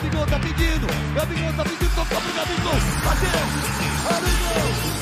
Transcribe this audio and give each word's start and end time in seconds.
Gabigol 0.00 0.26
tá 0.26 0.38
pedindo. 0.38 0.86
Gabigol 1.14 1.52
tá 1.52 1.62
pedindo, 1.62 1.94
tocou 1.94 2.20
pro 2.22 2.32
Gabigol. 2.32 2.72
Bateu. 3.04 3.30
Gabigol. 4.08 4.99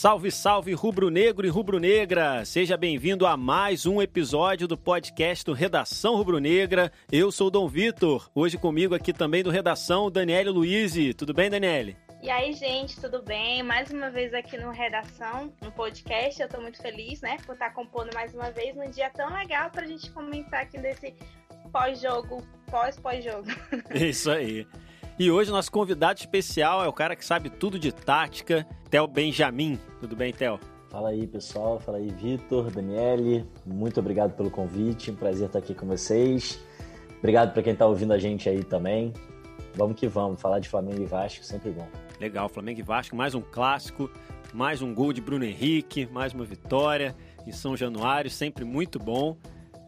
Salve, 0.00 0.30
salve 0.30 0.72
rubro-negro 0.72 1.46
e 1.46 1.50
rubro-negra! 1.50 2.42
Seja 2.46 2.74
bem-vindo 2.74 3.26
a 3.26 3.36
mais 3.36 3.84
um 3.84 4.00
episódio 4.00 4.66
do 4.66 4.74
podcast 4.74 5.44
do 5.44 5.52
Redação 5.52 6.16
Rubro-Negra. 6.16 6.90
Eu 7.12 7.30
sou 7.30 7.48
o 7.48 7.50
Dom 7.50 7.68
Vitor. 7.68 8.30
Hoje 8.34 8.56
comigo 8.56 8.94
aqui 8.94 9.12
também 9.12 9.42
do 9.42 9.50
Redação, 9.50 10.10
Daniele 10.10 10.48
Luiz. 10.48 10.94
Tudo 11.14 11.34
bem, 11.34 11.50
Daniele? 11.50 11.98
E 12.22 12.30
aí, 12.30 12.54
gente, 12.54 12.98
tudo 12.98 13.22
bem? 13.22 13.62
Mais 13.62 13.90
uma 13.90 14.08
vez 14.08 14.32
aqui 14.32 14.56
no 14.56 14.70
Redação, 14.70 15.52
no 15.60 15.70
podcast. 15.70 16.40
Eu 16.40 16.48
tô 16.48 16.62
muito 16.62 16.80
feliz, 16.80 17.20
né, 17.20 17.36
por 17.44 17.52
estar 17.52 17.74
compondo 17.74 18.08
mais 18.14 18.32
uma 18.32 18.50
vez 18.50 18.74
num 18.74 18.88
dia 18.88 19.10
tão 19.10 19.30
legal 19.34 19.68
pra 19.68 19.84
gente 19.84 20.10
comentar 20.12 20.62
aqui 20.62 20.78
desse 20.78 21.14
pós-jogo, 21.70 22.42
pós-pós-jogo. 22.70 23.48
Isso 23.94 24.30
aí. 24.30 24.66
E 25.20 25.30
hoje 25.30 25.50
nosso 25.50 25.70
convidado 25.70 26.18
especial 26.18 26.82
é 26.82 26.88
o 26.88 26.92
cara 26.94 27.14
que 27.14 27.22
sabe 27.22 27.50
tudo 27.50 27.78
de 27.78 27.92
tática, 27.92 28.66
Theo 28.88 29.06
Benjamin. 29.06 29.78
Tudo 30.00 30.16
bem, 30.16 30.32
Theo? 30.32 30.58
Fala 30.88 31.10
aí, 31.10 31.26
pessoal. 31.26 31.78
Fala 31.78 31.98
aí, 31.98 32.08
Vitor, 32.08 32.70
Daniele. 32.70 33.44
Muito 33.66 34.00
obrigado 34.00 34.34
pelo 34.34 34.50
convite. 34.50 35.10
Um 35.10 35.14
prazer 35.14 35.48
estar 35.48 35.58
aqui 35.58 35.74
com 35.74 35.86
vocês. 35.86 36.58
Obrigado 37.18 37.52
para 37.52 37.62
quem 37.62 37.74
está 37.74 37.84
ouvindo 37.84 38.14
a 38.14 38.18
gente 38.18 38.48
aí 38.48 38.64
também. 38.64 39.12
Vamos 39.74 40.00
que 40.00 40.08
vamos. 40.08 40.40
Falar 40.40 40.58
de 40.58 40.70
Flamengo 40.70 41.02
e 41.02 41.04
Vasco, 41.04 41.44
sempre 41.44 41.70
bom. 41.70 41.86
Legal, 42.18 42.48
Flamengo 42.48 42.80
e 42.80 42.82
Vasco, 42.82 43.14
mais 43.14 43.34
um 43.34 43.42
clássico, 43.42 44.10
mais 44.54 44.80
um 44.80 44.94
gol 44.94 45.12
de 45.12 45.20
Bruno 45.20 45.44
Henrique, 45.44 46.08
mais 46.10 46.32
uma 46.32 46.46
vitória 46.46 47.14
em 47.46 47.52
São 47.52 47.76
Januário, 47.76 48.30
sempre 48.30 48.64
muito 48.64 48.98
bom. 48.98 49.36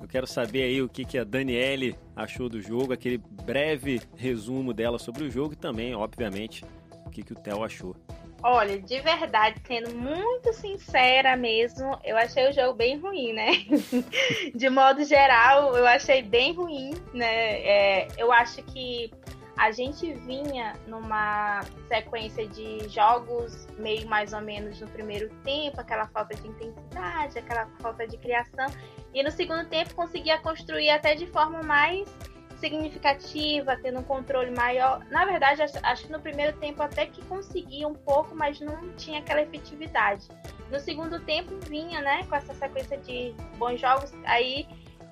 Eu 0.02 0.08
quero 0.08 0.26
saber 0.26 0.64
aí 0.64 0.82
o 0.82 0.88
que, 0.88 1.04
que 1.04 1.16
a 1.16 1.22
Daniele 1.22 1.96
achou 2.16 2.48
do 2.48 2.60
jogo, 2.60 2.92
aquele 2.92 3.18
breve 3.18 4.02
resumo 4.16 4.74
dela 4.74 4.98
sobre 4.98 5.22
o 5.22 5.30
jogo 5.30 5.52
e 5.52 5.56
também, 5.56 5.94
obviamente, 5.94 6.64
o 7.06 7.10
que, 7.10 7.22
que 7.22 7.32
o 7.32 7.36
Theo 7.36 7.62
achou. 7.62 7.94
Olha, 8.42 8.80
de 8.80 9.00
verdade, 9.00 9.62
sendo 9.64 9.94
muito 9.94 10.52
sincera 10.52 11.36
mesmo, 11.36 11.96
eu 12.02 12.16
achei 12.16 12.50
o 12.50 12.52
jogo 12.52 12.74
bem 12.74 12.98
ruim, 12.98 13.32
né? 13.32 13.52
de 14.52 14.68
modo 14.68 15.04
geral, 15.04 15.76
eu 15.76 15.86
achei 15.86 16.20
bem 16.20 16.52
ruim, 16.52 16.90
né? 17.14 17.60
É, 17.60 18.08
eu 18.18 18.32
acho 18.32 18.60
que 18.64 19.08
a 19.56 19.70
gente 19.70 20.12
vinha 20.14 20.74
numa 20.88 21.60
sequência 21.86 22.44
de 22.48 22.88
jogos 22.88 23.68
meio 23.78 24.08
mais 24.08 24.32
ou 24.32 24.40
menos 24.40 24.80
no 24.80 24.88
primeiro 24.88 25.28
tempo, 25.44 25.80
aquela 25.80 26.08
falta 26.08 26.34
de 26.34 26.48
intensidade, 26.48 27.38
aquela 27.38 27.66
falta 27.80 28.08
de 28.08 28.16
criação, 28.16 28.66
e 29.14 29.22
no 29.22 29.30
segundo 29.30 29.66
tempo 29.68 29.94
conseguia 29.94 30.38
construir 30.38 30.90
até 30.90 31.14
de 31.14 31.26
forma 31.26 31.62
mais 31.62 32.08
significativa, 32.62 33.76
tendo 33.82 33.98
um 33.98 34.04
controle 34.04 34.52
maior. 34.52 35.04
Na 35.10 35.24
verdade, 35.24 35.62
acho 35.62 36.06
que 36.06 36.12
no 36.12 36.20
primeiro 36.20 36.56
tempo 36.58 36.80
até 36.80 37.06
que 37.06 37.20
conseguia 37.24 37.88
um 37.88 37.94
pouco, 37.94 38.36
mas 38.36 38.60
não 38.60 38.92
tinha 38.94 39.18
aquela 39.18 39.42
efetividade. 39.42 40.28
No 40.70 40.78
segundo 40.78 41.18
tempo 41.20 41.58
vinha, 41.68 42.00
né, 42.00 42.24
com 42.28 42.36
essa 42.36 42.54
sequência 42.54 42.96
de 42.98 43.34
bons 43.58 43.80
jogos, 43.80 44.12
aí 44.24 44.68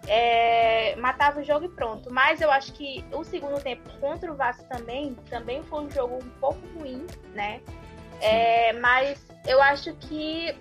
é, 0.06 0.94
matava 0.96 1.40
o 1.40 1.44
jogo 1.44 1.66
e 1.66 1.68
pronto. 1.68 2.12
Mas 2.12 2.40
eu 2.40 2.50
acho 2.52 2.72
que 2.72 3.04
o 3.12 3.24
segundo 3.24 3.60
tempo 3.60 3.82
contra 3.98 4.32
o 4.32 4.36
Vasco 4.36 4.64
também, 4.68 5.14
também 5.28 5.62
foi 5.64 5.84
um 5.84 5.90
jogo 5.90 6.16
um 6.16 6.30
pouco 6.40 6.60
ruim, 6.78 7.04
né? 7.34 7.60
É, 8.20 8.72
mas 8.74 9.26
eu 9.46 9.60
acho 9.60 9.94
que 9.96 10.56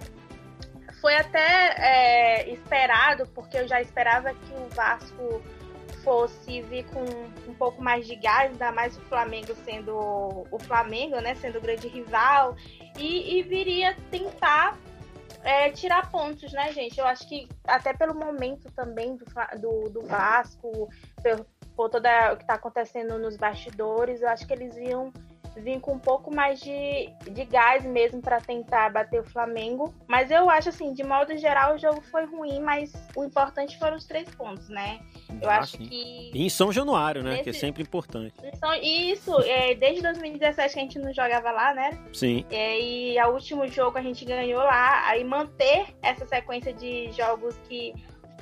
foi 1.02 1.16
até 1.16 1.76
é, 1.78 2.50
esperado, 2.50 3.28
porque 3.28 3.58
eu 3.58 3.68
já 3.68 3.82
esperava 3.82 4.34
que 4.34 4.54
o 4.54 4.70
Vasco 4.70 5.42
fosse 6.04 6.62
vir 6.62 6.86
com 6.86 7.04
um 7.50 7.54
pouco 7.54 7.82
mais 7.82 8.06
de 8.08 8.16
gás, 8.16 8.52
ainda 8.52 8.72
mais 8.72 8.98
o 8.98 9.02
Flamengo 9.02 9.54
sendo 9.66 9.96
o 10.50 10.60
Flamengo, 10.60 11.20
né? 11.20 11.36
Sendo 11.36 11.58
o 11.58 11.62
grande 11.62 11.88
rival, 11.88 12.56
e, 12.98 13.38
e 13.38 13.44
viria 13.44 13.96
tentar 14.10 14.78
é, 15.44 15.70
tirar 15.72 16.10
pontos, 16.10 16.52
né, 16.52 16.72
gente? 16.74 17.00
Eu 17.00 17.06
acho 17.06 17.28
que 17.28 17.48
até 17.66 17.94
pelo 17.94 18.16
momento 18.16 18.72
também 18.72 19.16
do, 19.16 19.26
do, 19.60 19.90
do 19.90 20.02
Vasco, 20.08 20.90
por, 21.22 21.46
por 21.76 21.90
toda 21.90 22.34
o 22.34 22.38
que 22.38 22.44
está 22.44 22.56
acontecendo 22.56 23.18
nos 23.18 23.38
bastidores, 23.38 24.22
eu 24.22 24.30
acho 24.30 24.46
que 24.46 24.54
eles 24.54 24.76
iam 24.78 25.14
vir 25.60 25.80
com 25.80 25.94
um 25.94 26.00
pouco 26.00 26.34
mais 26.34 26.60
de, 26.60 27.10
de 27.30 27.46
gás 27.46 27.84
mesmo 27.86 28.22
para 28.22 28.40
tentar 28.40 28.92
bater 28.92 29.22
o 29.22 29.24
Flamengo. 29.24 29.94
Mas 30.08 30.32
eu 30.32 30.50
acho 30.50 30.70
assim, 30.70 30.94
de 30.94 31.04
modo 31.04 31.38
geral, 31.38 31.76
o 31.76 31.78
jogo 31.78 32.02
foi 32.02 32.26
ruim, 32.26 32.60
mas 32.60 32.94
o 33.16 33.24
importante 33.24 33.78
foram 33.78 33.98
os 33.98 34.06
três 34.06 34.30
pontos, 34.36 34.70
né? 34.70 35.00
Eu 35.42 35.50
ah, 35.50 35.60
acho 35.60 35.78
sim. 35.78 35.86
que. 35.86 36.32
E 36.34 36.46
em 36.46 36.50
São 36.50 36.72
Januário, 36.72 37.24
né? 37.24 37.32
Nesse... 37.32 37.44
Que 37.44 37.50
é 37.50 37.54
sempre 37.54 37.84
importante. 37.84 38.34
Isso, 38.82 39.40
é, 39.42 39.76
desde 39.76 40.02
2017 40.02 40.74
que 40.74 40.80
a 40.80 40.84
gente 40.84 41.00
não 41.00 41.14
jogava 41.14 41.52
lá, 41.52 41.74
né? 41.74 42.00
Sim. 42.14 42.46
É, 42.50 42.80
e 42.80 43.22
o 43.22 43.30
último 43.30 43.68
jogo 43.68 43.98
a 43.98 44.02
gente 44.02 44.26
ganhou 44.26 44.62
lá. 44.62 45.08
Aí 45.08 45.24
manter 45.24 45.88
essa 46.02 46.26
sequência 46.26 46.74
de 46.74 47.12
jogos 47.12 47.56
que 47.68 47.94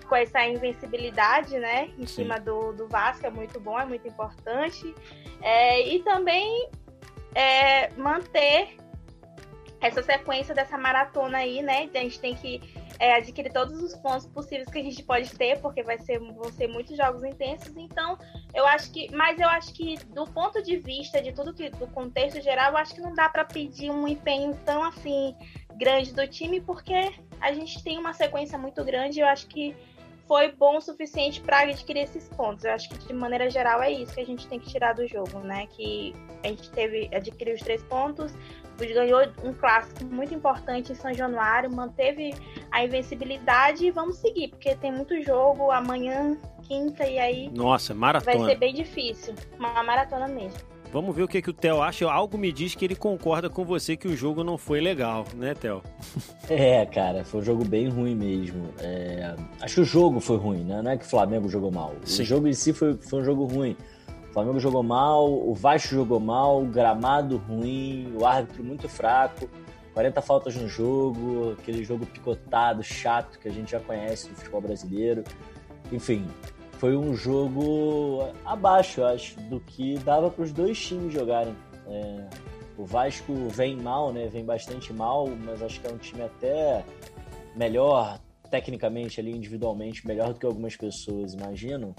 com 0.08 0.16
essa 0.16 0.46
invencibilidade, 0.46 1.58
né, 1.60 1.90
em 1.98 2.06
Sim. 2.06 2.24
cima 2.24 2.40
do, 2.40 2.72
do 2.74 2.88
Vasco, 2.88 3.26
é 3.26 3.30
muito 3.30 3.60
bom, 3.60 3.78
é 3.78 3.86
muito 3.86 4.08
importante. 4.08 4.96
É, 5.42 5.88
e 5.88 6.00
também 6.00 6.70
é, 7.38 7.92
manter 7.92 8.76
essa 9.80 10.02
sequência 10.02 10.56
dessa 10.56 10.76
maratona 10.76 11.38
aí, 11.38 11.62
né? 11.62 11.88
A 11.94 12.00
gente 12.00 12.20
tem 12.20 12.34
que 12.34 12.60
é, 13.00 13.14
adquirir 13.14 13.54
todos 13.54 13.80
os 13.80 13.96
pontos 13.96 14.26
possíveis 14.26 14.68
que 14.68 14.80
a 14.80 14.84
gente 14.84 15.04
pode 15.04 15.30
ter, 15.38 15.62
porque 15.62 15.84
vai 15.84 16.00
ser, 16.00 16.18
vão 16.18 16.52
ser 16.52 16.68
muitos 16.68 16.98
jogos 16.98 17.24
intensos. 17.24 17.78
Então, 17.78 18.18
eu 18.56 18.66
acho 18.66 18.92
que, 18.92 19.14
mas 19.16 19.40
eu 19.40 19.48
acho 19.50 19.72
que 19.72 19.98
do 20.08 20.26
ponto 20.26 20.64
de 20.64 20.78
vista 20.78 21.22
de 21.22 21.32
tudo 21.32 21.54
que 21.54 21.70
do 21.70 21.86
contexto 21.90 22.42
geral, 22.42 22.72
eu 22.72 22.78
acho 22.78 22.96
que 22.96 23.02
não 23.02 23.14
dá 23.14 23.30
para 23.30 23.46
pedir 23.46 23.92
um 23.92 24.08
empenho 24.08 24.60
tão 24.66 24.84
assim 24.84 25.36
grande 25.76 26.12
do 26.16 26.28
time, 26.28 26.60
porque 26.60 27.14
a 27.40 27.54
gente 27.54 27.84
tem 27.84 28.00
uma 28.00 28.14
sequência 28.14 28.58
muito 28.58 28.84
grande. 28.84 29.20
Eu 29.20 29.28
acho 29.28 29.46
que 29.46 29.76
foi 30.28 30.52
bom 30.52 30.78
o 30.78 30.82
suficiente 30.82 31.42
para 31.42 31.62
adquirir 31.62 32.04
esses 32.04 32.28
pontos. 32.30 32.66
Eu 32.66 32.74
acho 32.74 32.90
que 32.90 33.08
de 33.08 33.14
maneira 33.14 33.50
geral 33.50 33.82
é 33.82 33.92
isso 33.92 34.14
que 34.14 34.22
a 34.22 34.26
gente 34.26 34.48
tem 34.48 34.60
que 34.60 34.70
tirar 34.70 34.94
do 34.94 35.08
jogo, 35.08 35.40
né? 35.40 35.68
Que 35.68 36.14
a 36.44 36.48
gente 36.48 36.70
teve 36.72 37.10
adquiriu 37.14 37.56
os 37.56 37.62
três 37.62 37.82
pontos, 37.84 38.34
ganhou 38.78 39.22
um 39.44 39.54
clássico 39.54 40.04
muito 40.06 40.34
importante 40.34 40.92
em 40.92 40.96
São 40.96 41.14
Januário, 41.14 41.72
manteve 41.72 42.36
a 42.72 42.84
invencibilidade 42.84 43.86
e 43.86 43.92
vamos 43.92 44.18
seguir, 44.18 44.50
porque 44.50 44.76
tem 44.76 44.92
muito 44.92 45.20
jogo 45.24 45.72
amanhã, 45.72 46.38
quinta 46.64 47.08
e 47.08 47.18
aí. 47.18 47.50
Nossa, 47.50 47.94
maratona. 47.94 48.38
Vai 48.38 48.50
ser 48.50 48.56
bem 48.56 48.74
difícil, 48.74 49.34
uma 49.58 49.82
maratona 49.82 50.28
mesmo. 50.28 50.60
Vamos 50.92 51.16
ver 51.16 51.24
o 51.24 51.28
que, 51.28 51.42
que 51.42 51.50
o 51.50 51.54
Theo 51.54 51.82
acha. 51.82 52.10
Algo 52.10 52.38
me 52.38 52.52
diz 52.52 52.74
que 52.74 52.86
ele 52.86 52.96
concorda 52.96 53.50
com 53.50 53.66
você 53.66 53.98
que 53.98 54.08
o 54.08 54.16
jogo 54.16 54.44
não 54.44 54.58
foi 54.58 54.80
legal, 54.80 55.26
né, 55.36 55.54
Theo? 55.54 55.82
É, 56.50 56.86
cara, 56.86 57.26
foi 57.26 57.42
um 57.42 57.44
jogo 57.44 57.66
bem 57.66 57.90
ruim 57.90 58.16
mesmo. 58.16 58.70
É... 58.80 59.36
Acho 59.60 59.76
que 59.76 59.82
o 59.82 59.86
jogo 59.86 60.22
foi 60.22 60.38
ruim, 60.38 60.64
né? 60.64 60.82
Não 60.82 60.92
é 60.92 60.98
que 60.98 61.04
o 61.04 61.08
Flamengo 61.08 61.50
jogou 61.50 61.70
mal. 61.70 61.94
Sim. 62.06 62.22
O 62.22 62.26
jogo 62.26 62.48
em 62.48 62.54
si 62.54 62.72
foi, 62.72 62.94
foi 62.94 63.20
um 63.20 63.26
jogo 63.26 63.44
ruim. 63.46 63.76
O 64.30 64.34
Flamengo 64.34 64.58
jogou 64.58 64.82
mal, 64.82 65.30
o 65.30 65.54
Vasco 65.54 65.90
jogou 65.90 66.22
mal, 66.22 66.62
o 66.64 66.66
gramado 66.66 67.36
ruim, 67.36 68.14
o 68.18 68.26
árbitro 68.26 68.64
muito 68.64 68.88
fraco, 68.88 69.50
40 69.94 70.22
faltas 70.22 70.56
no 70.56 70.70
jogo, 70.70 71.58
aquele 71.60 71.84
jogo 71.84 72.06
picotado, 72.06 72.82
chato 72.82 73.40
que 73.40 73.50
a 73.50 73.52
gente 73.52 73.72
já 73.72 73.80
conhece 73.82 74.30
do 74.30 74.36
futebol 74.36 74.62
brasileiro. 74.62 75.24
Enfim, 75.92 76.26
foi 76.78 76.96
um 76.96 77.16
jogo 77.16 78.30
abaixo, 78.46 79.04
acho, 79.04 79.40
do 79.42 79.60
que 79.60 79.98
dava 80.00 80.30
para 80.30 80.44
os 80.44 80.52
dois 80.52 80.80
times 80.80 81.14
jogarem. 81.14 81.56
É, 81.88 82.28
o 82.78 82.86
Vasco 82.86 83.34
vem 83.50 83.76
mal, 83.76 84.14
né? 84.14 84.28
Vem 84.28 84.46
bastante 84.46 84.94
mal, 84.94 85.28
mas 85.28 85.62
acho 85.62 85.82
que 85.82 85.88
é 85.88 85.92
um 85.92 85.98
time 85.98 86.22
até 86.24 86.84
melhor 87.56 88.20
tecnicamente 88.52 89.20
ali, 89.20 89.32
individualmente, 89.32 90.08
melhor 90.08 90.34
do 90.34 90.40
que 90.40 90.46
algumas 90.46 90.76
pessoas 90.76 91.34
imaginam. 91.34 91.96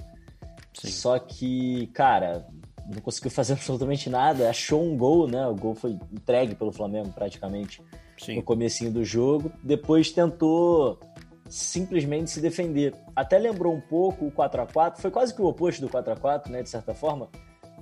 Sim. 0.73 0.89
Só 0.89 1.19
que, 1.19 1.89
cara, 1.89 2.47
não 2.89 3.03
conseguiu 3.03 3.31
fazer 3.31 3.55
absolutamente 3.55 4.09
nada. 4.09 4.49
Achou 4.49 4.83
um 4.83 4.97
gol, 4.97 5.29
né? 5.29 5.47
O 5.47 5.55
gol 5.55 5.75
foi 5.75 5.99
entregue 6.13 6.55
pelo 6.55 6.73
Flamengo 6.73 7.11
praticamente 7.13 7.83
Sim. 8.17 8.37
no 8.37 8.43
comecinho 8.43 8.93
do 8.93 9.05
jogo. 9.05 9.53
Depois 9.63 10.13
tentou 10.13 11.01
simplesmente 11.49 12.31
se 12.31 12.41
defender. 12.41 12.95
Até 13.15 13.39
lembrou 13.39 13.75
um 13.75 13.81
pouco 13.81 14.27
o 14.27 14.31
4 14.31 14.63
a 14.63 14.67
4 14.67 15.01
foi 15.01 15.11
quase 15.11 15.35
que 15.35 15.43
o 15.43 15.47
oposto 15.47 15.81
do 15.81 15.89
4 15.89 16.13
a 16.13 16.17
4 16.17 16.53
né, 16.53 16.63
de 16.63 16.69
certa 16.69 16.95
forma, 16.95 17.29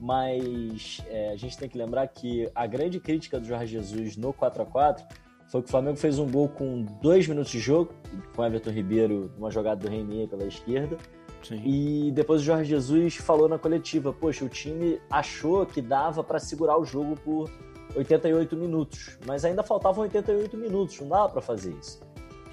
mas 0.01 1.03
é, 1.09 1.31
a 1.31 1.37
gente 1.37 1.57
tem 1.57 1.69
que 1.69 1.77
lembrar 1.77 2.07
que 2.09 2.51
a 2.55 2.67
grande 2.67 3.01
crítica 3.01 3.41
do 3.41 3.47
Jorge 3.47 3.73
Jesus 3.73 4.17
no 4.17 4.33
4 4.33 4.63
a 4.63 4.67
4 4.67 5.05
foi 5.49 5.63
que 5.63 5.69
o 5.69 5.71
Flamengo 5.71 5.97
fez 5.97 6.19
um 6.19 6.29
gol 6.29 6.49
com 6.49 6.83
dois 7.01 7.27
minutos 7.29 7.53
de 7.53 7.61
jogo, 7.61 7.95
com 8.35 8.45
Everton 8.45 8.71
Ribeiro, 8.71 9.33
uma 9.39 9.51
jogada 9.51 9.81
do 9.81 9.89
Reinier 9.89 10.29
pela 10.29 10.45
esquerda, 10.45 10.99
Sim. 11.43 11.63
E 11.65 12.11
depois 12.11 12.41
o 12.41 12.45
Jorge 12.45 12.71
Jesus 12.71 13.17
falou 13.17 13.49
na 13.49 13.57
coletiva: 13.57 14.13
Poxa, 14.13 14.45
o 14.45 14.49
time 14.49 15.01
achou 15.09 15.65
que 15.65 15.81
dava 15.81 16.25
para 16.25 16.41
segurar 16.41 16.77
o 16.77 16.85
jogo 16.85 17.15
por 17.15 17.49
88 17.95 18.57
minutos, 18.57 19.17
mas 19.25 19.45
ainda 19.45 19.63
faltavam 19.63 20.03
88 20.03 20.57
minutos, 20.57 21.01
não 21.01 21.09
dava 21.09 21.29
para 21.29 21.41
fazer 21.41 21.73
isso. 21.75 22.01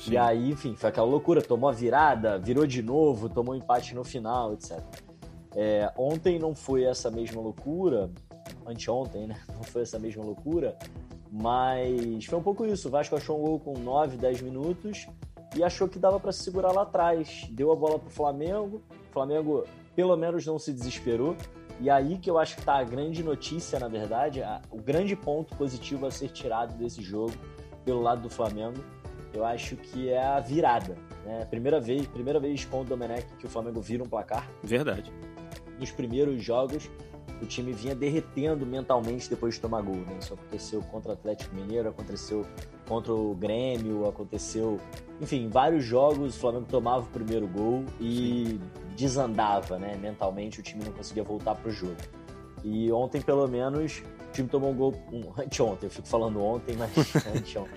Sim. 0.04 0.14
E 0.14 0.18
aí, 0.18 0.52
enfim, 0.52 0.76
foi 0.76 0.90
aquela 0.90 1.08
loucura: 1.08 1.42
tomou 1.42 1.70
a 1.70 1.74
virada, 1.74 2.38
virou 2.38 2.68
de 2.68 2.82
novo, 2.82 3.30
tomou 3.30 3.54
um 3.54 3.58
empate 3.58 3.96
no 3.96 4.04
final, 4.04 4.54
etc. 4.54 4.82
É, 5.56 5.92
ontem 5.98 6.38
não 6.38 6.54
foi 6.54 6.84
essa 6.84 7.10
mesma 7.10 7.42
loucura, 7.42 8.10
anteontem, 8.66 9.28
né? 9.28 9.40
Não 9.54 9.64
foi 9.64 9.84
essa 9.84 9.98
mesma 9.98 10.24
loucura, 10.24 10.78
mas 11.32 12.26
foi 12.26 12.38
um 12.38 12.44
pouco 12.44 12.66
isso. 12.66 12.90
O 12.90 12.92
Vasco 12.92 13.16
achou 13.16 13.40
um 13.40 13.42
gol 13.42 13.60
com 13.60 13.74
9, 13.78 14.18
10 14.18 14.42
minutos 14.42 15.08
e 15.56 15.64
achou 15.64 15.88
que 15.88 15.98
dava 15.98 16.20
para 16.20 16.32
se 16.32 16.44
segurar 16.44 16.72
lá 16.74 16.82
atrás. 16.82 17.48
Deu 17.52 17.72
a 17.72 17.76
bola 17.76 17.98
para 17.98 18.08
o 18.08 18.12
Flamengo. 18.12 18.82
O 19.10 19.14
Flamengo, 19.14 19.64
pelo 19.96 20.18
menos, 20.18 20.46
não 20.46 20.60
se 20.60 20.74
desesperou. 20.74 21.36
E 21.80 21.90
aí 21.90 22.18
que 22.18 22.30
eu 22.30 22.38
acho 22.38 22.56
que 22.56 22.62
está 22.62 22.78
a 22.78 22.84
grande 22.84 23.24
notícia, 23.24 23.80
na 23.80 23.88
verdade, 23.88 24.44
a, 24.44 24.62
o 24.70 24.82
grande 24.82 25.16
ponto 25.16 25.56
positivo 25.56 26.06
a 26.06 26.12
ser 26.12 26.30
tirado 26.30 26.76
desse 26.78 27.02
jogo 27.02 27.34
pelo 27.86 28.02
lado 28.02 28.22
do 28.22 28.30
Flamengo, 28.30 28.84
eu 29.34 29.46
acho 29.46 29.76
que 29.76 30.10
é 30.10 30.24
a 30.24 30.40
virada. 30.40 30.96
Né? 31.26 31.46
Primeira 31.46 31.80
vez, 31.80 32.06
primeira 32.08 32.40
vez 32.40 32.66
com 32.66 32.82
o 32.82 32.84
Domenech 32.84 33.26
que 33.40 33.46
o 33.46 33.50
Flamengo 33.50 33.82
vira 33.82 34.04
um 34.04 34.08
placar. 34.08 34.48
Verdade. 34.64 35.12
Nos 35.80 35.92
primeiros 35.92 36.44
jogos, 36.44 36.90
o 37.42 37.46
time 37.46 37.74
vinha 37.74 37.96
derretendo 37.96 38.66
mentalmente 38.66 39.30
depois 39.30 39.56
de 39.56 39.62
tomar 39.62 39.82
gol. 39.82 39.96
Né? 39.96 40.18
Isso 40.20 40.34
aconteceu 40.34 40.82
contra 40.84 41.12
o 41.12 41.14
Atlético 41.14 41.56
Mineiro, 41.56 41.90
aconteceu 41.90 42.46
contra 42.88 43.14
o 43.14 43.34
Grêmio, 43.36 44.08
aconteceu. 44.08 44.80
Enfim, 45.20 45.50
vários 45.50 45.84
jogos 45.84 46.36
o 46.36 46.40
Flamengo 46.40 46.66
tomava 46.70 47.04
o 47.04 47.08
primeiro 47.08 47.48
gol 47.48 47.84
e 48.00 48.60
desandava, 48.96 49.78
né? 49.80 49.96
Mentalmente 49.96 50.60
o 50.60 50.64
time 50.64 50.84
não 50.84 50.92
conseguia 50.92 51.24
voltar 51.24 51.56
para 51.56 51.70
o 51.70 51.72
jogo. 51.72 51.98
E 52.64 52.92
ontem, 52.92 53.22
pelo 53.22 53.48
menos, 53.48 54.04
o 54.30 54.32
time 54.32 54.48
tomou 54.48 54.72
um 54.72 54.76
gol. 54.76 54.94
Um, 55.12 55.42
anteontem, 55.42 55.88
eu 55.88 55.92
fico 55.92 56.08
falando 56.08 56.42
ontem, 56.42 56.76
mas 56.78 56.92
anteontem. 57.28 57.74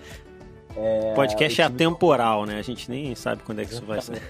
É, 0.77 1.13
Podcast 1.15 1.59
é 1.59 1.65
atemporal, 1.65 2.45
né? 2.45 2.59
A 2.59 2.61
gente 2.61 2.89
nem 2.89 3.15
sabe 3.15 3.41
quando 3.43 3.61
é 3.61 3.65
que 3.65 3.73
isso 3.73 3.85
vai 3.85 3.99
ser. 3.99 4.21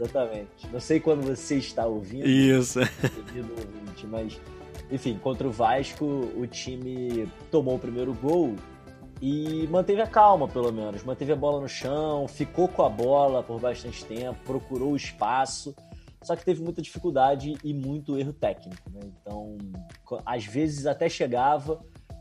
Exatamente. 0.00 0.66
Não 0.72 0.80
sei 0.80 0.98
quando 0.98 1.22
você 1.22 1.56
está 1.56 1.84
ouvindo. 1.86 2.26
Isso. 2.26 2.80
Ouvinte, 2.80 4.06
mas 4.06 4.40
enfim, 4.90 5.18
contra 5.22 5.46
o 5.46 5.50
Vasco, 5.50 6.04
o 6.04 6.46
time 6.46 7.28
tomou 7.50 7.76
o 7.76 7.78
primeiro 7.78 8.14
gol 8.14 8.56
e 9.20 9.68
manteve 9.68 10.00
a 10.00 10.06
calma, 10.06 10.48
pelo 10.48 10.72
menos. 10.72 11.04
Manteve 11.04 11.32
a 11.32 11.36
bola 11.36 11.60
no 11.60 11.68
chão, 11.68 12.26
ficou 12.26 12.66
com 12.66 12.82
a 12.82 12.88
bola 12.88 13.42
por 13.42 13.60
bastante 13.60 14.04
tempo, 14.04 14.38
procurou 14.44 14.92
o 14.92 14.96
espaço. 14.96 15.74
Só 16.22 16.34
que 16.34 16.44
teve 16.44 16.62
muita 16.62 16.82
dificuldade 16.82 17.54
e 17.62 17.72
muito 17.72 18.18
erro 18.18 18.32
técnico. 18.32 18.90
Né? 18.90 19.00
Então, 19.04 19.56
às 20.24 20.44
vezes 20.44 20.86
até 20.86 21.08
chegava, 21.08 21.80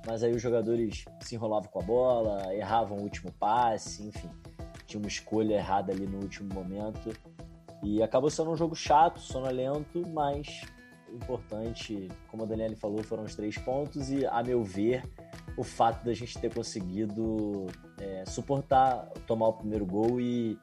mas 0.09 0.23
aí 0.23 0.33
os 0.33 0.41
jogadores 0.41 1.05
se 1.21 1.35
enrolavam 1.35 1.69
com 1.69 1.79
a 1.79 1.83
bola, 1.83 2.55
erravam 2.55 2.97
o 2.97 3.01
último 3.03 3.31
passe, 3.33 4.07
enfim. 4.07 4.29
Tinha 4.87 4.99
uma 4.99 5.07
escolha 5.07 5.53
errada 5.53 5.91
ali 5.91 6.07
no 6.07 6.17
último 6.17 6.51
momento. 6.51 7.15
E 7.83 8.01
acabou 8.01 8.31
sendo 8.31 8.49
um 8.49 8.57
jogo 8.57 8.75
chato, 8.75 9.19
sonolento, 9.19 10.01
mas 10.09 10.63
importante, 11.13 12.09
como 12.27 12.43
a 12.43 12.45
Daniela 12.47 12.75
falou, 12.75 13.03
foram 13.03 13.23
os 13.23 13.35
três 13.35 13.55
pontos 13.59 14.09
e, 14.09 14.25
a 14.25 14.41
meu 14.41 14.63
ver, 14.63 15.03
o 15.55 15.63
fato 15.63 16.03
da 16.03 16.13
gente 16.13 16.39
ter 16.39 16.51
conseguido 16.51 17.67
é, 17.99 18.23
suportar, 18.25 19.09
tomar 19.27 19.49
o 19.49 19.53
primeiro 19.53 19.85
gol 19.85 20.19
e, 20.19 20.57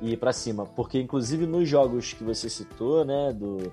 e 0.00 0.12
ir 0.12 0.16
para 0.18 0.32
cima. 0.32 0.66
Porque, 0.66 1.00
inclusive, 1.00 1.46
nos 1.46 1.68
jogos 1.68 2.12
que 2.12 2.22
você 2.22 2.48
citou, 2.48 3.04
né, 3.04 3.32
do, 3.32 3.72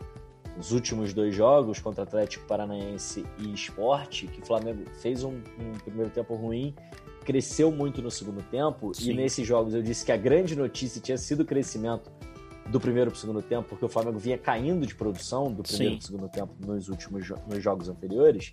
os 0.58 0.72
últimos 0.72 1.14
dois 1.14 1.34
jogos 1.34 1.80
contra 1.80 2.04
Atlético 2.04 2.46
Paranaense 2.46 3.26
e 3.40 3.54
Esporte, 3.54 4.28
que 4.28 4.42
o 4.42 4.46
Flamengo 4.46 4.84
fez 5.02 5.24
um, 5.24 5.34
um 5.60 5.78
primeiro 5.84 6.10
tempo 6.10 6.36
ruim, 6.36 6.76
cresceu 7.24 7.72
muito 7.72 8.02
no 8.02 8.12
segundo 8.12 8.42
tempo, 8.44 8.94
Sim. 8.94 9.12
e 9.12 9.14
nesses 9.14 9.48
jogos 9.48 9.74
eu 9.74 9.82
disse 9.82 10.06
que 10.06 10.12
a 10.12 10.18
grande 10.18 10.56
notícia 10.56 11.00
tinha 11.00 11.18
sido 11.18 11.42
o 11.42 11.46
crescimento 11.46 12.12
do 12.68 12.80
primeiro 12.80 13.12
para 13.12 13.18
o 13.18 13.20
segundo 13.20 13.42
tempo, 13.42 13.68
porque 13.70 13.86
o 13.86 13.90
Flamengo 13.90 14.18
vinha 14.18 14.38
caindo 14.38 14.86
de 14.86 14.96
produção 14.96 15.52
do 15.52 15.64
primeiro 15.64 15.98
para 15.98 16.04
o 16.04 16.06
segundo 16.06 16.30
tempo 16.30 16.54
nos 16.60 16.90
últimos 16.90 17.30
nos 17.48 17.62
jogos 17.62 17.90
anteriores. 17.90 18.52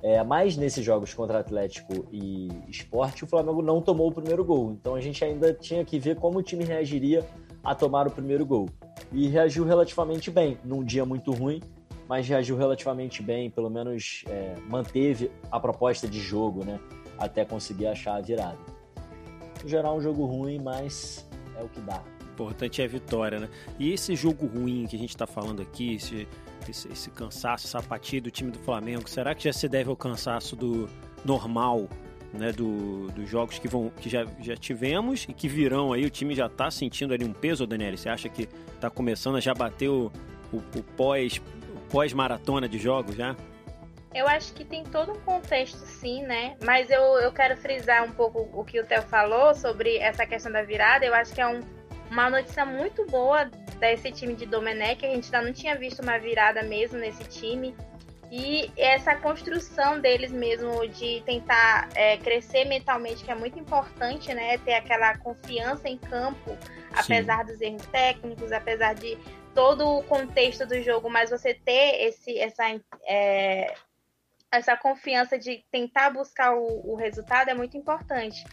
É, 0.00 0.22
mas 0.22 0.56
nesses 0.56 0.84
jogos 0.84 1.12
contra 1.12 1.40
Atlético 1.40 2.06
e 2.12 2.48
Esporte, 2.68 3.24
o 3.24 3.26
Flamengo 3.26 3.60
não 3.60 3.82
tomou 3.82 4.08
o 4.08 4.12
primeiro 4.12 4.44
gol. 4.44 4.70
Então 4.72 4.94
a 4.94 5.00
gente 5.00 5.24
ainda 5.24 5.52
tinha 5.52 5.84
que 5.84 5.98
ver 5.98 6.16
como 6.16 6.38
o 6.38 6.42
time 6.42 6.64
reagiria 6.64 7.26
a 7.64 7.74
tomar 7.74 8.06
o 8.06 8.10
primeiro 8.10 8.46
gol. 8.46 8.68
E 9.12 9.28
reagiu 9.28 9.64
relativamente 9.64 10.30
bem, 10.30 10.58
num 10.64 10.84
dia 10.84 11.04
muito 11.04 11.32
ruim, 11.32 11.60
mas 12.08 12.28
reagiu 12.28 12.56
relativamente 12.56 13.22
bem, 13.22 13.50
pelo 13.50 13.70
menos 13.70 14.24
é, 14.28 14.54
manteve 14.68 15.30
a 15.50 15.60
proposta 15.60 16.06
de 16.06 16.20
jogo, 16.20 16.64
né? 16.64 16.80
Até 17.18 17.44
conseguir 17.44 17.86
achar 17.86 18.16
a 18.16 18.20
virada. 18.20 18.58
No 19.62 19.68
geral, 19.68 19.96
um 19.96 20.00
jogo 20.00 20.24
ruim, 20.24 20.58
mas 20.58 21.28
é 21.58 21.62
o 21.62 21.68
que 21.68 21.80
dá 21.80 22.02
importante 22.38 22.80
é 22.80 22.84
a 22.84 22.88
vitória, 22.88 23.40
né? 23.40 23.48
E 23.80 23.92
esse 23.92 24.14
jogo 24.14 24.46
ruim 24.46 24.86
que 24.86 24.94
a 24.94 24.98
gente 24.98 25.10
está 25.10 25.26
falando 25.26 25.60
aqui, 25.60 25.96
esse, 25.96 26.28
esse, 26.68 26.88
esse 26.88 27.10
cansaço, 27.10 27.66
essa 27.66 27.80
apatia 27.80 28.20
do 28.20 28.30
time 28.30 28.52
do 28.52 28.58
Flamengo, 28.60 29.10
será 29.10 29.34
que 29.34 29.44
já 29.44 29.52
se 29.52 29.68
deve 29.68 29.90
ao 29.90 29.96
cansaço 29.96 30.54
do 30.54 30.88
normal, 31.24 31.88
né? 32.32 32.52
Do, 32.52 33.08
dos 33.08 33.28
jogos 33.28 33.58
que, 33.58 33.68
vão, 33.68 33.90
que 33.90 34.08
já, 34.08 34.26
já 34.40 34.56
tivemos 34.56 35.26
e 35.28 35.32
que 35.32 35.48
virão 35.48 35.92
aí? 35.92 36.04
O 36.04 36.10
time 36.10 36.34
já 36.34 36.46
está 36.46 36.70
sentindo 36.70 37.14
ali 37.14 37.24
um 37.24 37.32
peso, 37.32 37.66
Daniel? 37.66 37.96
Você 37.96 38.08
acha 38.08 38.28
que 38.28 38.48
está 38.74 38.90
começando 38.90 39.36
a 39.36 39.40
já 39.40 39.54
bater 39.54 39.88
o, 39.88 40.12
o, 40.52 40.56
o 40.56 40.82
pós, 40.96 41.40
pós-maratona 41.90 42.68
de 42.68 42.78
jogos 42.78 43.16
já? 43.16 43.34
Eu 44.14 44.26
acho 44.26 44.52
que 44.54 44.64
tem 44.64 44.84
todo 44.84 45.12
um 45.12 45.20
contexto, 45.20 45.76
sim, 45.78 46.22
né? 46.22 46.56
Mas 46.64 46.90
eu, 46.90 47.02
eu 47.18 47.30
quero 47.30 47.56
frisar 47.56 48.04
um 48.04 48.12
pouco 48.12 48.48
o 48.52 48.64
que 48.64 48.80
o 48.80 48.86
Theo 48.86 49.02
falou 49.02 49.54
sobre 49.54 49.98
essa 49.98 50.26
questão 50.26 50.50
da 50.50 50.62
virada. 50.62 51.04
Eu 51.04 51.14
acho 51.14 51.34
que 51.34 51.40
é 51.40 51.46
um, 51.46 51.60
uma 52.10 52.30
notícia 52.30 52.64
muito 52.64 53.04
boa 53.06 53.44
desse 53.78 54.10
time 54.10 54.34
de 54.34 54.46
Domenech. 54.46 55.04
A 55.04 55.10
gente 55.10 55.26
ainda 55.26 55.46
não 55.46 55.52
tinha 55.52 55.76
visto 55.76 56.00
uma 56.00 56.18
virada 56.18 56.62
mesmo 56.62 56.98
nesse 56.98 57.24
time. 57.24 57.74
E 58.30 58.70
essa 58.76 59.16
construção 59.16 60.00
deles 60.00 60.30
mesmo 60.30 60.86
de 60.88 61.22
tentar 61.24 61.88
é, 61.94 62.18
crescer 62.18 62.66
mentalmente, 62.66 63.24
que 63.24 63.30
é 63.30 63.34
muito 63.34 63.58
importante, 63.58 64.34
né? 64.34 64.58
Ter 64.58 64.74
aquela 64.74 65.16
confiança 65.16 65.88
em 65.88 65.96
campo, 65.96 66.56
apesar 66.92 67.46
Sim. 67.46 67.52
dos 67.52 67.60
erros 67.60 67.86
técnicos, 67.86 68.52
apesar 68.52 68.94
de 68.94 69.16
todo 69.54 69.88
o 69.88 70.02
contexto 70.04 70.66
do 70.66 70.80
jogo, 70.82 71.08
mas 71.08 71.30
você 71.30 71.54
ter 71.54 72.06
esse, 72.06 72.38
essa, 72.38 72.64
é, 73.06 73.74
essa 74.52 74.76
confiança 74.76 75.38
de 75.38 75.64
tentar 75.70 76.10
buscar 76.10 76.54
o, 76.54 76.92
o 76.92 76.96
resultado 76.96 77.48
é 77.48 77.54
muito 77.54 77.76
importante. 77.76 78.44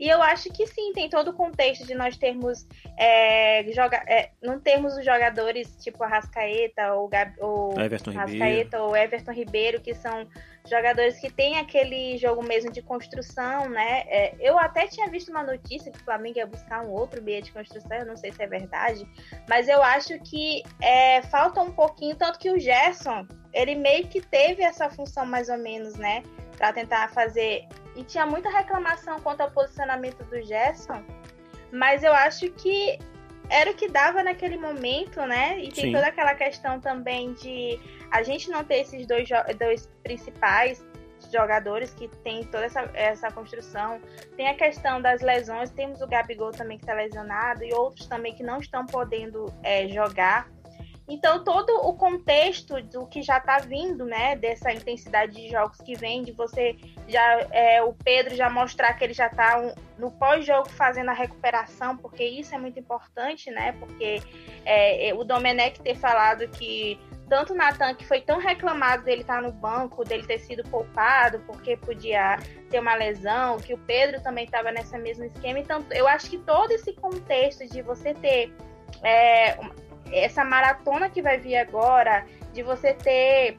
E 0.00 0.08
eu 0.08 0.22
acho 0.22 0.48
que 0.50 0.66
sim, 0.66 0.94
tem 0.94 1.10
todo 1.10 1.28
o 1.28 1.34
contexto 1.34 1.86
de 1.86 1.94
nós 1.94 2.16
termos 2.16 2.66
é, 2.96 3.62
joga, 3.70 3.98
é, 4.08 4.30
não 4.42 4.58
termos 4.58 4.96
os 4.96 5.04
jogadores 5.04 5.76
tipo 5.76 6.02
Arrascaeta 6.02 6.94
ou, 6.94 7.06
Gab, 7.06 7.34
ou 7.38 7.78
Everton 7.78 8.10
Arrascaeta 8.12 8.46
Ribeiro. 8.46 8.82
ou 8.82 8.96
Everton 8.96 9.32
Ribeiro, 9.32 9.80
que 9.82 9.94
são 9.94 10.26
jogadores 10.66 11.18
que 11.20 11.30
têm 11.30 11.58
aquele 11.58 12.16
jogo 12.16 12.42
mesmo 12.42 12.72
de 12.72 12.80
construção, 12.80 13.68
né? 13.68 14.04
É, 14.06 14.34
eu 14.40 14.58
até 14.58 14.86
tinha 14.86 15.06
visto 15.10 15.28
uma 15.28 15.42
notícia 15.42 15.92
que 15.92 15.98
o 15.98 16.04
Flamengo 16.04 16.38
ia 16.38 16.46
buscar 16.46 16.82
um 16.82 16.90
outro 16.90 17.22
meio 17.22 17.42
de 17.42 17.52
construção, 17.52 17.98
eu 17.98 18.06
não 18.06 18.16
sei 18.16 18.32
se 18.32 18.42
é 18.42 18.46
verdade, 18.46 19.06
mas 19.48 19.68
eu 19.68 19.82
acho 19.82 20.18
que 20.20 20.62
é, 20.80 21.20
falta 21.22 21.60
um 21.60 21.72
pouquinho, 21.72 22.16
tanto 22.16 22.38
que 22.38 22.50
o 22.50 22.58
Gerson, 22.58 23.26
ele 23.52 23.74
meio 23.74 24.06
que 24.08 24.22
teve 24.22 24.62
essa 24.62 24.88
função 24.88 25.26
mais 25.26 25.50
ou 25.50 25.58
menos, 25.58 25.96
né? 25.96 26.22
Para 26.56 26.72
tentar 26.72 27.08
fazer 27.10 27.66
e 27.96 28.04
tinha 28.04 28.26
muita 28.26 28.48
reclamação 28.50 29.18
quanto 29.20 29.40
ao 29.40 29.50
posicionamento 29.50 30.22
do 30.24 30.42
Gerson, 30.42 31.02
mas 31.72 32.02
eu 32.02 32.12
acho 32.12 32.50
que 32.52 32.98
era 33.48 33.70
o 33.70 33.74
que 33.74 33.88
dava 33.88 34.22
naquele 34.22 34.56
momento, 34.56 35.20
né? 35.22 35.58
E 35.58 35.72
tem 35.72 35.86
Sim. 35.86 35.92
toda 35.92 36.06
aquela 36.06 36.34
questão 36.34 36.80
também 36.80 37.32
de 37.34 37.80
a 38.10 38.22
gente 38.22 38.48
não 38.48 38.62
ter 38.62 38.76
esses 38.76 39.06
dois, 39.06 39.28
dois 39.58 39.88
principais 40.02 40.84
jogadores 41.32 41.92
que 41.92 42.08
tem 42.08 42.44
toda 42.44 42.64
essa, 42.64 42.88
essa 42.94 43.30
construção. 43.30 44.00
Tem 44.36 44.48
a 44.48 44.54
questão 44.54 45.02
das 45.02 45.20
lesões, 45.20 45.70
temos 45.70 46.00
o 46.00 46.06
Gabigol 46.06 46.52
também 46.52 46.78
que 46.78 46.84
está 46.84 46.94
lesionado 46.94 47.64
e 47.64 47.74
outros 47.74 48.06
também 48.06 48.34
que 48.34 48.42
não 48.42 48.60
estão 48.60 48.86
podendo 48.86 49.52
é, 49.62 49.88
jogar. 49.88 50.48
Então, 51.10 51.42
todo 51.42 51.70
o 51.88 51.92
contexto 51.94 52.80
do 52.82 53.04
que 53.04 53.20
já 53.20 53.38
está 53.38 53.58
vindo, 53.58 54.04
né, 54.04 54.36
dessa 54.36 54.72
intensidade 54.72 55.32
de 55.32 55.50
jogos 55.50 55.78
que 55.78 55.96
vem, 55.96 56.22
de 56.22 56.30
você 56.30 56.76
já, 57.08 57.48
é, 57.50 57.82
o 57.82 57.92
Pedro 57.92 58.36
já 58.36 58.48
mostrar 58.48 58.94
que 58.94 59.02
ele 59.02 59.12
já 59.12 59.26
está 59.26 59.58
um, 59.58 59.74
no 59.98 60.12
pós-jogo 60.12 60.68
fazendo 60.68 61.10
a 61.10 61.12
recuperação, 61.12 61.96
porque 61.96 62.24
isso 62.24 62.54
é 62.54 62.58
muito 62.58 62.78
importante, 62.78 63.50
né, 63.50 63.72
porque 63.72 64.22
é, 64.64 65.08
é 65.08 65.14
o 65.14 65.24
Domenech 65.24 65.80
ter 65.80 65.96
falado 65.96 66.46
que 66.46 66.96
tanto 67.28 67.54
o 67.54 67.56
Natan, 67.56 67.94
que 67.94 68.06
foi 68.06 68.20
tão 68.20 68.38
reclamado 68.38 69.04
dele 69.04 69.22
estar 69.22 69.36
tá 69.36 69.42
no 69.42 69.52
banco, 69.52 70.04
dele 70.04 70.24
ter 70.24 70.38
sido 70.38 70.62
poupado, 70.68 71.40
porque 71.40 71.76
podia 71.76 72.38
ter 72.70 72.78
uma 72.78 72.94
lesão, 72.94 73.58
que 73.58 73.74
o 73.74 73.78
Pedro 73.78 74.20
também 74.20 74.44
estava 74.44 74.70
nesse 74.70 74.96
mesmo 74.98 75.24
esquema. 75.24 75.58
Então, 75.58 75.84
eu 75.90 76.06
acho 76.06 76.30
que 76.30 76.38
todo 76.38 76.70
esse 76.70 76.92
contexto 76.92 77.66
de 77.68 77.82
você 77.82 78.14
ter 78.14 78.52
é, 79.04 79.56
essa 80.12 80.44
maratona 80.44 81.08
que 81.08 81.22
vai 81.22 81.38
vir 81.38 81.56
agora, 81.56 82.24
de 82.52 82.62
você 82.62 82.94
ter 82.94 83.56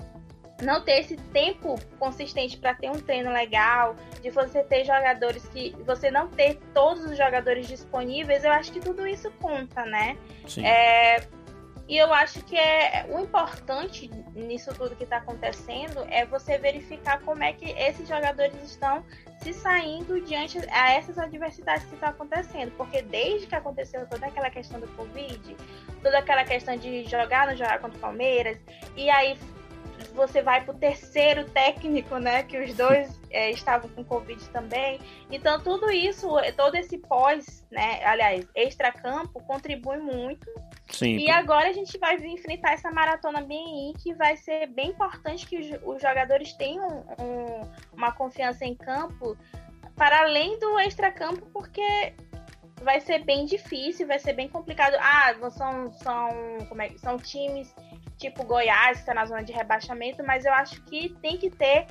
não 0.61 0.81
ter 0.83 0.99
esse 0.99 1.17
tempo 1.17 1.75
consistente 1.97 2.55
para 2.57 2.75
ter 2.75 2.89
um 2.89 2.99
treino 2.99 3.31
legal, 3.31 3.95
de 4.21 4.29
você 4.29 4.63
ter 4.63 4.85
jogadores 4.85 5.43
que 5.47 5.75
você 5.85 6.11
não 6.11 6.27
ter 6.27 6.59
todos 6.73 7.03
os 7.03 7.17
jogadores 7.17 7.67
disponíveis, 7.67 8.43
eu 8.43 8.51
acho 8.51 8.71
que 8.71 8.79
tudo 8.79 9.07
isso 9.07 9.31
conta, 9.41 9.83
né? 9.85 10.15
Sim. 10.47 10.63
É, 10.63 11.27
e 11.91 11.97
eu 11.97 12.13
acho 12.13 12.41
que 12.45 12.55
é 12.55 13.05
o 13.09 13.19
importante 13.19 14.09
nisso 14.33 14.73
tudo 14.73 14.95
que 14.95 15.03
está 15.03 15.17
acontecendo 15.17 16.05
é 16.09 16.25
você 16.25 16.57
verificar 16.57 17.19
como 17.19 17.43
é 17.43 17.51
que 17.51 17.69
esses 17.71 18.07
jogadores 18.07 18.55
estão 18.63 19.03
se 19.41 19.51
saindo 19.51 20.21
diante 20.21 20.57
a 20.71 20.93
essas 20.93 21.17
adversidades 21.17 21.85
que 21.87 21.95
estão 21.95 22.07
acontecendo. 22.07 22.71
Porque 22.77 23.01
desde 23.01 23.45
que 23.45 23.55
aconteceu 23.55 24.07
toda 24.07 24.25
aquela 24.25 24.49
questão 24.49 24.79
do 24.79 24.87
Covid, 24.95 25.57
toda 26.01 26.17
aquela 26.17 26.45
questão 26.45 26.77
de 26.77 27.03
jogar 27.09 27.47
no 27.47 27.57
jogar 27.57 27.79
contra 27.79 27.97
o 27.97 28.01
Palmeiras, 28.01 28.57
e 28.95 29.09
aí 29.09 29.37
você 30.13 30.41
vai 30.41 30.63
para 30.63 30.73
o 30.73 30.77
terceiro 30.77 31.45
técnico, 31.45 32.17
né? 32.17 32.43
Que 32.43 32.57
os 32.57 32.73
dois 32.75 33.19
é, 33.31 33.51
estavam 33.51 33.89
com 33.89 34.03
Covid 34.03 34.43
também. 34.49 34.99
Então, 35.31 35.59
tudo 35.59 35.91
isso, 35.91 36.29
todo 36.55 36.75
esse 36.75 36.97
pós, 36.97 37.65
né? 37.71 38.03
Aliás, 38.05 38.45
extra-campo, 38.55 39.41
contribui 39.43 39.97
muito. 39.97 40.47
Sim. 40.89 41.17
E 41.17 41.29
agora 41.29 41.69
a 41.69 41.73
gente 41.73 41.97
vai 41.97 42.15
enfrentar 42.17 42.73
essa 42.73 42.91
maratona 42.91 43.41
bem 43.41 43.93
que 44.01 44.13
vai 44.13 44.35
ser 44.35 44.67
bem 44.67 44.89
importante 44.89 45.47
que 45.47 45.57
os, 45.83 46.01
jogadores 46.01 46.53
tenham 46.53 47.05
um, 47.19 47.95
uma 47.95 48.11
confiança 48.11 48.65
em 48.65 48.75
campo 48.75 49.37
para 49.95 50.21
além 50.21 50.59
do 50.59 50.79
extra-campo, 50.79 51.45
porque 51.53 52.13
vai 52.81 52.99
ser 52.99 53.23
bem 53.23 53.45
difícil, 53.45 54.07
vai 54.07 54.19
ser 54.19 54.33
bem 54.33 54.49
complicado. 54.49 54.95
Ah, 54.99 55.33
são, 55.51 55.91
são, 55.93 56.29
como 56.67 56.81
é, 56.81 56.89
são 56.97 57.17
times 57.17 57.73
tipo 58.21 58.43
Goiás, 58.43 58.97
que 58.97 58.99
está 58.99 59.13
na 59.13 59.25
zona 59.25 59.43
de 59.43 59.51
rebaixamento, 59.51 60.23
mas 60.23 60.45
eu 60.45 60.53
acho 60.53 60.81
que 60.83 61.09
tem 61.21 61.37
que 61.37 61.49
ter 61.49 61.87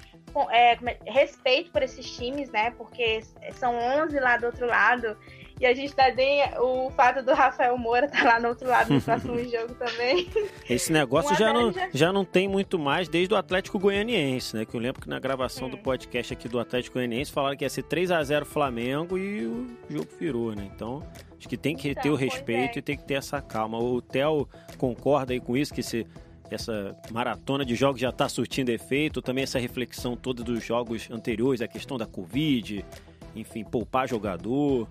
é, 0.50 0.72
é, 0.72 0.78
respeito 1.06 1.72
por 1.72 1.82
esses 1.82 2.08
times, 2.16 2.50
né? 2.50 2.70
Porque 2.70 3.20
são 3.52 3.76
11 3.76 4.18
lá 4.20 4.36
do 4.36 4.46
outro 4.46 4.66
lado. 4.66 5.16
E 5.60 5.66
a 5.66 5.74
gente 5.74 5.94
tá 5.94 6.10
bem. 6.10 6.42
O 6.58 6.90
fato 6.92 7.22
do 7.22 7.34
Rafael 7.34 7.76
Moura 7.76 8.08
tá 8.08 8.24
lá 8.24 8.40
no 8.40 8.48
outro 8.48 8.66
lado 8.66 8.94
no 8.94 9.02
próximo 9.02 9.38
jogo 9.44 9.74
também. 9.74 10.30
Esse 10.68 10.90
negócio 10.90 11.36
já 11.36 11.52
não, 11.52 11.70
já... 11.70 11.88
já 11.92 12.12
não 12.12 12.24
tem 12.24 12.48
muito 12.48 12.78
mais 12.78 13.08
desde 13.08 13.34
o 13.34 13.36
Atlético 13.36 13.78
Goianiense, 13.78 14.56
né? 14.56 14.64
Que 14.64 14.74
eu 14.74 14.80
lembro 14.80 15.02
que 15.02 15.08
na 15.08 15.18
gravação 15.18 15.66
hum. 15.66 15.72
do 15.72 15.78
podcast 15.78 16.32
aqui 16.32 16.48
do 16.48 16.58
Atlético 16.58 16.94
Goianiense 16.94 17.30
falaram 17.30 17.56
que 17.56 17.64
ia 17.64 17.68
ser 17.68 17.82
3 17.82 18.10
a 18.10 18.22
0 18.22 18.46
Flamengo 18.46 19.18
e 19.18 19.44
o 19.44 19.66
jogo 19.90 20.08
virou, 20.18 20.54
né? 20.54 20.70
Então, 20.74 21.06
acho 21.40 21.48
que 21.48 21.56
tem 21.56 21.74
que 21.74 21.88
então, 21.88 22.02
ter 22.02 22.10
o 22.10 22.14
respeito 22.14 22.76
é. 22.76 22.78
e 22.78 22.82
tem 22.82 22.96
que 22.96 23.04
ter 23.04 23.14
essa 23.14 23.40
calma. 23.40 23.78
O 23.78 24.02
Theo 24.02 24.46
concorda 24.76 25.32
aí 25.32 25.40
com 25.40 25.56
isso, 25.56 25.72
que 25.72 25.82
se 25.82 26.06
essa 26.50 26.94
maratona 27.10 27.64
de 27.64 27.74
jogos 27.74 28.00
já 28.00 28.10
está 28.10 28.28
surtindo 28.28 28.70
efeito, 28.70 29.22
também 29.22 29.44
essa 29.44 29.58
reflexão 29.58 30.16
toda 30.16 30.44
dos 30.44 30.62
jogos 30.62 31.08
anteriores, 31.10 31.62
a 31.62 31.68
questão 31.68 31.96
da 31.96 32.06
Covid, 32.06 32.84
enfim, 33.34 33.64
poupar 33.64 34.06
jogador. 34.06 34.86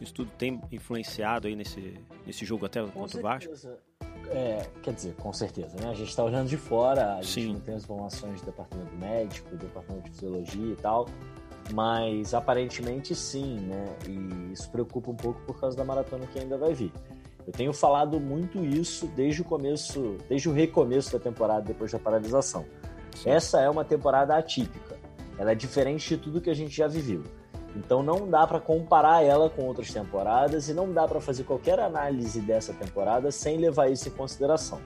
Isso 0.00 0.12
tudo 0.12 0.30
tem 0.36 0.60
influenciado 0.72 1.46
aí 1.46 1.54
nesse, 1.54 1.94
nesse 2.26 2.44
jogo 2.44 2.66
até 2.66 2.82
com 2.82 2.90
contra 2.90 3.18
o 3.18 3.22
Vasco? 3.22 3.52
É, 4.30 4.66
quer 4.82 4.94
dizer, 4.94 5.14
com 5.14 5.32
certeza, 5.32 5.76
né? 5.78 5.90
A 5.90 5.94
gente 5.94 6.08
está 6.08 6.24
olhando 6.24 6.48
de 6.48 6.56
fora, 6.56 7.16
a 7.16 7.22
gente 7.22 7.52
não 7.52 7.60
tem 7.60 7.74
as 7.74 7.84
informações 7.84 8.40
do 8.40 8.46
departamento 8.46 8.96
médico, 8.96 9.50
do 9.50 9.58
departamento 9.58 10.04
de 10.04 10.10
fisiologia 10.10 10.72
e 10.72 10.76
tal, 10.76 11.06
mas 11.72 12.34
aparentemente 12.34 13.14
sim, 13.14 13.60
né? 13.60 13.96
E 14.08 14.52
isso 14.52 14.70
preocupa 14.70 15.10
um 15.10 15.16
pouco 15.16 15.40
por 15.42 15.60
causa 15.60 15.76
da 15.76 15.84
maratona 15.84 16.26
que 16.26 16.38
ainda 16.38 16.56
vai 16.56 16.74
vir. 16.74 16.92
Eu 17.46 17.52
tenho 17.52 17.72
falado 17.72 18.20
muito 18.20 18.64
isso 18.64 19.06
desde 19.08 19.42
o 19.42 19.44
começo, 19.44 20.16
desde 20.28 20.48
o 20.48 20.52
recomeço 20.52 21.12
da 21.12 21.18
temporada 21.18 21.62
depois 21.62 21.90
da 21.90 21.98
paralisação. 21.98 22.64
Sim. 23.16 23.30
Essa 23.30 23.60
é 23.60 23.68
uma 23.68 23.84
temporada 23.84 24.36
atípica. 24.36 24.96
Ela 25.38 25.52
é 25.52 25.54
diferente 25.54 26.08
de 26.08 26.16
tudo 26.16 26.40
que 26.40 26.50
a 26.50 26.54
gente 26.54 26.74
já 26.74 26.86
viveu. 26.86 27.22
Então 27.74 28.02
não 28.02 28.28
dá 28.28 28.46
para 28.46 28.60
comparar 28.60 29.24
ela 29.24 29.48
com 29.48 29.62
outras 29.62 29.90
temporadas 29.90 30.68
e 30.68 30.74
não 30.74 30.92
dá 30.92 31.08
para 31.08 31.20
fazer 31.20 31.44
qualquer 31.44 31.80
análise 31.80 32.40
dessa 32.40 32.72
temporada 32.72 33.30
sem 33.30 33.56
levar 33.56 33.90
isso 33.90 34.08
em 34.08 34.12
consideração. 34.12 34.80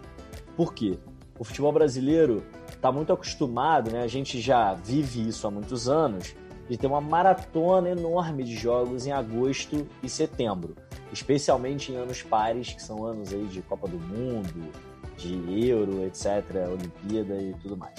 Por 0.56 0.72
quê? 0.72 0.98
O 1.38 1.44
futebol 1.44 1.72
brasileiro 1.72 2.44
está 2.68 2.90
muito 2.90 3.12
acostumado, 3.12 3.90
né? 3.90 4.02
A 4.02 4.06
gente 4.06 4.40
já 4.40 4.72
vive 4.74 5.28
isso 5.28 5.46
há 5.46 5.50
muitos 5.50 5.88
anos, 5.88 6.34
de 6.68 6.76
ter 6.76 6.86
uma 6.86 7.00
maratona 7.00 7.90
enorme 7.90 8.44
de 8.44 8.54
jogos 8.54 9.06
em 9.06 9.12
agosto 9.12 9.86
e 10.02 10.08
setembro, 10.08 10.74
especialmente 11.12 11.92
em 11.92 11.96
anos 11.96 12.22
pares, 12.22 12.72
que 12.72 12.82
são 12.82 13.04
anos 13.04 13.32
aí 13.32 13.46
de 13.46 13.62
Copa 13.62 13.86
do 13.86 13.98
Mundo, 13.98 14.70
de 15.16 15.68
Euro, 15.68 16.04
etc., 16.04 16.44
Olimpíada 16.70 17.40
e 17.40 17.54
tudo 17.62 17.76
mais. 17.76 17.94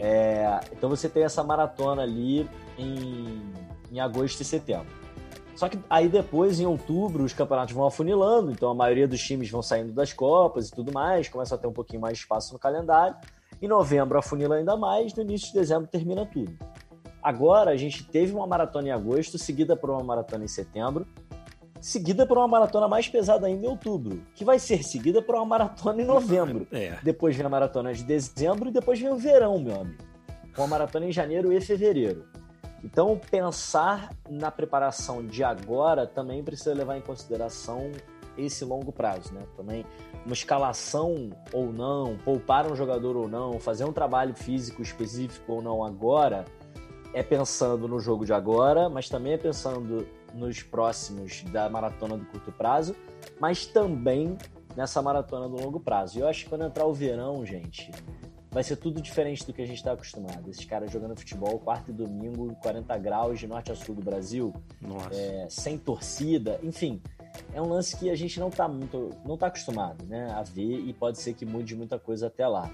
É, 0.00 0.60
então 0.70 0.88
você 0.88 1.08
tem 1.08 1.24
essa 1.24 1.42
maratona 1.42 2.02
ali 2.02 2.48
em 2.78 3.52
em 3.92 4.00
agosto 4.00 4.40
e 4.40 4.44
setembro. 4.44 5.02
Só 5.54 5.68
que 5.68 5.78
aí 5.88 6.08
depois, 6.08 6.58
em 6.58 6.66
outubro, 6.66 7.22
os 7.22 7.34
campeonatos 7.34 7.74
vão 7.74 7.86
afunilando, 7.86 8.50
então 8.50 8.70
a 8.70 8.74
maioria 8.74 9.06
dos 9.06 9.22
times 9.22 9.50
vão 9.50 9.62
saindo 9.62 9.92
das 9.92 10.12
Copas 10.12 10.68
e 10.68 10.72
tudo 10.72 10.90
mais, 10.90 11.28
começa 11.28 11.54
a 11.54 11.58
ter 11.58 11.66
um 11.66 11.72
pouquinho 11.72 12.00
mais 12.00 12.14
de 12.14 12.20
espaço 12.20 12.54
no 12.54 12.58
calendário. 12.58 13.14
Em 13.60 13.68
novembro 13.68 14.18
afunila 14.18 14.56
ainda 14.56 14.76
mais, 14.76 15.14
no 15.14 15.22
início 15.22 15.48
de 15.48 15.54
dezembro 15.54 15.86
termina 15.86 16.24
tudo. 16.24 16.56
Agora 17.22 17.70
a 17.70 17.76
gente 17.76 18.04
teve 18.04 18.34
uma 18.34 18.46
maratona 18.46 18.88
em 18.88 18.90
agosto, 18.90 19.38
seguida 19.38 19.76
por 19.76 19.90
uma 19.90 20.02
maratona 20.02 20.44
em 20.44 20.48
setembro, 20.48 21.06
seguida 21.80 22.26
por 22.26 22.36
uma 22.36 22.48
maratona 22.48 22.88
mais 22.88 23.08
pesada 23.08 23.46
ainda 23.46 23.66
em 23.66 23.68
outubro, 23.68 24.22
que 24.34 24.44
vai 24.44 24.58
ser 24.58 24.82
seguida 24.82 25.22
por 25.22 25.34
uma 25.36 25.44
maratona 25.44 26.02
em 26.02 26.04
novembro. 26.04 26.66
É. 26.72 26.98
Depois 27.02 27.36
vem 27.36 27.46
a 27.46 27.48
maratona 27.48 27.92
de 27.92 28.02
dezembro 28.02 28.68
e 28.68 28.72
depois 28.72 28.98
vem 28.98 29.10
o 29.10 29.16
verão, 29.16 29.58
meu 29.60 29.80
amigo. 29.80 30.02
Com 30.54 30.64
a 30.64 30.66
maratona 30.66 31.06
em 31.06 31.12
janeiro 31.12 31.52
e 31.52 31.60
fevereiro. 31.60 32.24
Então, 32.84 33.20
pensar 33.30 34.12
na 34.28 34.50
preparação 34.50 35.24
de 35.24 35.44
agora 35.44 36.06
também 36.06 36.42
precisa 36.42 36.74
levar 36.74 36.96
em 36.96 37.00
consideração 37.00 37.92
esse 38.36 38.64
longo 38.64 38.90
prazo, 38.90 39.32
né? 39.32 39.42
Também 39.56 39.84
uma 40.24 40.32
escalação 40.32 41.30
ou 41.52 41.72
não, 41.72 42.16
poupar 42.24 42.70
um 42.70 42.74
jogador 42.74 43.16
ou 43.16 43.28
não, 43.28 43.60
fazer 43.60 43.84
um 43.84 43.92
trabalho 43.92 44.34
físico 44.34 44.82
específico 44.82 45.52
ou 45.52 45.62
não 45.62 45.84
agora, 45.84 46.44
é 47.12 47.22
pensando 47.22 47.86
no 47.86 48.00
jogo 48.00 48.24
de 48.24 48.32
agora, 48.32 48.88
mas 48.88 49.08
também 49.08 49.34
é 49.34 49.38
pensando 49.38 50.06
nos 50.34 50.62
próximos 50.62 51.42
da 51.44 51.68
maratona 51.68 52.16
do 52.16 52.24
curto 52.26 52.50
prazo, 52.52 52.96
mas 53.38 53.66
também 53.66 54.36
nessa 54.76 55.02
maratona 55.02 55.48
do 55.48 55.56
longo 55.56 55.78
prazo. 55.78 56.18
E 56.18 56.22
eu 56.22 56.28
acho 56.28 56.44
que 56.44 56.48
quando 56.48 56.64
entrar 56.64 56.86
o 56.86 56.92
verão, 56.92 57.44
gente, 57.44 57.90
vai 58.50 58.62
ser 58.62 58.76
tudo 58.76 59.00
diferente 59.00 59.46
do 59.46 59.52
que 59.52 59.62
a 59.62 59.66
gente 59.66 59.78
está 59.78 59.92
acostumado. 59.92 60.48
Esses 60.48 60.64
caras 60.64 60.90
jogando 60.90 61.18
futebol 61.18 61.58
quarto 61.58 61.90
e 61.90 61.94
domingo, 61.94 62.54
40 62.62 62.96
graus 62.98 63.40
de 63.40 63.46
norte 63.46 63.72
a 63.72 63.74
sul 63.74 63.94
do 63.94 64.02
Brasil, 64.02 64.52
é, 65.10 65.46
sem 65.48 65.78
torcida, 65.78 66.60
enfim. 66.62 67.00
É 67.54 67.60
um 67.60 67.68
lance 67.68 67.96
que 67.96 68.10
a 68.10 68.14
gente 68.14 68.38
não 68.38 68.48
está 68.48 68.68
muito, 68.68 69.10
não 69.24 69.38
tá 69.38 69.46
acostumado, 69.46 70.04
né, 70.04 70.30
a 70.32 70.42
ver 70.42 70.80
e 70.80 70.92
pode 70.92 71.18
ser 71.18 71.32
que 71.32 71.46
mude 71.46 71.74
muita 71.74 71.98
coisa 71.98 72.26
até 72.26 72.46
lá. 72.46 72.70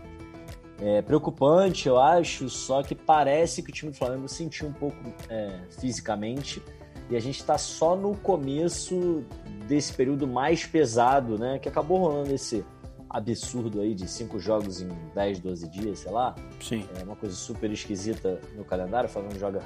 É 0.81 1.03
preocupante, 1.03 1.89
eu 1.89 1.99
acho, 1.99 2.49
só 2.49 2.83
que 2.83 2.95
parece 2.95 3.63
que 3.63 3.71
o 3.71 3.73
time 3.73 3.91
do 3.91 3.97
Flamengo 3.97 4.29
sentiu 4.29 4.69
um 4.69 4.73
pouco 4.73 4.97
é, 5.29 5.59
fisicamente 5.71 6.63
e 7.11 7.17
a 7.17 7.21
gente 7.21 7.41
está 7.41 7.59
só 7.59 7.97
no 7.97 8.17
começo 8.17 9.25
desse 9.67 9.93
período 9.93 10.27
mais 10.27 10.65
pesado, 10.65 11.37
né, 11.39 11.59
que 11.59 11.69
acabou 11.69 11.99
rolando 11.99 12.33
esse 12.33 12.65
absurdo 13.11 13.81
aí 13.81 13.95
de 13.95 14.07
cinco 14.07 14.39
jogos 14.39 14.83
em 14.83 14.89
10, 15.15 15.41
12 15.41 15.69
dias, 15.69 15.99
sei 16.01 16.13
lá. 16.13 16.35
Sim. 16.61 16.87
É 17.01 17.03
uma 17.03 17.17
coisa 17.17 17.35
super 17.35 17.71
esquisita 17.71 18.41
no 18.55 18.65
calendário. 18.65 19.09
O 19.09 19.13
Flamengo 19.13 19.39
joga 19.39 19.63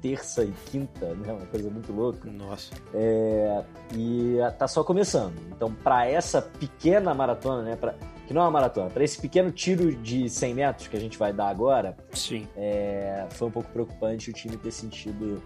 terça 0.00 0.44
e 0.44 0.52
quinta, 0.70 1.14
né? 1.14 1.32
Uma 1.32 1.46
coisa 1.46 1.68
muito 1.68 1.92
louca. 1.92 2.30
Nossa. 2.30 2.72
É, 2.94 3.64
e 3.94 4.36
tá 4.58 4.66
só 4.66 4.82
começando. 4.82 5.34
Então, 5.54 5.72
para 5.72 6.06
essa 6.06 6.40
pequena 6.40 7.12
maratona, 7.14 7.62
né? 7.62 7.76
Pra, 7.76 7.94
que 8.26 8.34
não 8.34 8.42
é 8.42 8.44
uma 8.44 8.50
maratona, 8.50 8.90
para 8.90 9.04
esse 9.04 9.20
pequeno 9.20 9.50
tiro 9.50 9.94
de 9.94 10.28
100 10.28 10.54
metros 10.54 10.88
que 10.88 10.96
a 10.96 11.00
gente 11.00 11.16
vai 11.16 11.32
dar 11.32 11.48
agora, 11.48 11.96
Sim. 12.12 12.46
É, 12.56 13.26
foi 13.30 13.48
um 13.48 13.50
pouco 13.50 13.70
preocupante 13.70 14.30
o 14.30 14.32
time 14.32 14.56
ter 14.56 14.72
sentido 14.72 15.42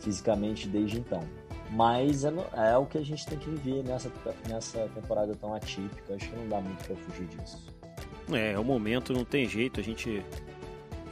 fisicamente 0.00 0.68
desde 0.68 0.98
então. 0.98 1.22
Mas 1.70 2.24
é, 2.24 2.32
é, 2.56 2.76
o 2.76 2.86
que 2.86 2.98
a 2.98 3.04
gente 3.04 3.26
tem 3.26 3.38
que 3.38 3.48
viver 3.48 3.82
nessa, 3.84 4.10
nessa 4.48 4.88
temporada 4.94 5.34
tão 5.34 5.54
atípica. 5.54 6.14
Acho 6.14 6.28
que 6.28 6.36
não 6.36 6.48
dá 6.48 6.60
muito 6.60 6.84
para 6.84 6.96
fugir 6.96 7.26
disso. 7.26 7.74
É, 8.32 8.52
é 8.52 8.58
o 8.58 8.64
momento, 8.64 9.12
não 9.12 9.24
tem 9.24 9.48
jeito. 9.48 9.80
A 9.80 9.82
gente 9.82 10.22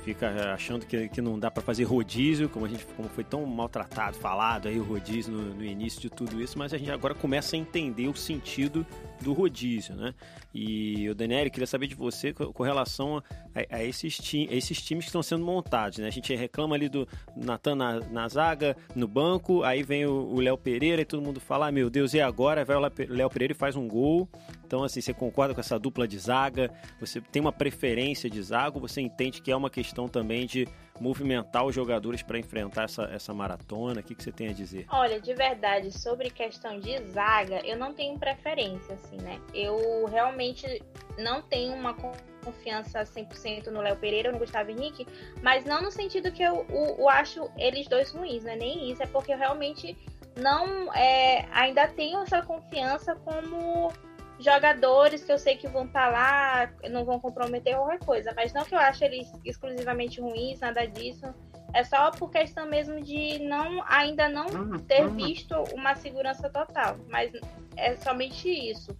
fica 0.02 0.52
achando 0.52 0.84
que, 0.84 1.08
que 1.08 1.20
não 1.20 1.38
dá 1.38 1.50
para 1.50 1.62
fazer 1.62 1.84
rodízio, 1.84 2.48
como 2.48 2.66
a 2.66 2.68
gente 2.68 2.84
como 2.96 3.08
foi 3.08 3.24
tão 3.24 3.46
maltratado, 3.46 4.16
falado 4.16 4.68
aí 4.68 4.78
o 4.78 4.82
rodízio 4.82 5.32
no, 5.32 5.54
no, 5.54 5.64
início 5.64 6.00
de 6.00 6.10
tudo 6.10 6.40
isso, 6.40 6.58
mas 6.58 6.74
a 6.74 6.78
gente 6.78 6.90
agora 6.90 7.14
começa 7.14 7.54
a 7.54 7.58
entender 7.58 8.08
o 8.08 8.16
sentido 8.16 8.84
do 9.22 9.32
rodízio, 9.32 9.94
né? 9.94 10.14
E 10.54 11.08
o 11.08 11.14
Daniel, 11.14 11.50
queria 11.50 11.66
saber 11.66 11.86
de 11.86 11.94
você 11.94 12.32
com, 12.32 12.62
relação 12.62 13.22
a, 13.54 13.76
a, 13.76 13.84
esses 13.84 14.18
a, 14.18 14.54
esses 14.54 14.82
times 14.82 15.04
que 15.04 15.08
estão 15.08 15.22
sendo 15.22 15.44
montados, 15.44 15.98
né? 15.98 16.06
A 16.06 16.10
gente 16.10 16.34
reclama 16.34 16.74
ali 16.74 16.88
do 16.88 17.08
Natan 17.34 17.74
na, 17.74 18.00
na, 18.00 18.28
zaga, 18.28 18.76
no 18.94 19.08
banco, 19.08 19.62
aí 19.62 19.82
vem 19.82 20.04
o 20.04 20.38
Léo 20.40 20.58
Pereira 20.58 21.02
e 21.02 21.04
todo 21.04 21.22
mundo 21.22 21.40
fala, 21.40 21.68
ah, 21.68 21.72
meu 21.72 21.88
Deus, 21.88 22.12
e 22.12 22.20
agora? 22.20 22.64
Vai 22.64 22.76
o 22.76 22.80
Léo 23.08 23.30
Pereira 23.30 23.52
e 23.52 23.56
faz 23.56 23.76
um 23.76 23.88
gol. 23.88 24.28
Então, 24.66 24.84
assim, 24.84 25.00
você 25.00 25.14
concorda 25.14 25.54
com 25.54 25.60
essa 25.60 25.78
dupla 25.78 26.06
de 26.06 26.18
zaga? 26.18 26.70
Você 27.00 27.20
tem 27.20 27.40
uma 27.40 27.52
preferência 27.52 28.28
de 28.28 28.42
zaga 28.42 28.72
você 28.82 29.00
entende 29.00 29.40
que 29.40 29.50
é 29.50 29.56
uma 29.56 29.70
questão 29.70 30.08
também 30.08 30.46
de 30.46 30.66
movimentar 31.00 31.64
os 31.64 31.74
jogadores 31.74 32.22
para 32.22 32.38
enfrentar 32.38 32.84
essa, 32.84 33.04
essa 33.04 33.34
maratona? 33.34 34.00
O 34.00 34.02
que, 34.02 34.14
que 34.14 34.22
você 34.22 34.32
tem 34.32 34.48
a 34.48 34.52
dizer? 34.52 34.86
Olha, 34.90 35.20
de 35.20 35.34
verdade, 35.34 35.90
sobre 35.90 36.30
questão 36.30 36.78
de 36.78 36.98
zaga, 37.10 37.60
eu 37.66 37.76
não 37.76 37.92
tenho 37.92 38.18
preferência, 38.18 38.94
assim, 38.94 39.16
né? 39.16 39.40
Eu 39.54 40.06
realmente 40.06 40.82
não 41.18 41.42
tenho 41.42 41.74
uma 41.74 41.94
confiança 42.44 43.02
100% 43.02 43.68
no 43.68 43.80
Léo 43.80 43.96
Pereira 43.96 44.28
ou 44.28 44.34
no 44.34 44.38
Gustavo 44.38 44.70
Henrique, 44.70 45.06
mas 45.42 45.64
não 45.64 45.82
no 45.82 45.90
sentido 45.90 46.32
que 46.32 46.42
eu, 46.42 46.66
eu, 46.68 46.96
eu 46.98 47.08
acho 47.08 47.50
eles 47.56 47.86
dois 47.86 48.10
ruins, 48.10 48.44
né? 48.44 48.56
Nem 48.56 48.90
isso, 48.90 49.02
é 49.02 49.06
porque 49.06 49.32
eu 49.32 49.38
realmente 49.38 49.96
não 50.36 50.92
é, 50.94 51.46
ainda 51.52 51.86
tenho 51.88 52.20
essa 52.20 52.42
confiança 52.42 53.14
como 53.16 53.92
jogadores 54.38 55.24
que 55.24 55.32
eu 55.32 55.38
sei 55.38 55.56
que 55.56 55.68
vão 55.68 55.84
estar 55.84 56.06
tá 56.06 56.10
lá, 56.10 56.70
não 56.90 57.04
vão 57.04 57.20
comprometer 57.20 57.76
qualquer 57.76 57.98
coisa, 58.00 58.32
mas 58.34 58.52
não 58.52 58.64
que 58.64 58.74
eu 58.74 58.78
ache 58.78 59.04
eles 59.04 59.30
exclusivamente 59.44 60.20
ruins, 60.20 60.60
nada 60.60 60.86
disso. 60.86 61.26
É 61.74 61.84
só 61.84 62.10
por 62.10 62.30
questão 62.30 62.66
mesmo 62.66 63.00
de 63.00 63.38
não 63.38 63.82
ainda 63.86 64.28
não 64.28 64.46
ter 64.80 65.08
visto 65.08 65.54
uma 65.72 65.94
segurança 65.94 66.50
total, 66.50 66.96
mas 67.08 67.32
é 67.76 67.96
somente 67.96 68.48
isso. 68.48 68.96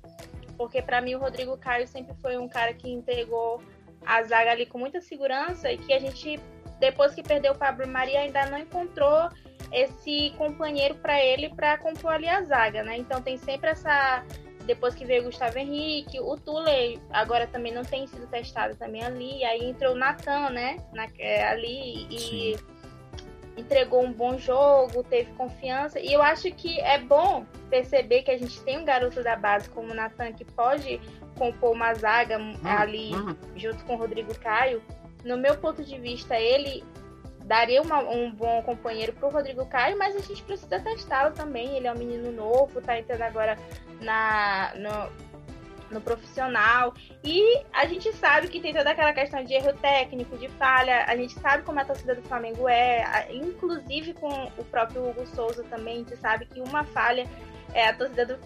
Porque 0.56 0.80
para 0.80 1.00
mim 1.00 1.14
o 1.14 1.18
Rodrigo 1.18 1.56
Caio 1.58 1.86
sempre 1.86 2.14
foi 2.22 2.38
um 2.38 2.48
cara 2.48 2.72
que 2.72 2.90
entregou 2.90 3.62
a 4.06 4.22
zaga 4.22 4.52
ali 4.52 4.66
com 4.66 4.78
muita 4.78 5.00
segurança 5.00 5.70
e 5.70 5.78
que 5.78 5.92
a 5.92 5.98
gente 5.98 6.40
depois 6.78 7.14
que 7.14 7.22
perdeu 7.22 7.52
o 7.52 7.58
Pablo 7.58 7.86
Maria 7.86 8.20
ainda 8.20 8.46
não 8.46 8.58
encontrou 8.58 9.28
esse 9.70 10.34
companheiro 10.36 10.94
para 10.96 11.22
ele 11.22 11.48
para 11.48 11.78
compor 11.78 12.12
ali 12.12 12.28
a 12.28 12.42
zaga, 12.42 12.82
né? 12.82 12.96
Então 12.98 13.22
tem 13.22 13.36
sempre 13.38 13.70
essa 13.70 14.24
depois 14.66 14.94
que 14.94 15.04
veio 15.04 15.22
o 15.22 15.24
Gustavo 15.26 15.58
Henrique, 15.58 16.20
o 16.20 16.36
Tule 16.36 17.00
agora 17.10 17.46
também 17.46 17.72
não 17.72 17.82
tem 17.82 18.06
sido 18.06 18.26
testado 18.26 18.76
também 18.76 19.02
ali, 19.02 19.44
aí 19.44 19.64
entrou 19.64 19.94
o 19.94 19.98
Natan, 19.98 20.50
né, 20.50 20.76
na, 20.92 21.08
é, 21.18 21.44
ali 21.48 22.06
e 22.10 22.18
Sim. 22.18 22.64
entregou 23.56 24.02
um 24.02 24.12
bom 24.12 24.38
jogo, 24.38 25.02
teve 25.02 25.32
confiança, 25.32 25.98
e 25.98 26.12
eu 26.12 26.22
acho 26.22 26.50
que 26.52 26.80
é 26.80 26.98
bom 26.98 27.44
perceber 27.68 28.22
que 28.22 28.30
a 28.30 28.38
gente 28.38 28.60
tem 28.62 28.78
um 28.78 28.84
garoto 28.84 29.22
da 29.22 29.36
base 29.36 29.68
como 29.70 29.90
o 29.90 29.94
Natan 29.94 30.32
que 30.32 30.44
pode 30.44 31.00
compor 31.36 31.72
uma 31.72 31.94
zaga 31.94 32.38
hum, 32.38 32.54
ali 32.64 33.14
hum. 33.14 33.34
junto 33.56 33.84
com 33.84 33.94
o 33.94 33.98
Rodrigo 33.98 34.38
Caio. 34.38 34.82
No 35.24 35.36
meu 35.36 35.56
ponto 35.56 35.82
de 35.84 35.98
vista, 35.98 36.38
ele 36.38 36.84
daria 37.44 37.82
uma, 37.82 37.98
um 37.98 38.30
bom 38.30 38.62
companheiro 38.62 39.12
para 39.12 39.28
o 39.28 39.30
Rodrigo 39.30 39.66
Caio, 39.66 39.98
mas 39.98 40.16
a 40.16 40.20
gente 40.20 40.42
precisa 40.42 40.80
testá-lo 40.80 41.34
também. 41.34 41.76
Ele 41.76 41.86
é 41.86 41.92
um 41.92 41.98
menino 41.98 42.32
novo, 42.32 42.78
está 42.78 42.98
entrando 42.98 43.22
agora 43.22 43.58
na, 44.00 44.72
no, 44.76 45.10
no 45.92 46.00
profissional. 46.00 46.94
E 47.22 47.62
a 47.72 47.86
gente 47.86 48.12
sabe 48.14 48.48
que 48.48 48.60
tem 48.60 48.74
toda 48.74 48.90
aquela 48.90 49.12
questão 49.12 49.44
de 49.44 49.54
erro 49.54 49.72
técnico, 49.74 50.36
de 50.36 50.48
falha. 50.50 51.04
A 51.06 51.16
gente 51.16 51.34
sabe 51.34 51.62
como 51.62 51.80
a 51.80 51.84
torcida 51.84 52.14
do 52.14 52.22
Flamengo 52.22 52.68
é, 52.68 53.28
inclusive 53.30 54.14
com 54.14 54.50
o 54.58 54.64
próprio 54.64 55.08
Hugo 55.08 55.26
Souza 55.26 55.62
também. 55.64 55.94
A 55.94 55.98
gente 55.98 56.16
sabe 56.16 56.46
que 56.46 56.60
uma 56.60 56.84
falha 56.84 57.26
é, 57.74 57.88
a 57.88 57.94
torcida 57.94 58.26
do. 58.26 58.38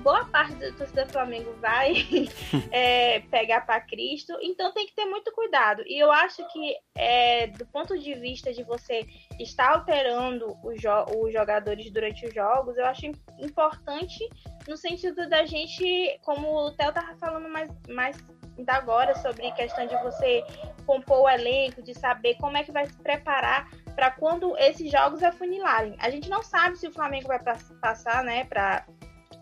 Boa 0.00 0.24
parte 0.26 0.54
da 0.54 0.72
torcida 0.72 1.04
do 1.04 1.12
Flamengo 1.12 1.52
vai 1.60 1.94
é, 2.70 3.20
pegar 3.20 3.62
para 3.62 3.80
Cristo. 3.80 4.36
Então 4.40 4.72
tem 4.72 4.86
que 4.86 4.94
ter 4.94 5.04
muito 5.04 5.32
cuidado. 5.32 5.82
E 5.86 5.98
eu 5.98 6.10
acho 6.10 6.46
que, 6.52 6.76
é, 6.96 7.48
do 7.48 7.66
ponto 7.66 7.98
de 7.98 8.14
vista 8.14 8.52
de 8.52 8.62
você 8.62 9.06
estar 9.38 9.70
alterando 9.70 10.56
os, 10.62 10.80
jo 10.80 10.90
os 11.16 11.32
jogadores 11.32 11.90
durante 11.90 12.26
os 12.26 12.34
jogos, 12.34 12.76
eu 12.76 12.86
acho 12.86 13.06
importante 13.38 14.28
no 14.68 14.76
sentido 14.76 15.28
da 15.28 15.44
gente, 15.44 16.18
como 16.22 16.66
o 16.66 16.70
Theo 16.72 16.92
tava 16.92 17.16
falando 17.16 17.48
mais, 17.48 17.70
mais 17.88 18.16
da 18.58 18.74
agora 18.74 19.14
sobre 19.16 19.50
questão 19.52 19.86
de 19.86 19.96
você 20.02 20.44
compor 20.86 21.22
o 21.22 21.28
elenco, 21.28 21.82
de 21.82 21.94
saber 21.94 22.36
como 22.36 22.56
é 22.56 22.64
que 22.64 22.72
vai 22.72 22.86
se 22.86 22.96
preparar 22.98 23.68
para 23.94 24.10
quando 24.10 24.56
esses 24.58 24.90
jogos 24.90 25.22
afunilarem. 25.22 25.96
A 25.98 26.10
gente 26.10 26.28
não 26.28 26.42
sabe 26.42 26.76
se 26.76 26.86
o 26.86 26.92
Flamengo 26.92 27.28
vai 27.28 27.40
passar, 27.80 28.24
né, 28.24 28.44
para 28.44 28.84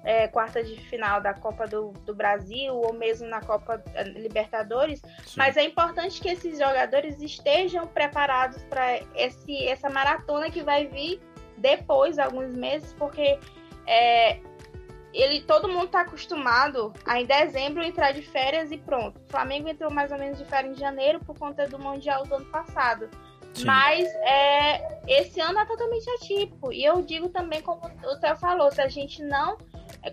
é, 0.04 0.28
quartas 0.28 0.68
de 0.68 0.76
final 0.88 1.20
da 1.20 1.34
Copa 1.34 1.66
do, 1.66 1.92
do, 2.06 2.14
Brasil 2.14 2.74
ou 2.74 2.92
mesmo 2.92 3.28
na 3.28 3.40
Copa 3.40 3.82
eh, 3.94 4.04
Libertadores, 4.04 5.00
Sim. 5.24 5.34
mas 5.36 5.56
é 5.56 5.62
importante 5.62 6.20
que 6.20 6.28
esses 6.28 6.58
jogadores 6.58 7.20
estejam 7.20 7.86
preparados 7.86 8.62
para 8.64 9.00
essa 9.14 9.90
maratona 9.90 10.50
que 10.50 10.62
vai 10.62 10.86
vir 10.86 11.20
depois, 11.58 12.18
alguns 12.18 12.54
meses, 12.54 12.94
porque 12.94 13.38
é, 13.86 14.40
ele 15.12 15.42
todo 15.42 15.68
mundo 15.68 15.86
está 15.86 16.02
acostumado 16.02 16.92
a 17.04 17.20
em 17.20 17.26
dezembro 17.26 17.82
entrar 17.82 18.12
de 18.12 18.22
férias 18.22 18.70
e 18.70 18.78
pronto. 18.78 19.20
O 19.20 19.30
Flamengo 19.30 19.68
entrou 19.68 19.90
mais 19.90 20.10
ou 20.10 20.18
menos 20.18 20.38
de 20.38 20.44
férias 20.44 20.76
em 20.76 20.80
janeiro 20.80 21.20
por 21.20 21.38
conta 21.38 21.66
do 21.66 21.78
Mundial 21.78 22.24
do 22.24 22.36
ano 22.36 22.46
passado. 22.46 23.10
Sim. 23.54 23.64
Mas 23.64 24.08
é, 24.22 25.00
esse 25.06 25.40
ano 25.40 25.58
é 25.58 25.66
totalmente 25.66 26.08
atípico. 26.10 26.72
E 26.72 26.84
eu 26.84 27.02
digo 27.02 27.28
também, 27.28 27.60
como 27.62 27.80
o 27.84 28.16
Theo 28.20 28.36
falou, 28.36 28.70
se 28.70 28.80
a 28.80 28.88
gente 28.88 29.22
não 29.22 29.58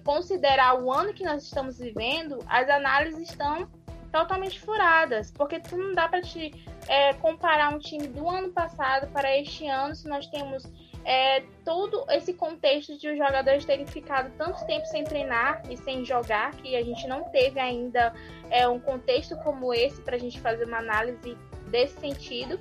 considerar 0.03 0.81
o 0.81 0.91
ano 0.91 1.13
que 1.13 1.23
nós 1.23 1.43
estamos 1.43 1.77
vivendo, 1.77 2.39
as 2.47 2.69
análises 2.69 3.29
estão 3.29 3.69
totalmente 4.11 4.59
furadas. 4.59 5.31
Porque 5.31 5.59
tu 5.59 5.77
não 5.77 5.93
dá 5.93 6.07
para 6.07 6.21
te 6.21 6.53
é, 6.87 7.13
comparar 7.13 7.73
um 7.73 7.79
time 7.79 8.07
do 8.07 8.27
ano 8.29 8.49
passado 8.49 9.07
para 9.11 9.37
este 9.37 9.67
ano, 9.67 9.95
se 9.95 10.07
nós 10.07 10.27
temos 10.27 10.63
é, 11.05 11.41
todo 11.63 12.05
esse 12.09 12.33
contexto 12.33 12.97
de 12.97 13.09
os 13.09 13.17
jogadores 13.17 13.63
terem 13.63 13.85
ficado 13.85 14.29
tanto 14.37 14.65
tempo 14.65 14.85
sem 14.87 15.03
treinar 15.03 15.61
e 15.69 15.77
sem 15.77 16.03
jogar, 16.03 16.51
que 16.55 16.75
a 16.75 16.83
gente 16.83 17.07
não 17.07 17.23
teve 17.25 17.59
ainda 17.59 18.13
é, 18.49 18.67
um 18.67 18.79
contexto 18.79 19.35
como 19.37 19.73
esse 19.73 20.01
para 20.01 20.15
a 20.17 20.19
gente 20.19 20.39
fazer 20.41 20.65
uma 20.65 20.79
análise 20.79 21.37
desse 21.69 21.97
sentido. 21.99 22.59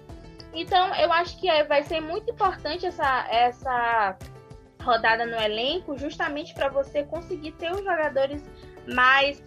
Então, 0.56 0.94
eu 0.94 1.12
acho 1.12 1.38
que 1.38 1.50
é, 1.50 1.62
vai 1.64 1.82
ser 1.82 2.00
muito 2.00 2.30
importante 2.30 2.86
essa, 2.86 3.28
essa 3.30 4.16
rodada 4.82 5.26
no 5.26 5.36
elenco, 5.36 5.98
justamente 5.98 6.54
para 6.54 6.70
você 6.70 7.04
conseguir 7.04 7.52
ter 7.52 7.70
os 7.72 7.84
jogadores 7.84 8.42
mais 8.88 9.44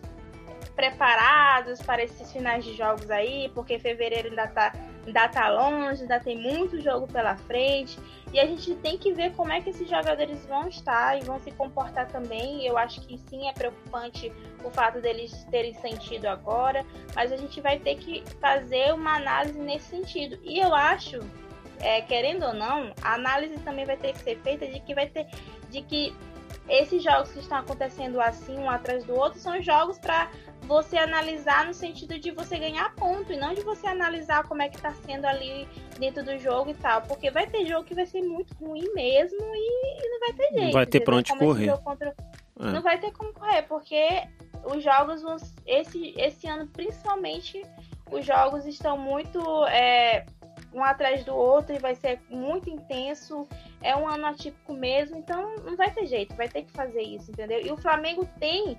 preparados 0.75 1.81
para 1.81 2.03
esses 2.03 2.31
finais 2.31 2.63
de 2.63 2.75
jogos 2.75 3.09
aí, 3.09 3.49
porque 3.55 3.79
fevereiro 3.79 4.29
ainda 4.29 4.47
tá, 4.47 4.71
ainda 5.05 5.27
tá 5.27 5.49
longe, 5.49 6.01
ainda 6.01 6.19
tem 6.19 6.37
muito 6.37 6.79
jogo 6.81 7.07
pela 7.07 7.35
frente. 7.35 7.97
E 8.31 8.39
a 8.39 8.45
gente 8.45 8.75
tem 8.75 8.97
que 8.97 9.11
ver 9.11 9.33
como 9.33 9.51
é 9.51 9.59
que 9.59 9.71
esses 9.71 9.89
jogadores 9.89 10.45
vão 10.45 10.67
estar 10.67 11.17
e 11.17 11.21
vão 11.21 11.39
se 11.39 11.51
comportar 11.51 12.07
também. 12.07 12.65
Eu 12.65 12.77
acho 12.77 13.01
que 13.01 13.17
sim 13.29 13.47
é 13.47 13.53
preocupante 13.53 14.31
o 14.63 14.69
fato 14.69 15.01
deles 15.01 15.31
terem 15.49 15.73
sentido 15.73 16.27
agora, 16.27 16.85
mas 17.15 17.31
a 17.31 17.37
gente 17.37 17.59
vai 17.59 17.79
ter 17.79 17.95
que 17.95 18.23
fazer 18.39 18.93
uma 18.93 19.15
análise 19.15 19.57
nesse 19.59 19.89
sentido. 19.89 20.37
E 20.43 20.59
eu 20.59 20.75
acho, 20.75 21.19
é, 21.79 22.01
querendo 22.01 22.45
ou 22.45 22.53
não, 22.53 22.93
a 23.01 23.15
análise 23.15 23.57
também 23.59 23.85
vai 23.85 23.97
ter 23.97 24.13
que 24.13 24.19
ser 24.19 24.37
feita 24.41 24.67
de 24.67 24.79
que 24.79 24.93
vai 24.93 25.07
ter 25.07 25.27
de 25.69 25.81
que 25.83 26.15
esses 26.69 27.03
jogos 27.03 27.31
que 27.31 27.39
estão 27.39 27.57
acontecendo 27.57 28.21
assim 28.21 28.57
um 28.57 28.69
atrás 28.69 29.03
do 29.03 29.15
outro 29.15 29.39
são 29.39 29.61
jogos 29.61 29.97
para 29.97 30.29
você 30.63 30.97
analisar 30.97 31.65
no 31.65 31.73
sentido 31.73 32.19
de 32.19 32.29
você 32.29 32.59
ganhar 32.59 32.93
ponto 32.95 33.33
e 33.33 33.37
não 33.37 33.53
de 33.53 33.61
você 33.61 33.87
analisar 33.87 34.47
como 34.47 34.61
é 34.61 34.69
que 34.69 34.79
tá 34.79 34.93
sendo 34.93 35.25
ali 35.25 35.67
dentro 35.97 36.23
do 36.23 36.37
jogo 36.37 36.69
e 36.69 36.75
tal. 36.75 37.01
Porque 37.01 37.31
vai 37.31 37.47
ter 37.47 37.65
jogo 37.65 37.85
que 37.85 37.95
vai 37.95 38.05
ser 38.05 38.21
muito 38.21 38.53
ruim 38.55 38.87
mesmo 38.93 39.39
e, 39.39 40.09
não 40.09 40.19
vai 40.19 40.33
ter 40.33 40.47
jeito. 40.49 40.65
Não 40.65 40.71
vai 40.71 40.85
ter 40.85 40.99
pra 40.99 41.15
onde 41.15 41.35
correr. 41.35 41.77
Contra... 41.79 42.15
É. 42.59 42.65
Não 42.71 42.81
vai 42.81 42.99
ter 42.99 43.11
como 43.11 43.33
correr, 43.33 43.63
porque 43.63 44.27
os 44.63 44.83
jogos 44.83 45.23
vão. 45.23 45.37
Esse, 45.65 46.13
esse 46.17 46.47
ano, 46.47 46.67
principalmente, 46.67 47.65
os 48.11 48.25
jogos 48.25 48.65
estão 48.65 48.97
muito. 48.97 49.65
É, 49.67 50.25
um 50.73 50.83
atrás 50.83 51.23
do 51.23 51.35
outro 51.35 51.75
e 51.75 51.79
vai 51.79 51.95
ser 51.95 52.21
muito 52.29 52.69
intenso. 52.69 53.47
É 53.81 53.95
um 53.95 54.07
ano 54.07 54.25
atípico 54.25 54.73
mesmo, 54.73 55.17
então 55.17 55.55
não 55.57 55.75
vai 55.75 55.91
ter 55.91 56.05
jeito, 56.05 56.35
vai 56.35 56.49
ter 56.49 56.63
que 56.63 56.71
fazer 56.71 57.01
isso, 57.01 57.31
entendeu? 57.31 57.65
E 57.65 57.71
o 57.71 57.77
Flamengo 57.77 58.27
tem 58.39 58.77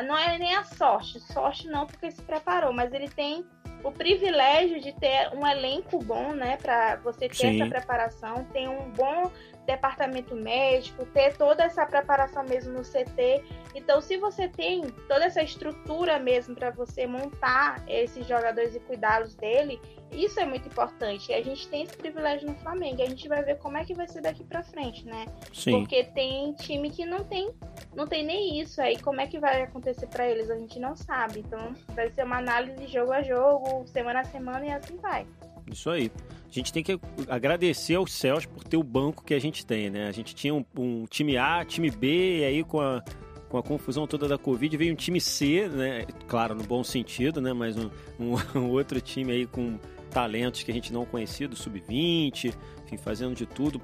não 0.00 0.16
é 0.16 0.38
nem 0.38 0.54
a 0.54 0.64
sorte, 0.64 1.20
sorte 1.20 1.68
não 1.68 1.86
porque 1.86 2.10
se 2.10 2.22
preparou, 2.22 2.72
mas 2.72 2.94
ele 2.94 3.08
tem 3.08 3.44
o 3.84 3.90
privilégio 3.90 4.80
de 4.80 4.92
ter 4.92 5.30
um 5.34 5.46
elenco 5.46 5.98
bom, 5.98 6.32
né, 6.32 6.56
para 6.56 6.96
você 6.96 7.28
ter 7.28 7.34
Sim. 7.34 7.60
essa 7.60 7.68
preparação, 7.68 8.44
tem 8.52 8.68
um 8.68 8.90
bom 8.90 9.30
departamento 9.66 10.34
médico, 10.34 11.04
ter 11.06 11.36
toda 11.36 11.64
essa 11.64 11.86
preparação 11.86 12.44
mesmo 12.44 12.72
no 12.72 12.82
CT. 12.82 13.42
Então, 13.74 14.00
se 14.00 14.16
você 14.16 14.48
tem 14.48 14.82
toda 15.08 15.24
essa 15.24 15.42
estrutura 15.42 16.18
mesmo 16.18 16.54
para 16.54 16.70
você 16.70 17.06
montar 17.06 17.82
esses 17.88 18.26
jogadores 18.26 18.74
e 18.74 18.80
cuidá-los 18.80 19.34
dele, 19.34 19.80
isso 20.10 20.38
é 20.38 20.44
muito 20.44 20.68
importante. 20.68 21.30
E 21.30 21.34
a 21.34 21.42
gente 21.42 21.66
tem 21.68 21.84
esse 21.84 21.96
privilégio 21.96 22.48
no 22.48 22.54
Flamengo. 22.56 23.00
E 23.00 23.02
a 23.02 23.08
gente 23.08 23.26
vai 23.28 23.42
ver 23.42 23.58
como 23.58 23.78
é 23.78 23.84
que 23.84 23.94
vai 23.94 24.06
ser 24.06 24.20
daqui 24.20 24.44
para 24.44 24.62
frente, 24.62 25.06
né? 25.06 25.26
Sim. 25.52 25.72
Porque 25.72 26.04
tem 26.04 26.52
time 26.54 26.90
que 26.90 27.06
não 27.06 27.24
tem, 27.24 27.50
não 27.94 28.06
tem 28.06 28.24
nem 28.24 28.60
isso. 28.60 28.80
Aí 28.80 28.98
como 28.98 29.20
é 29.20 29.26
que 29.26 29.38
vai 29.38 29.62
acontecer 29.62 30.06
para 30.08 30.28
eles? 30.28 30.50
A 30.50 30.58
gente 30.58 30.78
não 30.78 30.94
sabe. 30.94 31.40
Então, 31.40 31.74
vai 31.94 32.10
ser 32.10 32.24
uma 32.24 32.38
análise 32.38 32.86
jogo 32.86 33.12
a 33.12 33.22
jogo, 33.22 33.86
semana 33.86 34.20
a 34.20 34.24
semana 34.24 34.66
e 34.66 34.70
assim 34.70 34.96
vai. 34.96 35.26
Isso 35.66 35.88
aí. 35.88 36.10
A 36.52 36.54
gente 36.54 36.70
tem 36.70 36.82
que 36.82 37.00
agradecer 37.28 37.94
aos 37.94 38.12
céus 38.12 38.44
por 38.44 38.62
ter 38.62 38.76
o 38.76 38.82
banco 38.82 39.24
que 39.24 39.32
a 39.32 39.40
gente 39.40 39.64
tem, 39.64 39.88
né? 39.88 40.06
A 40.06 40.12
gente 40.12 40.34
tinha 40.34 40.54
um, 40.54 40.62
um 40.76 41.06
time 41.06 41.38
A, 41.38 41.64
time 41.64 41.90
B, 41.90 42.40
e 42.40 42.44
aí 42.44 42.62
com 42.62 42.78
a, 42.78 43.02
com 43.48 43.56
a 43.56 43.62
confusão 43.62 44.06
toda 44.06 44.28
da 44.28 44.36
Covid 44.36 44.76
veio 44.76 44.92
um 44.92 44.96
time 44.96 45.18
C, 45.18 45.66
né? 45.66 46.04
Claro, 46.28 46.54
no 46.54 46.62
bom 46.62 46.84
sentido, 46.84 47.40
né? 47.40 47.54
Mas 47.54 47.78
um, 47.78 47.90
um, 48.20 48.34
um 48.60 48.68
outro 48.68 49.00
time 49.00 49.32
aí 49.32 49.46
com 49.46 49.78
talentos 50.10 50.62
que 50.62 50.70
a 50.70 50.74
gente 50.74 50.92
não 50.92 51.06
conhecia, 51.06 51.48
do 51.48 51.56
sub-20, 51.56 52.54
enfim, 52.84 52.96
fazendo 52.98 53.34
de 53.34 53.46
tudo. 53.46 53.80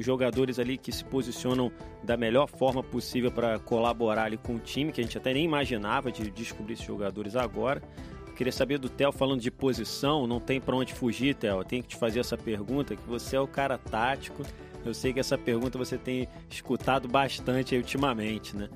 Jogadores 0.00 0.58
ali 0.58 0.76
que 0.76 0.90
se 0.90 1.04
posicionam 1.04 1.70
da 2.02 2.16
melhor 2.16 2.48
forma 2.48 2.82
possível 2.82 3.30
para 3.30 3.60
colaborar 3.60 4.24
ali 4.24 4.36
com 4.36 4.56
o 4.56 4.58
time, 4.58 4.90
que 4.90 5.00
a 5.00 5.04
gente 5.04 5.16
até 5.16 5.32
nem 5.32 5.44
imaginava 5.44 6.10
de 6.10 6.32
descobrir 6.32 6.72
esses 6.72 6.84
jogadores 6.84 7.36
agora. 7.36 7.80
Queria 8.34 8.52
saber 8.52 8.78
do 8.78 8.88
Theo 8.88 9.12
falando 9.12 9.40
de 9.40 9.50
posição, 9.50 10.26
não 10.26 10.40
tem 10.40 10.60
para 10.60 10.74
onde 10.74 10.94
fugir, 10.94 11.34
Theo. 11.34 11.58
Eu 11.58 11.64
tenho 11.64 11.82
que 11.82 11.90
te 11.90 11.96
fazer 11.96 12.20
essa 12.20 12.36
pergunta, 12.36 12.96
que 12.96 13.08
você 13.08 13.36
é 13.36 13.40
o 13.40 13.46
cara 13.46 13.78
tático. 13.78 14.42
Eu 14.84 14.92
sei 14.92 15.12
que 15.12 15.20
essa 15.20 15.38
pergunta 15.38 15.78
você 15.78 15.96
tem 15.96 16.28
escutado 16.50 17.06
bastante 17.06 17.76
ultimamente, 17.76 18.56
né? 18.56 18.68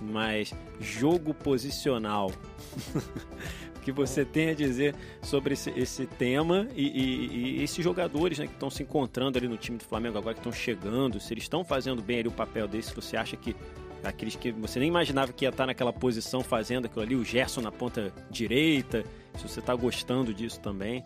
Mas 0.00 0.54
jogo 0.80 1.34
posicional. 1.34 2.30
o 3.76 3.80
que 3.80 3.90
você 3.90 4.24
tem 4.24 4.50
a 4.50 4.54
dizer 4.54 4.94
sobre 5.22 5.54
esse, 5.54 5.70
esse 5.70 6.06
tema 6.06 6.68
e, 6.76 6.86
e, 6.86 7.26
e, 7.58 7.62
esses 7.62 7.82
jogadores 7.82 8.38
né, 8.38 8.46
que 8.46 8.52
estão 8.52 8.70
se 8.70 8.82
encontrando 8.82 9.38
ali 9.38 9.48
no 9.48 9.56
time 9.56 9.78
do 9.78 9.84
Flamengo 9.84 10.18
agora, 10.18 10.34
que 10.34 10.40
estão 10.40 10.52
chegando, 10.52 11.18
se 11.18 11.32
eles 11.32 11.44
estão 11.44 11.64
fazendo 11.64 12.02
bem 12.02 12.20
ali 12.20 12.28
o 12.28 12.32
papel 12.32 12.68
desse, 12.68 12.94
você 12.94 13.16
acha 13.16 13.36
que 13.36 13.56
aqueles 14.04 14.36
que 14.36 14.50
você 14.52 14.78
nem 14.78 14.88
imaginava 14.88 15.32
que 15.32 15.44
ia 15.44 15.50
estar 15.50 15.66
naquela 15.66 15.92
posição 15.92 16.42
fazendo 16.42 16.86
aquilo 16.86 17.02
ali, 17.02 17.14
o 17.14 17.24
Gerson 17.24 17.60
na 17.60 17.72
ponta 17.72 18.12
direita, 18.30 19.04
se 19.36 19.48
você 19.48 19.60
está 19.60 19.74
gostando 19.74 20.32
disso 20.32 20.60
também. 20.60 21.04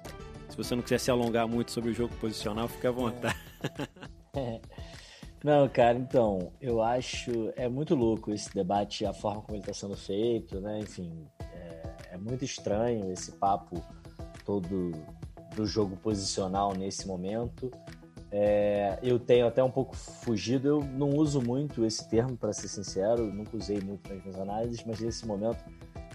Se 0.48 0.57
você 0.57 0.74
não 0.74 0.83
quiser 0.83 0.98
se 0.98 1.11
alongar 1.11 1.48
muito 1.48 1.72
sobre 1.72 1.90
o 1.90 1.94
jogo 1.94 2.14
posicional, 2.16 2.68
fique 2.68 2.87
à 2.87 2.90
vontade. 2.90 3.37
É. 4.37 4.61
Não, 5.44 5.68
cara, 5.68 5.96
então, 5.96 6.50
eu 6.61 6.83
acho 6.83 7.52
é 7.54 7.68
muito 7.68 7.94
louco 7.94 8.33
esse 8.33 8.52
debate, 8.52 9.07
a 9.07 9.12
forma 9.12 9.42
como 9.42 9.54
ele 9.54 9.62
está 9.62 9.72
sendo 9.72 9.96
feito, 9.96 10.61
né? 10.61 10.80
Enfim, 10.80 11.24
é, 11.52 12.14
é 12.14 12.16
muito 12.16 12.44
estranho 12.44 13.12
esse 13.12 13.30
papo 13.30 13.80
todo 14.44 14.90
do 15.54 15.66
jogo 15.66 15.96
posicional 15.96 16.74
nesse 16.74 17.07
momento. 17.07 17.70
É, 18.37 18.99
eu 19.01 19.16
tenho 19.16 19.47
até 19.47 19.62
um 19.62 19.70
pouco 19.70 19.94
fugido, 19.94 20.66
eu 20.66 20.81
não 20.83 21.11
uso 21.11 21.40
muito 21.40 21.85
esse 21.85 22.09
termo, 22.09 22.37
para 22.37 22.53
ser 22.53 22.66
sincero, 22.66 23.33
nunca 23.33 23.57
usei 23.57 23.81
muito 23.81 24.12
nas 24.12 24.20
minhas 24.25 24.40
análises, 24.40 24.85
mas 24.85 24.99
nesse 24.99 25.25
momento 25.25 25.64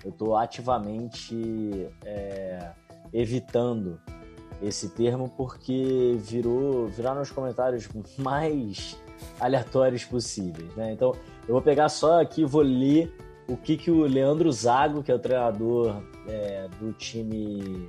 eu 0.04 0.12
estou 0.12 0.36
ativamente 0.36 1.88
é, 2.04 2.72
evitando 3.14 4.02
esse 4.62 4.90
termo 4.90 5.30
porque 5.30 6.18
virou 6.20 6.88
viraram 6.88 7.22
os 7.22 7.32
comentários 7.32 7.88
mais 8.20 9.02
aleatórios 9.40 10.04
possíveis, 10.04 10.76
né? 10.76 10.92
Então 10.92 11.14
eu 11.48 11.54
vou 11.54 11.62
pegar 11.62 11.88
só 11.88 12.22
aqui, 12.22 12.44
vou 12.44 12.64
ler 12.64 13.16
o 13.48 13.56
que 13.56 13.78
que 13.78 13.90
o 13.90 14.02
Leandro 14.02 14.52
Zago, 14.52 15.02
que 15.02 15.10
é 15.10 15.16
o 15.16 15.20
treinador 15.20 16.04
é, 16.28 16.68
do 16.82 16.92
time 16.92 17.88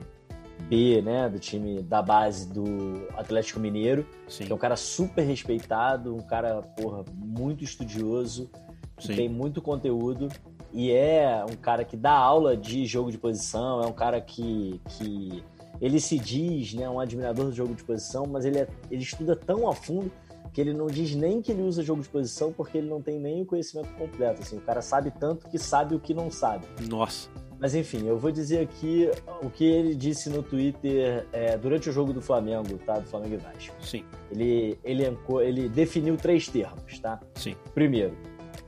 B, 0.61 1.03
né, 1.03 1.29
do 1.29 1.39
time 1.39 1.83
da 1.83 2.03
base 2.03 2.49
do 2.53 3.07
Atlético 3.17 3.61
Mineiro, 3.61 4.07
Sim. 4.29 4.45
que 4.45 4.53
é 4.53 4.55
um 4.55 4.59
cara 4.59 4.77
super 4.77 5.23
respeitado, 5.23 6.15
um 6.15 6.21
cara, 6.21 6.63
porra, 6.63 7.05
muito 7.15 7.65
estudioso, 7.65 8.51
que 8.97 9.15
tem 9.15 9.29
muito 9.29 9.63
conteúdo 9.63 10.29
e 10.73 10.91
é 10.93 11.45
um 11.45 11.57
cara 11.57 11.85
que 11.85 11.97
dá 11.97 12.13
aula 12.13 12.57
de 12.57 12.87
jogo 12.87 13.11
de 13.11 13.19
posição, 13.19 13.83
é 13.83 13.87
um 13.87 13.93
cara 13.93 14.21
que, 14.21 14.81
que 14.89 15.43
ele 15.81 15.99
se 15.99 16.19
diz, 16.19 16.75
né, 16.75 16.89
um 16.89 17.01
admirador 17.01 17.47
do 17.47 17.53
jogo 17.53 17.75
de 17.75 17.83
posição, 17.83 18.27
mas 18.27 18.45
ele, 18.45 18.59
é, 18.59 18.69
ele 18.91 19.03
estuda 19.03 19.35
tão 19.35 19.69
a 19.69 19.75
fundo 19.75 20.11
que 20.53 20.61
ele 20.61 20.73
não 20.73 20.87
diz 20.87 21.15
nem 21.15 21.41
que 21.41 21.53
ele 21.53 21.63
usa 21.63 21.83
jogo 21.83 22.03
de 22.03 22.09
posição 22.09 22.53
porque 22.53 22.79
ele 22.79 22.89
não 22.89 23.01
tem 23.01 23.19
nem 23.19 23.43
o 23.43 23.47
conhecimento 23.47 23.89
completo. 23.95 24.43
Assim, 24.43 24.57
o 24.57 24.61
cara 24.61 24.83
sabe 24.83 25.13
tanto 25.13 25.49
que 25.49 25.59
sabe 25.59 25.95
o 25.95 26.01
que 26.01 26.13
não 26.13 26.31
sabe. 26.31 26.67
Nossa. 26.89 27.29
Mas 27.61 27.75
enfim, 27.75 28.07
eu 28.07 28.17
vou 28.17 28.33
dizer 28.33 28.61
aqui 28.61 29.11
o 29.43 29.51
que 29.51 29.65
ele 29.65 29.95
disse 29.95 30.31
no 30.31 30.43
Twitter 30.43 31.27
é, 31.31 31.59
durante 31.59 31.91
o 31.91 31.93
jogo 31.93 32.11
do 32.11 32.23
Flamengo, 32.23 32.79
tá? 32.79 32.99
Do 32.99 33.07
Flamengo 33.07 33.35
e 33.35 33.37
Vasco. 33.37 33.77
Sim. 33.85 34.03
Ele 34.31 34.79
elencou, 34.83 35.43
ele 35.43 35.69
definiu 35.69 36.17
três 36.17 36.49
termos, 36.49 36.99
tá? 36.99 37.21
Sim. 37.35 37.55
Primeiro, 37.75 38.17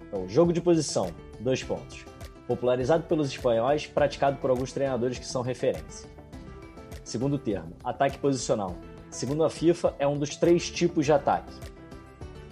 então, 0.06 0.28
jogo 0.28 0.52
de 0.52 0.60
posição, 0.60 1.10
dois 1.40 1.62
pontos. 1.62 2.04
Popularizado 2.46 3.04
pelos 3.04 3.28
espanhóis, 3.28 3.86
praticado 3.86 4.36
por 4.36 4.50
alguns 4.50 4.72
treinadores 4.72 5.18
que 5.18 5.24
são 5.24 5.40
referência. 5.40 6.10
Segundo 7.02 7.38
termo, 7.38 7.72
ataque 7.82 8.18
posicional. 8.18 8.76
Segundo 9.10 9.42
a 9.42 9.48
FIFA, 9.48 9.94
é 9.98 10.06
um 10.06 10.18
dos 10.18 10.36
três 10.36 10.70
tipos 10.70 11.06
de 11.06 11.12
ataque. 11.12 11.52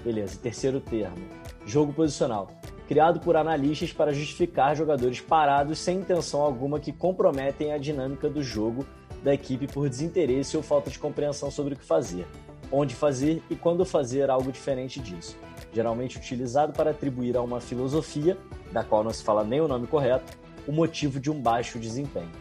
Beleza. 0.02 0.38
Terceiro 0.38 0.80
termo, 0.80 1.18
jogo 1.66 1.92
posicional 1.92 2.59
criado 2.90 3.20
por 3.20 3.36
analistas 3.36 3.92
para 3.92 4.12
justificar 4.12 4.74
jogadores 4.74 5.20
parados 5.20 5.78
sem 5.78 5.98
intenção 5.98 6.40
alguma 6.40 6.80
que 6.80 6.92
comprometem 6.92 7.72
a 7.72 7.78
dinâmica 7.78 8.28
do 8.28 8.42
jogo 8.42 8.84
da 9.22 9.32
equipe 9.32 9.68
por 9.68 9.88
desinteresse 9.88 10.56
ou 10.56 10.62
falta 10.64 10.90
de 10.90 10.98
compreensão 10.98 11.52
sobre 11.52 11.74
o 11.74 11.76
que 11.76 11.84
fazer, 11.84 12.26
onde 12.72 12.92
fazer 12.96 13.44
e 13.48 13.54
quando 13.54 13.84
fazer 13.84 14.28
algo 14.28 14.50
diferente 14.50 14.98
disso. 14.98 15.36
Geralmente 15.72 16.18
utilizado 16.18 16.72
para 16.72 16.90
atribuir 16.90 17.36
a 17.36 17.42
uma 17.42 17.60
filosofia, 17.60 18.36
da 18.72 18.82
qual 18.82 19.04
não 19.04 19.12
se 19.12 19.22
fala 19.22 19.44
nem 19.44 19.60
o 19.60 19.68
nome 19.68 19.86
correto, 19.86 20.36
o 20.66 20.72
motivo 20.72 21.20
de 21.20 21.30
um 21.30 21.40
baixo 21.40 21.78
desempenho. 21.78 22.32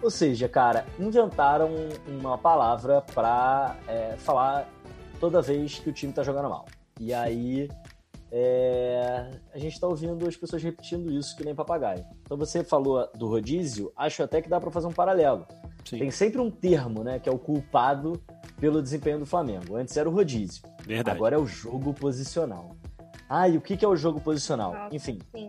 Ou 0.00 0.12
seja, 0.12 0.48
cara, 0.48 0.86
inventaram 0.96 1.70
uma 2.06 2.38
palavra 2.38 3.00
para 3.12 3.74
é, 3.88 4.14
falar 4.16 4.68
toda 5.18 5.42
vez 5.42 5.80
que 5.80 5.90
o 5.90 5.92
time 5.92 6.12
está 6.12 6.22
jogando 6.22 6.48
mal. 6.48 6.66
E 7.00 7.12
aí 7.12 7.68
é, 8.34 9.30
a 9.52 9.58
gente 9.58 9.74
está 9.74 9.86
ouvindo 9.86 10.26
as 10.26 10.34
pessoas 10.34 10.62
repetindo 10.62 11.12
isso 11.12 11.36
que 11.36 11.44
nem 11.44 11.54
papagaio. 11.54 12.02
Então 12.22 12.34
você 12.34 12.64
falou 12.64 13.06
do 13.14 13.28
rodízio, 13.28 13.92
acho 13.94 14.22
até 14.22 14.40
que 14.40 14.48
dá 14.48 14.58
para 14.58 14.70
fazer 14.70 14.86
um 14.86 14.92
paralelo. 14.92 15.46
Sim. 15.84 15.98
Tem 15.98 16.10
sempre 16.10 16.40
um 16.40 16.50
termo, 16.50 17.04
né, 17.04 17.18
que 17.18 17.28
é 17.28 17.32
o 17.32 17.38
culpado 17.38 18.22
pelo 18.58 18.80
desempenho 18.80 19.18
do 19.18 19.26
Flamengo. 19.26 19.76
Antes 19.76 19.94
era 19.98 20.08
o 20.08 20.12
rodízio. 20.12 20.62
Verdade. 20.86 21.14
Agora 21.14 21.36
é 21.36 21.38
o 21.38 21.46
jogo 21.46 21.92
posicional. 21.92 22.74
Ah, 23.28 23.48
e 23.48 23.58
o 23.58 23.60
que 23.60 23.84
é 23.84 23.88
o 23.88 23.96
jogo 23.96 24.18
posicional? 24.18 24.72
Nossa, 24.72 24.96
Enfim, 24.96 25.18
sim. 25.34 25.48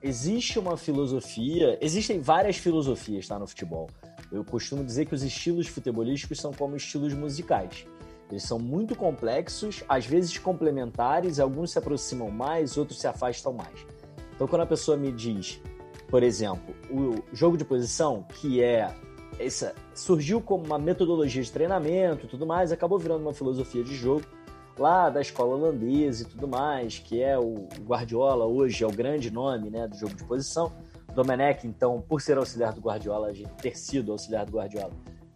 existe 0.00 0.56
uma 0.56 0.76
filosofia, 0.76 1.78
existem 1.80 2.20
várias 2.20 2.56
filosofias 2.56 3.26
tá, 3.26 3.40
no 3.40 3.46
futebol. 3.46 3.88
Eu 4.30 4.44
costumo 4.44 4.84
dizer 4.84 5.06
que 5.06 5.14
os 5.16 5.24
estilos 5.24 5.66
futebolísticos 5.66 6.38
são 6.38 6.52
como 6.52 6.76
estilos 6.76 7.12
musicais. 7.12 7.86
Eles 8.30 8.44
são 8.44 8.58
muito 8.58 8.94
complexos, 8.94 9.82
às 9.88 10.06
vezes 10.06 10.36
complementares, 10.38 11.40
alguns 11.40 11.72
se 11.72 11.78
aproximam 11.78 12.30
mais, 12.30 12.76
outros 12.76 13.00
se 13.00 13.06
afastam 13.06 13.52
mais. 13.52 13.86
Então, 14.34 14.46
quando 14.46 14.62
a 14.62 14.66
pessoa 14.66 14.96
me 14.96 15.12
diz, 15.12 15.60
por 16.08 16.22
exemplo, 16.22 16.74
o 16.90 17.22
jogo 17.32 17.56
de 17.56 17.64
posição, 17.64 18.24
que 18.40 18.62
é 18.62 18.94
essa, 19.38 19.74
surgiu 19.94 20.40
como 20.40 20.64
uma 20.64 20.78
metodologia 20.78 21.42
de 21.42 21.50
treinamento 21.50 22.26
e 22.26 22.28
tudo 22.28 22.46
mais, 22.46 22.72
acabou 22.72 22.98
virando 22.98 23.22
uma 23.22 23.34
filosofia 23.34 23.82
de 23.82 23.94
jogo 23.94 24.24
lá 24.78 25.10
da 25.10 25.20
escola 25.20 25.56
holandesa 25.56 26.22
e 26.22 26.26
tudo 26.26 26.48
mais, 26.48 26.98
que 26.98 27.22
é 27.22 27.38
o 27.38 27.68
Guardiola 27.82 28.46
hoje 28.46 28.82
é 28.82 28.86
o 28.86 28.90
grande 28.90 29.30
nome 29.30 29.68
né, 29.70 29.86
do 29.86 29.96
jogo 29.96 30.14
de 30.14 30.24
posição. 30.24 30.72
Domenech, 31.14 31.66
então, 31.66 32.00
por 32.00 32.20
ser 32.22 32.38
auxiliar 32.38 32.72
do 32.72 32.80
Guardiola, 32.80 33.32
ter 33.60 33.76
sido 33.76 34.12
auxiliar 34.12 34.46
do 34.46 34.52
Guardiola, 34.52 34.92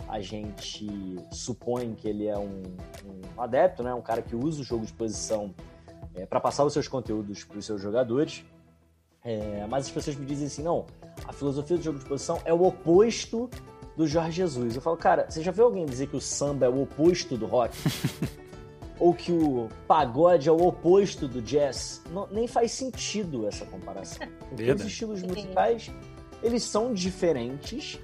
a 0.08 0.20
gente 0.20 0.86
supõe 1.30 1.94
que 1.94 2.08
ele 2.08 2.26
é 2.26 2.38
um, 2.38 2.62
um 3.04 3.40
adepto, 3.40 3.82
né? 3.82 3.94
um 3.94 4.02
cara 4.02 4.22
que 4.22 4.36
usa 4.36 4.60
o 4.60 4.64
jogo 4.64 4.84
de 4.84 4.92
posição 4.92 5.54
é, 6.14 6.26
para 6.26 6.40
passar 6.40 6.64
os 6.64 6.72
seus 6.72 6.88
conteúdos 6.88 7.44
para 7.44 7.58
os 7.58 7.64
seus 7.64 7.80
jogadores. 7.80 8.44
É, 9.24 9.66
mas 9.68 9.86
as 9.86 9.90
pessoas 9.90 10.16
me 10.16 10.26
dizem 10.26 10.46
assim: 10.46 10.62
não, 10.62 10.84
a 11.26 11.32
filosofia 11.32 11.76
do 11.76 11.82
jogo 11.82 11.98
de 11.98 12.04
posição 12.04 12.40
é 12.44 12.52
o 12.52 12.62
oposto 12.62 13.48
do 13.96 14.06
Jorge 14.06 14.32
Jesus. 14.32 14.76
Eu 14.76 14.82
falo, 14.82 14.96
cara, 14.96 15.26
você 15.28 15.42
já 15.42 15.50
viu 15.50 15.64
alguém 15.64 15.86
dizer 15.86 16.08
que 16.08 16.16
o 16.16 16.20
samba 16.20 16.66
é 16.66 16.68
o 16.68 16.82
oposto 16.82 17.36
do 17.36 17.46
rock? 17.46 17.74
Ou 18.98 19.12
que 19.12 19.32
o 19.32 19.68
pagode 19.88 20.48
é 20.48 20.52
o 20.52 20.66
oposto 20.66 21.26
do 21.26 21.42
jazz? 21.42 22.02
Não, 22.12 22.28
nem 22.28 22.46
faz 22.46 22.72
sentido 22.72 23.46
essa 23.46 23.64
comparação. 23.66 24.26
Porque 24.48 24.70
os 24.70 24.84
estilos 24.84 25.22
musicais, 25.22 25.90
eles 26.42 26.62
são 26.62 26.92
diferentes 26.92 27.98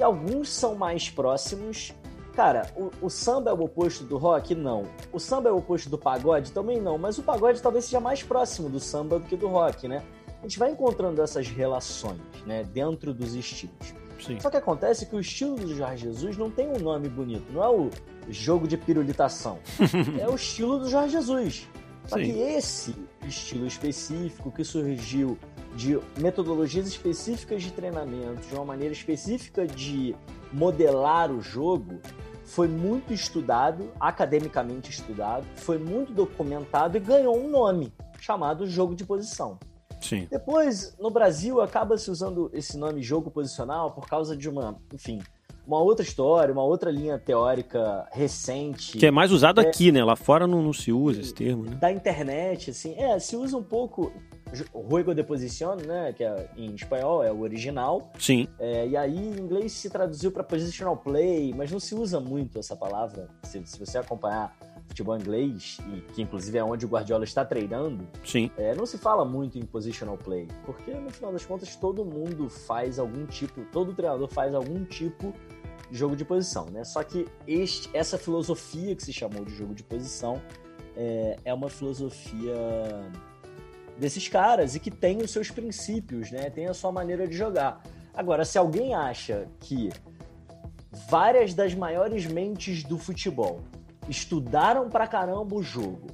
e 0.00 0.02
alguns 0.02 0.48
são 0.48 0.74
mais 0.74 1.10
próximos. 1.10 1.92
Cara, 2.34 2.66
o, 2.74 2.90
o, 3.02 3.10
samba 3.10 3.50
é 3.50 3.52
o 3.52 3.60
oposto 3.60 4.02
do 4.02 4.16
rock? 4.16 4.54
Não. 4.54 4.86
O 5.12 5.20
samba 5.20 5.50
é 5.50 5.52
o 5.52 5.58
oposto 5.58 5.90
do 5.90 5.98
pagode? 5.98 6.52
Também 6.52 6.80
não. 6.80 6.96
Mas 6.96 7.18
o 7.18 7.22
pagode 7.22 7.60
talvez 7.60 7.84
seja 7.84 8.00
mais 8.00 8.22
próximo 8.22 8.70
do 8.70 8.80
samba 8.80 9.18
do 9.18 9.26
que 9.26 9.36
do 9.36 9.46
rock, 9.46 9.86
né? 9.86 10.02
A 10.38 10.42
gente 10.44 10.58
vai 10.58 10.70
encontrando 10.70 11.20
essas 11.20 11.48
relações, 11.48 12.18
né, 12.46 12.64
dentro 12.64 13.12
dos 13.12 13.34
estilos. 13.34 13.94
Sim. 14.18 14.40
Só 14.40 14.48
que 14.48 14.56
acontece 14.56 15.04
que 15.04 15.14
o 15.14 15.20
estilo 15.20 15.56
do 15.56 15.74
Jorge 15.74 16.04
Jesus 16.04 16.34
não 16.34 16.50
tem 16.50 16.66
um 16.68 16.78
nome 16.78 17.08
bonito, 17.08 17.52
não 17.52 17.62
é 17.62 17.68
o 17.68 17.90
jogo 18.30 18.66
de 18.66 18.78
pirulitação. 18.78 19.58
é 20.18 20.26
o 20.26 20.34
estilo 20.34 20.78
do 20.78 20.88
Jorge 20.88 21.12
Jesus. 21.12 21.68
Só 22.06 22.16
Sim. 22.16 22.24
que 22.24 22.38
esse 22.38 22.94
estilo 23.26 23.66
específico 23.66 24.50
que 24.50 24.64
surgiu 24.64 25.38
de 25.74 25.98
metodologias 26.18 26.86
específicas 26.86 27.62
de 27.62 27.72
treinamento, 27.72 28.48
de 28.48 28.54
uma 28.54 28.64
maneira 28.64 28.92
específica 28.92 29.66
de 29.66 30.14
modelar 30.52 31.30
o 31.30 31.40
jogo, 31.40 32.00
foi 32.44 32.66
muito 32.66 33.12
estudado, 33.12 33.90
academicamente 34.00 34.90
estudado, 34.90 35.46
foi 35.56 35.78
muito 35.78 36.12
documentado 36.12 36.96
e 36.96 37.00
ganhou 37.00 37.38
um 37.38 37.48
nome 37.48 37.92
chamado 38.18 38.66
jogo 38.66 38.94
de 38.94 39.04
posição. 39.04 39.58
Sim. 40.00 40.26
Depois, 40.30 40.96
no 40.98 41.10
Brasil, 41.10 41.60
acaba 41.60 41.96
se 41.96 42.10
usando 42.10 42.50
esse 42.52 42.76
nome 42.76 43.02
jogo 43.02 43.30
posicional 43.30 43.92
por 43.92 44.08
causa 44.08 44.36
de 44.36 44.48
uma, 44.48 44.76
enfim, 44.92 45.20
uma 45.66 45.80
outra 45.80 46.04
história, 46.04 46.52
uma 46.52 46.64
outra 46.64 46.90
linha 46.90 47.18
teórica 47.18 48.08
recente. 48.10 48.98
Que 48.98 49.06
é 49.06 49.10
mais 49.10 49.30
usado 49.30 49.60
é, 49.60 49.66
aqui, 49.66 49.92
né? 49.92 50.02
Lá 50.02 50.16
fora 50.16 50.46
não, 50.46 50.62
não 50.62 50.72
se 50.72 50.90
usa 50.90 51.20
esse 51.20 51.34
termo, 51.34 51.64
né? 51.64 51.76
Da 51.76 51.92
internet, 51.92 52.70
assim. 52.70 52.94
É, 52.98 53.18
se 53.18 53.36
usa 53.36 53.56
um 53.56 53.62
pouco. 53.62 54.12
Ruego 54.74 55.14
de 55.14 55.22
position, 55.22 55.76
né? 55.76 56.12
Que 56.12 56.24
é, 56.24 56.48
em 56.56 56.74
espanhol 56.74 57.22
é 57.22 57.32
o 57.32 57.40
original. 57.40 58.10
Sim. 58.18 58.48
É, 58.58 58.86
e 58.86 58.96
aí 58.96 59.16
em 59.16 59.38
inglês 59.38 59.72
se 59.72 59.88
traduziu 59.88 60.32
para 60.32 60.42
positional 60.42 60.96
play, 60.96 61.54
mas 61.54 61.70
não 61.70 61.78
se 61.78 61.94
usa 61.94 62.20
muito 62.20 62.58
essa 62.58 62.74
palavra. 62.74 63.28
Se, 63.44 63.64
se 63.64 63.78
você 63.78 63.98
acompanhar 63.98 64.56
futebol 64.90 65.16
inglês, 65.16 65.78
e 65.88 66.00
que 66.12 66.22
inclusive 66.22 66.58
é 66.58 66.64
onde 66.64 66.84
o 66.84 66.88
Guardiola 66.88 67.24
está 67.24 67.44
treinando, 67.44 68.06
Sim. 68.24 68.50
É, 68.56 68.74
não 68.74 68.84
se 68.84 68.98
fala 68.98 69.24
muito 69.24 69.56
em 69.56 69.62
positional 69.62 70.18
play, 70.18 70.48
porque 70.66 70.90
no 70.92 71.10
final 71.10 71.32
das 71.32 71.46
contas 71.46 71.76
todo 71.76 72.04
mundo 72.04 72.50
faz 72.50 72.98
algum 72.98 73.24
tipo, 73.26 73.64
todo 73.72 73.94
treinador 73.94 74.28
faz 74.28 74.52
algum 74.52 74.84
tipo 74.84 75.32
de 75.88 75.96
jogo 75.96 76.16
de 76.16 76.24
posição, 76.24 76.66
né? 76.66 76.82
Só 76.84 77.02
que 77.04 77.26
este, 77.46 77.88
essa 77.92 78.18
filosofia 78.18 78.94
que 78.96 79.02
se 79.02 79.12
chamou 79.12 79.44
de 79.44 79.54
jogo 79.54 79.74
de 79.74 79.84
posição 79.84 80.40
é, 80.96 81.36
é 81.44 81.54
uma 81.54 81.68
filosofia 81.68 82.54
desses 84.00 84.26
caras 84.26 84.74
e 84.74 84.80
que 84.80 84.90
tem 84.90 85.18
os 85.18 85.30
seus 85.30 85.50
princípios, 85.50 86.32
né? 86.32 86.48
Tem 86.50 86.66
a 86.66 86.74
sua 86.74 86.90
maneira 86.90 87.28
de 87.28 87.36
jogar. 87.36 87.82
Agora, 88.14 88.44
se 88.44 88.58
alguém 88.58 88.94
acha 88.94 89.46
que 89.60 89.90
várias 91.08 91.54
das 91.54 91.74
maiores 91.74 92.26
mentes 92.26 92.82
do 92.82 92.98
futebol 92.98 93.60
estudaram 94.08 94.88
pra 94.88 95.06
caramba 95.06 95.54
o 95.54 95.62
jogo, 95.62 96.08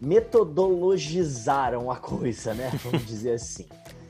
metodologizaram 0.00 1.90
a 1.90 1.96
coisa, 1.96 2.54
né? 2.54 2.70
Vamos 2.82 3.06
dizer 3.06 3.34
assim. 3.34 3.66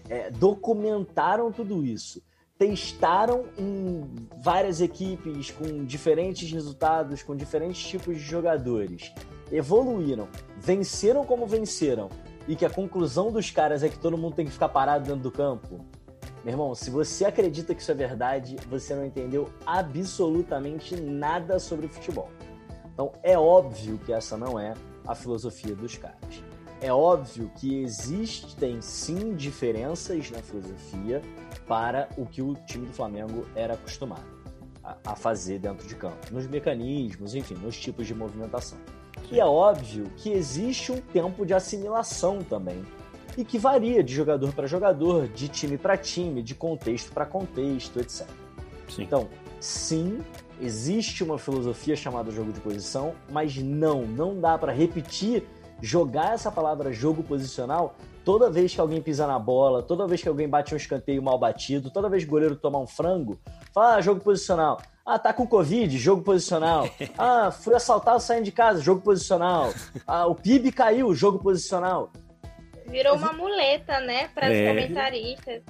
É, 0.09 0.31
documentaram 0.31 1.51
tudo 1.51 1.85
isso, 1.85 2.23
testaram 2.57 3.47
em 3.59 4.05
várias 4.39 4.81
equipes 4.81 5.51
com 5.51 5.85
diferentes 5.85 6.51
resultados, 6.51 7.25
com 7.25 7.35
diferentes 7.35 7.85
tipos 7.85 8.17
de 8.17 8.23
jogadores, 8.23 9.13
evoluíram, 9.51 10.29
venceram 10.57 11.25
como 11.25 11.45
venceram, 11.45 12.09
e 12.49 12.55
que 12.55 12.65
a 12.65 12.71
conclusão 12.71 13.33
dos 13.33 13.51
caras 13.51 13.83
é 13.83 13.89
que 13.89 13.99
todo 13.99 14.17
mundo 14.17 14.35
tem 14.35 14.47
que 14.47 14.53
ficar 14.53 14.69
parado 14.69 15.05
dentro 15.05 15.23
do 15.23 15.31
campo. 15.31 15.85
Meu 16.45 16.53
irmão, 16.53 16.75
se 16.75 16.91
você 16.91 17.25
acredita 17.25 17.75
que 17.75 17.83
isso 17.83 17.91
é 17.91 17.95
verdade, 17.95 18.57
você 18.69 18.95
não 18.95 19.05
entendeu 19.05 19.51
absolutamente 19.67 20.95
nada 21.01 21.59
sobre 21.59 21.89
futebol. 21.89 22.31
Então 22.93 23.13
é 23.23 23.37
óbvio 23.37 23.99
que 23.99 24.13
essa 24.13 24.37
não 24.37 24.59
é 24.59 24.75
a 25.07 25.15
filosofia 25.15 25.75
dos 25.75 25.97
caras. 25.97 26.43
É 26.81 26.93
óbvio 26.93 27.51
que 27.57 27.83
existem 27.83 28.81
sim 28.81 29.35
diferenças 29.35 30.31
na 30.31 30.39
filosofia 30.39 31.23
para 31.67 32.09
o 32.17 32.27
que 32.27 32.43
o 32.43 32.55
time 32.67 32.87
do 32.87 32.93
Flamengo 32.93 33.47
era 33.55 33.75
acostumado 33.75 34.37
a, 35.05 35.17
fazer 35.17 35.59
dentro 35.59 35.87
de 35.87 35.97
campo, 35.97 36.33
nos 36.33 36.47
mecanismos, 36.47 37.35
enfim, 37.35 37.55
nos 37.55 37.77
tipos 37.77 38.07
de 38.07 38.15
movimentação. 38.15 38.79
E 39.31 39.41
é 39.41 39.45
óbvio 39.45 40.11
que 40.17 40.31
existe 40.31 40.93
um 40.93 41.01
tempo 41.01 41.45
de 41.45 41.53
assimilação 41.53 42.39
também 42.39 42.85
e 43.37 43.45
que 43.45 43.59
varia 43.59 44.03
de 44.03 44.15
jogador 44.15 44.53
para 44.53 44.67
jogador, 44.67 45.29
de 45.29 45.49
time 45.49 45.77
para 45.77 45.97
time, 45.97 46.43
de 46.43 46.55
contexto 46.55 47.13
para 47.13 47.27
contexto, 47.27 47.99
etc. 48.01 48.27
Sim. 48.89 49.03
Então, 49.03 49.29
sim, 49.61 50.21
Existe 50.61 51.23
uma 51.23 51.39
filosofia 51.39 51.95
chamada 51.95 52.31
jogo 52.31 52.51
de 52.51 52.61
posição, 52.61 53.15
mas 53.31 53.57
não, 53.57 54.03
não 54.03 54.41
dá 54.41 54.57
para 54.57 54.73
repetir, 54.73 55.45
jogar 55.83 56.33
essa 56.33 56.51
palavra 56.51 56.93
jogo 56.93 57.23
posicional 57.23 57.95
toda 58.25 58.51
vez 58.51 58.75
que 58.75 58.81
alguém 58.81 59.03
pisa 59.03 59.27
na 59.27 59.39
bola, 59.39 59.83
toda 59.83 60.07
vez 60.07 60.23
que 60.23 60.29
alguém 60.29 60.49
bate 60.49 60.73
um 60.73 60.77
escanteio 60.77 61.23
mal 61.23 61.39
batido, 61.39 61.91
toda 61.91 62.09
vez 62.09 62.25
que 62.25 62.29
o 62.29 62.33
goleiro 62.33 62.57
tomar 62.57 62.81
um 62.81 62.87
frango, 62.87 63.39
fala 63.73 63.97
ah, 63.97 64.01
jogo 64.01 64.21
posicional. 64.21 64.81
Ah, 65.07 65.19
tá 65.19 65.33
com 65.33 65.47
Covid, 65.47 65.97
jogo 65.97 66.23
posicional. 66.23 66.89
Ah, 67.17 67.51
fui 67.51 67.75
assaltado 67.75 68.21
saindo 68.21 68.45
de 68.45 68.53
casa, 68.53 68.81
jogo 68.81 69.01
posicional. 69.01 69.73
Ah, 70.07 70.27
o 70.27 70.35
PIB 70.35 70.73
caiu, 70.73 71.15
jogo 71.15 71.39
posicional. 71.39 72.11
Virou 72.87 73.17
uma 73.17 73.33
muleta, 73.33 74.01
né, 74.01 74.29
para 74.29 74.47
os 74.47 74.53
é. 74.53 74.69
comentaristas 74.69 75.63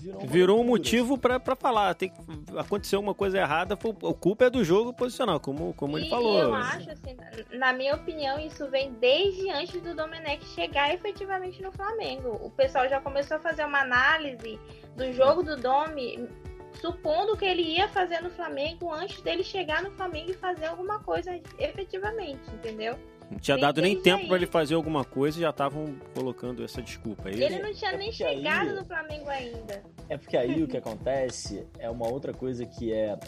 virou, 0.00 0.20
virou 0.20 0.60
um 0.60 0.64
motivo 0.64 1.18
para 1.18 1.56
falar. 1.56 1.94
Tem 1.94 2.12
aconteceu 2.56 3.00
uma 3.00 3.14
coisa 3.14 3.38
errada, 3.38 3.74
a 3.74 4.14
culpa 4.14 4.46
é 4.46 4.50
do 4.50 4.64
jogo 4.64 4.92
posicional, 4.92 5.40
como, 5.40 5.74
como 5.74 5.98
e, 5.98 6.02
ele 6.02 6.10
falou. 6.10 6.38
Eu 6.38 6.54
acho, 6.54 6.90
assim, 6.90 7.16
na 7.52 7.72
minha 7.72 7.94
opinião, 7.94 8.38
isso 8.38 8.68
vem 8.70 8.92
desde 8.94 9.50
antes 9.50 9.80
do 9.82 9.94
Domenech 9.94 10.44
chegar 10.46 10.94
efetivamente 10.94 11.62
no 11.62 11.72
Flamengo. 11.72 12.38
O 12.42 12.50
pessoal 12.50 12.88
já 12.88 13.00
começou 13.00 13.36
a 13.36 13.40
fazer 13.40 13.64
uma 13.64 13.80
análise 13.80 14.58
do 14.96 15.12
jogo 15.12 15.42
do 15.42 15.56
Domi, 15.56 16.28
supondo 16.74 17.36
que 17.36 17.44
ele 17.44 17.62
ia 17.62 17.88
fazer 17.88 18.20
no 18.20 18.30
Flamengo 18.30 18.92
antes 18.92 19.20
dele 19.22 19.42
chegar 19.42 19.82
no 19.82 19.90
Flamengo 19.92 20.30
e 20.30 20.34
fazer 20.34 20.66
alguma 20.66 20.98
coisa 21.00 21.38
efetivamente, 21.58 22.40
entendeu? 22.52 22.96
Não 23.30 23.38
tinha 23.38 23.58
dado 23.58 23.82
nem 23.82 24.00
tempo 24.00 24.26
para 24.26 24.36
ele 24.36 24.46
fazer 24.46 24.74
alguma 24.74 25.04
coisa 25.04 25.38
e 25.38 25.42
já 25.42 25.50
estavam 25.50 25.94
colocando 26.14 26.64
essa 26.64 26.80
desculpa. 26.80 27.28
Ele, 27.28 27.44
ele 27.44 27.58
não 27.58 27.74
tinha 27.74 27.92
é 27.92 27.96
nem 27.96 28.10
chegado 28.10 28.70
aí, 28.70 28.74
no 28.74 28.84
Flamengo 28.84 29.28
ainda. 29.28 29.82
É 30.08 30.16
porque 30.16 30.36
aí 30.36 30.62
o 30.62 30.66
que 30.66 30.76
acontece 30.78 31.66
é 31.78 31.90
uma 31.90 32.08
outra 32.08 32.32
coisa 32.32 32.64
que 32.64 32.92
é. 32.92 33.18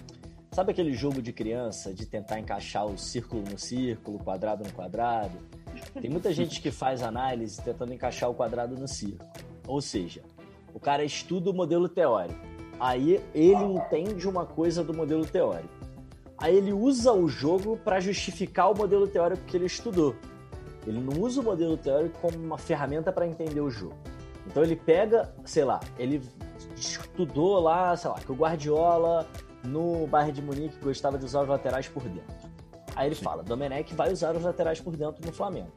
Sabe 0.53 0.72
aquele 0.72 0.92
jogo 0.94 1.22
de 1.22 1.33
criança 1.33 1.92
de 1.94 2.07
tentar 2.07 2.40
encaixar 2.40 2.85
o 2.87 2.98
círculo 2.98 3.44
no 3.48 3.59
círculo, 3.59 4.16
o 4.16 4.24
quadrado 4.24 4.64
no 4.64 4.72
quadrado? 4.72 5.38
Tem 6.00 6.11
muita 6.11 6.33
gente 6.33 6.61
que 6.61 6.70
faz 6.70 7.03
análise 7.03 7.62
tentando 7.62 7.92
encaixar 7.92 8.29
o 8.29 8.35
quadrado 8.35 8.74
no 8.76 8.88
círculo. 8.88 9.31
Ou 9.68 9.81
seja, 9.81 10.22
o 10.74 10.81
cara 10.81 11.05
estuda 11.05 11.50
o 11.50 11.55
modelo 11.55 11.88
teórico. 11.88 12.40
Aí 12.81 13.23
ele 13.35 13.62
entende 13.62 14.27
uma 14.27 14.47
coisa 14.47 14.83
do 14.83 14.95
modelo 14.95 15.27
teórico. 15.27 15.69
Aí 16.38 16.57
ele 16.57 16.73
usa 16.73 17.12
o 17.12 17.29
jogo 17.29 17.77
para 17.77 18.01
justificar 18.01 18.73
o 18.73 18.75
modelo 18.77 19.07
teórico 19.07 19.45
que 19.45 19.57
ele 19.57 19.66
estudou. 19.66 20.16
Ele 20.87 20.99
não 20.99 21.23
usa 21.23 21.43
o 21.43 21.45
modelo 21.45 21.77
teórico 21.77 22.19
como 22.19 22.38
uma 22.38 22.57
ferramenta 22.57 23.12
para 23.12 23.27
entender 23.27 23.61
o 23.61 23.71
jogo. 23.71 23.95
Então 24.47 24.62
ele 24.62 24.75
pega, 24.75 25.31
sei 25.45 25.64
lá, 25.64 25.79
ele 25.99 26.23
estudou 26.75 27.61
lá, 27.61 27.95
sei 27.95 28.11
lá, 28.11 28.19
que 28.19 28.33
o 28.33 28.35
Guardiola 28.35 29.27
no 29.62 30.07
Bayern 30.07 30.33
de 30.33 30.43
Munique 30.43 30.79
gostava 30.83 31.19
de 31.19 31.27
usar 31.27 31.43
os 31.43 31.49
laterais 31.49 31.87
por 31.87 32.03
dentro. 32.03 32.51
Aí 32.97 33.09
ele 33.09 33.14
Sim. 33.14 33.25
fala, 33.25 33.43
Domenech 33.43 33.95
vai 33.95 34.11
usar 34.11 34.35
os 34.35 34.43
laterais 34.43 34.81
por 34.81 34.97
dentro 34.97 35.25
no 35.25 35.33
Flamengo. 35.33 35.71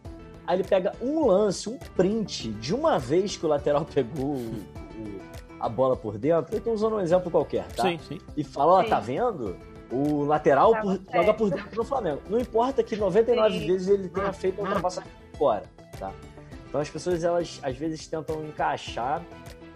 Aí 0.48 0.58
ele 0.58 0.63
pega 0.63 0.94
um 1.02 1.28
lance, 1.28 1.70
um 1.70 1.78
print 1.78 2.52
de 2.54 2.74
uma 2.74 2.98
vez 2.98 3.36
que 3.38 3.46
o 3.46 3.50
lateral 3.50 3.86
pegou 3.94 4.36
o, 4.36 4.38
o, 4.38 5.22
a 5.63 5.69
bola 5.69 5.95
por 5.95 6.17
dentro. 6.17 6.54
Eu 6.54 6.60
tô 6.60 6.73
usando 6.73 6.97
um 6.97 6.99
exemplo 6.99 7.32
qualquer, 7.32 7.65
tá? 7.67 7.84
Sim, 7.84 7.97
sim. 8.06 8.19
E 8.36 8.43
fala, 8.43 8.73
ó, 8.73 8.82
oh, 8.82 8.84
tá 8.84 8.99
vendo? 8.99 9.56
O 9.89 10.26
lateral 10.26 10.76
por, 10.82 10.99
joga 11.13 11.34
por 11.34 11.49
dentro 11.49 11.73
do 11.73 11.86
Flamengo. 11.86 12.21
Não 12.30 12.38
importa 12.38 12.84
que 12.84 12.97
99 12.97 13.60
Sim. 13.60 13.67
vezes 13.67 13.88
ele 13.88 14.10
tenha 14.10 14.34
feito 14.34 14.60
a 14.60 14.63
ultrapassagem 14.65 15.10
fora, 15.38 15.63
tá? 15.97 16.12
Então 16.67 16.82
as 16.82 16.89
pessoas, 16.89 17.23
elas 17.23 17.62
às 17.63 17.78
vezes 17.78 18.06
tentam 18.08 18.43
encaixar 18.43 19.23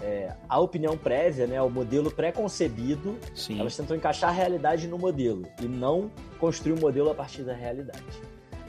é, 0.01 0.33
a 0.49 0.59
opinião 0.59 0.97
prévia, 0.97 1.47
né, 1.47 1.61
o 1.61 1.69
modelo 1.69 2.11
pré-concebido, 2.11 3.17
elas 3.57 3.77
tentam 3.77 3.95
encaixar 3.95 4.29
a 4.29 4.33
realidade 4.33 4.87
no 4.87 4.97
modelo 4.97 5.47
e 5.61 5.67
não 5.67 6.11
construir 6.39 6.73
o 6.73 6.77
um 6.77 6.81
modelo 6.81 7.11
a 7.11 7.15
partir 7.15 7.43
da 7.43 7.53
realidade. 7.53 8.03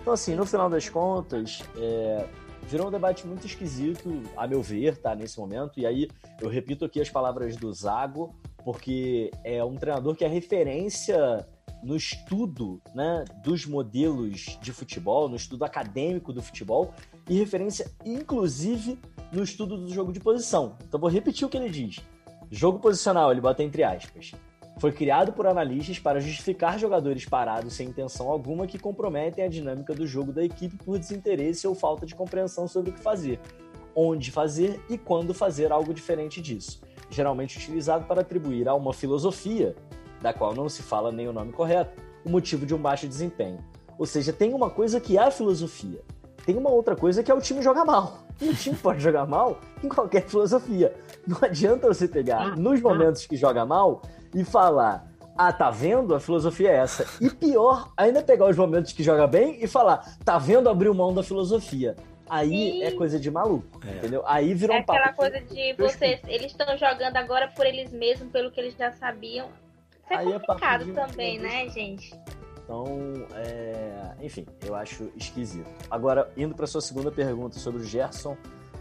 Então, 0.00 0.12
assim, 0.12 0.34
no 0.34 0.46
final 0.46 0.70
das 0.70 0.88
contas, 0.88 1.62
é, 1.76 2.26
virou 2.68 2.88
um 2.88 2.90
debate 2.90 3.26
muito 3.26 3.46
esquisito, 3.46 4.22
a 4.36 4.46
meu 4.46 4.62
ver, 4.62 4.98
tá, 4.98 5.14
nesse 5.14 5.38
momento. 5.38 5.80
E 5.80 5.86
aí, 5.86 6.08
eu 6.40 6.48
repito 6.48 6.84
aqui 6.84 7.00
as 7.00 7.08
palavras 7.08 7.56
do 7.56 7.72
Zago, 7.72 8.34
porque 8.62 9.30
é 9.42 9.64
um 9.64 9.74
treinador 9.76 10.14
que 10.14 10.24
é 10.24 10.28
referência 10.28 11.46
no 11.82 11.96
estudo 11.96 12.80
né, 12.94 13.24
dos 13.42 13.64
modelos 13.64 14.58
de 14.60 14.72
futebol, 14.72 15.28
no 15.28 15.36
estudo 15.36 15.64
acadêmico 15.64 16.32
do 16.32 16.42
futebol 16.42 16.92
e 17.28 17.38
referência, 17.38 17.90
inclusive, 18.04 18.98
no 19.32 19.42
estudo 19.42 19.78
do 19.78 19.88
jogo 19.88 20.12
de 20.12 20.20
posição. 20.20 20.76
Então, 20.86 21.00
vou 21.00 21.08
repetir 21.08 21.46
o 21.46 21.50
que 21.50 21.56
ele 21.56 21.70
diz. 21.70 22.00
Jogo 22.50 22.78
posicional, 22.78 23.30
ele 23.30 23.40
bota 23.40 23.62
entre 23.62 23.82
aspas. 23.82 24.32
Foi 24.78 24.92
criado 24.92 25.32
por 25.32 25.46
analistas 25.46 25.98
para 25.98 26.20
justificar 26.20 26.78
jogadores 26.78 27.24
parados 27.24 27.74
sem 27.74 27.88
intenção 27.88 28.30
alguma 28.30 28.66
que 28.66 28.78
comprometem 28.78 29.44
a 29.44 29.48
dinâmica 29.48 29.92
do 29.92 30.06
jogo 30.06 30.32
da 30.32 30.44
equipe 30.44 30.76
por 30.84 30.98
desinteresse 30.98 31.66
ou 31.66 31.74
falta 31.74 32.06
de 32.06 32.14
compreensão 32.14 32.68
sobre 32.68 32.90
o 32.90 32.92
que 32.92 33.00
fazer, 33.00 33.40
onde 33.94 34.30
fazer 34.30 34.80
e 34.88 34.96
quando 34.96 35.34
fazer 35.34 35.72
algo 35.72 35.92
diferente 35.92 36.40
disso. 36.40 36.80
Geralmente 37.10 37.58
utilizado 37.58 38.04
para 38.04 38.20
atribuir 38.20 38.68
a 38.68 38.74
uma 38.74 38.92
filosofia, 38.92 39.74
da 40.22 40.32
qual 40.32 40.54
não 40.54 40.68
se 40.68 40.82
fala 40.82 41.10
nem 41.10 41.26
o 41.26 41.32
nome 41.32 41.52
correto, 41.52 42.00
o 42.24 42.30
motivo 42.30 42.64
de 42.64 42.74
um 42.74 42.78
baixo 42.78 43.08
desempenho. 43.08 43.58
Ou 43.98 44.06
seja, 44.06 44.32
tem 44.32 44.54
uma 44.54 44.70
coisa 44.70 45.00
que 45.00 45.18
é 45.18 45.22
a 45.22 45.30
filosofia, 45.30 46.00
tem 46.46 46.56
uma 46.56 46.70
outra 46.70 46.94
coisa 46.94 47.22
que 47.22 47.30
é 47.32 47.34
o 47.34 47.40
time 47.40 47.62
jogar 47.62 47.84
mal. 47.84 48.20
E 48.40 48.48
o 48.48 48.54
time 48.54 48.76
pode 48.76 49.00
jogar 49.00 49.26
mal 49.26 49.58
em 49.82 49.88
qualquer 49.88 50.22
filosofia. 50.28 50.94
Não 51.26 51.38
adianta 51.42 51.88
você 51.88 52.06
pegar 52.06 52.56
nos 52.56 52.80
momentos 52.80 53.26
que 53.26 53.36
joga 53.36 53.66
mal 53.66 54.02
e 54.34 54.44
falar, 54.44 55.08
ah, 55.36 55.52
tá 55.52 55.70
vendo? 55.70 56.14
A 56.14 56.20
filosofia 56.20 56.70
é 56.70 56.76
essa. 56.76 57.06
E 57.20 57.30
pior, 57.30 57.92
ainda 57.96 58.22
pegar 58.22 58.46
os 58.46 58.56
momentos 58.56 58.92
que 58.92 59.04
joga 59.04 59.26
bem 59.26 59.62
e 59.62 59.68
falar, 59.68 60.18
tá 60.24 60.36
vendo? 60.36 60.68
Abriu 60.68 60.92
mão 60.92 61.14
da 61.14 61.22
filosofia. 61.22 61.94
Aí 62.28 62.72
Sim. 62.72 62.82
é 62.82 62.90
coisa 62.90 63.18
de 63.18 63.30
maluco, 63.30 63.80
é. 63.86 63.98
entendeu? 63.98 64.22
Aí 64.26 64.52
virou 64.52 64.76
é 64.76 64.80
um 64.80 64.84
papo. 64.84 64.98
aquela 64.98 65.14
coisa 65.14 65.40
de 65.40 65.72
vocês, 65.74 66.20
eles 66.26 66.50
estão 66.52 66.76
jogando 66.76 67.16
agora 67.16 67.48
por 67.48 67.64
eles 67.64 67.90
mesmos, 67.92 68.30
pelo 68.30 68.50
que 68.50 68.60
eles 68.60 68.74
já 68.76 68.92
sabiam. 68.92 69.46
Isso 69.46 70.12
é 70.12 70.16
Aí 70.16 70.32
é 70.32 70.38
complicado 70.38 70.90
é 70.90 70.92
também, 70.92 71.38
né, 71.38 71.68
gente? 71.70 72.14
Então, 72.64 72.84
é... 73.34 74.12
enfim, 74.20 74.44
eu 74.66 74.74
acho 74.74 75.10
esquisito. 75.16 75.70
Agora, 75.90 76.30
indo 76.36 76.54
para 76.54 76.66
sua 76.66 76.82
segunda 76.82 77.10
pergunta 77.10 77.58
sobre 77.58 77.80
o 77.80 77.84
Gerson 77.84 78.36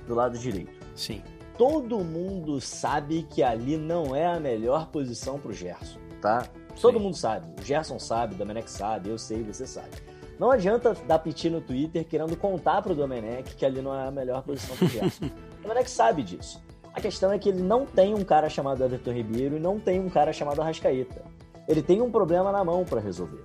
do 0.06 0.14
lado 0.14 0.38
direito. 0.38 0.86
Sim. 0.94 1.22
Todo 1.58 2.04
mundo 2.04 2.62
sabe 2.62 3.24
que 3.24 3.42
ali 3.42 3.78
não 3.78 4.16
é 4.16 4.28
a 4.28 4.40
melhor 4.40 4.88
posição 4.88 5.40
para 5.40 5.50
o 5.50 5.54
Gerson, 5.54 6.00
tá? 6.22 6.48
Todo 6.80 6.98
Sim. 6.98 7.04
mundo 7.04 7.18
sabe. 7.18 7.48
O 7.60 7.66
Gerson 7.66 7.98
sabe, 7.98 8.36
o 8.36 8.38
Domenech 8.38 8.70
sabe, 8.70 9.10
eu 9.10 9.18
sei, 9.18 9.42
você 9.42 9.66
sabe. 9.66 9.90
Não 10.38 10.52
adianta 10.52 10.96
dar 11.08 11.18
piti 11.18 11.50
no 11.50 11.60
Twitter 11.60 12.06
querendo 12.06 12.38
contar 12.38 12.84
pro 12.84 12.94
Domenech 12.94 13.56
que 13.56 13.66
ali 13.66 13.82
não 13.82 13.94
é 13.94 14.08
a 14.08 14.12
melhor 14.12 14.44
posição 14.44 14.76
pro 14.76 14.88
Gerson. 14.88 15.26
o 15.60 15.62
Domenech 15.64 15.90
sabe 15.90 16.22
disso. 16.22 16.62
A 16.94 17.02
questão 17.02 17.32
é 17.32 17.40
que 17.40 17.50
ele 17.50 17.62
não 17.62 17.86
tem 17.86 18.14
um 18.14 18.24
cara 18.24 18.50
chamado 18.50 18.84
Everton 18.84 19.12
Ribeiro 19.12 19.58
e 19.58 19.60
não 19.60 19.80
tem 19.80 20.00
um 20.00 20.10
cara 20.10 20.32
chamado 20.32 20.62
Arrascaeta. 20.62 21.24
Ele 21.68 21.82
tem 21.82 22.02
um 22.02 22.12
problema 22.12 22.52
na 22.52 22.64
mão 22.64 22.86
para 22.86 23.02
resolver. 23.02 23.44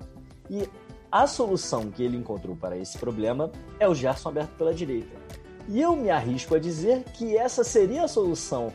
E 0.50 0.68
a 1.10 1.26
solução 1.26 1.90
que 1.90 2.02
ele 2.02 2.16
encontrou 2.16 2.56
para 2.56 2.76
esse 2.76 2.96
problema 2.98 3.50
é 3.78 3.88
o 3.88 3.94
Gerson 3.94 4.30
aberto 4.30 4.50
pela 4.56 4.72
direita. 4.72 5.21
E 5.68 5.80
eu 5.80 5.94
me 5.96 6.10
arrisco 6.10 6.54
a 6.54 6.58
dizer 6.58 7.04
que 7.14 7.36
essa 7.36 7.62
seria 7.64 8.04
a 8.04 8.08
solução 8.08 8.72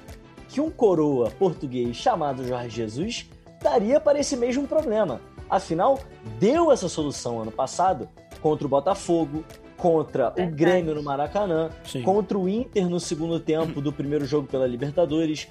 que 0.48 0.62
um 0.62 0.70
coroa 0.70 1.30
português 1.32 1.96
chamado 1.98 2.48
Jorge 2.48 2.70
Jesus 2.70 3.30
daria 3.62 4.00
para 4.00 4.20
esse 4.20 4.38
mesmo 4.38 4.68
problema. 4.68 5.20
Afinal, 5.50 6.00
deu 6.40 6.72
essa 6.72 6.90
solução 6.90 7.42
ano 7.42 7.52
passado 7.52 8.08
contra 8.42 8.66
o 8.66 8.70
Botafogo, 8.70 9.44
contra 9.76 10.34
o 10.38 10.48
Grêmio 10.50 10.96
no 10.96 11.04
Maracanã, 11.04 11.70
Sim. 11.84 12.02
contra 12.02 12.38
o 12.38 12.48
Inter 12.48 12.90
no 12.90 13.00
segundo 13.00 13.40
tempo 13.40 13.82
do 13.82 13.92
primeiro 13.92 14.26
jogo 14.26 14.48
pela 14.48 14.66
Libertadores. 14.66 15.48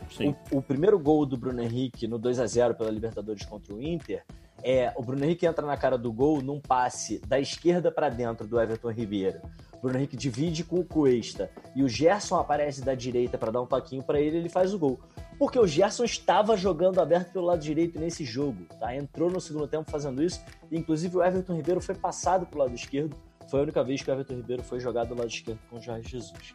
O, 0.51 0.59
o, 0.59 0.63
primeiro 0.63 0.99
gol 0.99 1.25
do 1.25 1.37
Bruno 1.37 1.63
Henrique 1.63 2.07
no 2.07 2.19
2 2.19 2.41
a 2.41 2.47
0 2.47 2.75
pela 2.75 2.91
Libertadores 2.91 3.45
contra 3.45 3.75
o 3.75 3.83
Inter 3.83 4.25
é, 4.63 4.93
o 4.97 5.03
Bruno 5.03 5.25
Henrique 5.25 5.47
entra 5.47 5.65
na 5.65 5.77
cara 5.77 5.97
do 5.97 6.13
gol 6.13 6.43
num 6.43 6.61
passe 6.61 7.21
da 7.27 7.39
esquerda 7.39 7.91
para 7.91 8.09
dentro 8.09 8.47
do 8.47 8.61
Everton 8.61 8.91
Ribeiro. 8.91 9.41
O 9.79 9.83
Bruno 9.83 9.99
Henrique 9.99 10.17
divide 10.17 10.65
com 10.65 10.81
o 10.81 10.85
Cuesta 10.85 11.51
e 11.75 11.83
o 11.83 11.89
Gerson 11.89 12.37
aparece 12.37 12.83
da 12.83 12.95
direita 12.95 13.37
para 13.37 13.53
dar 13.53 13.63
um 13.63 13.67
toquinho 13.67 14.03
para 14.03 14.21
ele, 14.21 14.39
ele 14.39 14.49
faz 14.49 14.73
o 14.73 14.79
gol. 14.79 14.99
Porque 15.39 15.59
o 15.59 15.67
Gerson 15.67 16.05
estava 16.05 16.57
jogando 16.57 17.01
aberto 17.01 17.33
pelo 17.33 17.47
lado 17.47 17.61
direito 17.61 17.99
nesse 18.01 18.25
jogo, 18.25 18.65
tá? 18.81 18.97
Entrou 18.97 19.31
no 19.31 19.41
segundo 19.41 19.69
tempo 19.69 19.91
fazendo 19.91 20.23
isso, 20.23 20.41
e 20.71 20.79
inclusive 20.79 21.17
o 21.17 21.23
Everton 21.23 21.55
Ribeiro 21.55 21.81
foi 21.81 21.95
passado 21.95 22.47
pro 22.47 22.59
lado 22.59 22.75
esquerdo. 22.75 23.15
Foi 23.51 23.61
a 23.61 23.63
única 23.63 23.85
vez 23.85 24.03
que 24.03 24.11
o 24.11 24.15
Everton 24.15 24.35
Ribeiro 24.35 24.63
foi 24.63 24.81
jogado 24.81 25.09
do 25.09 25.19
lado 25.19 25.29
esquerdo 25.29 25.61
com 25.69 25.77
o 25.77 25.81
Jorge 25.81 26.09
Jesus. 26.09 26.55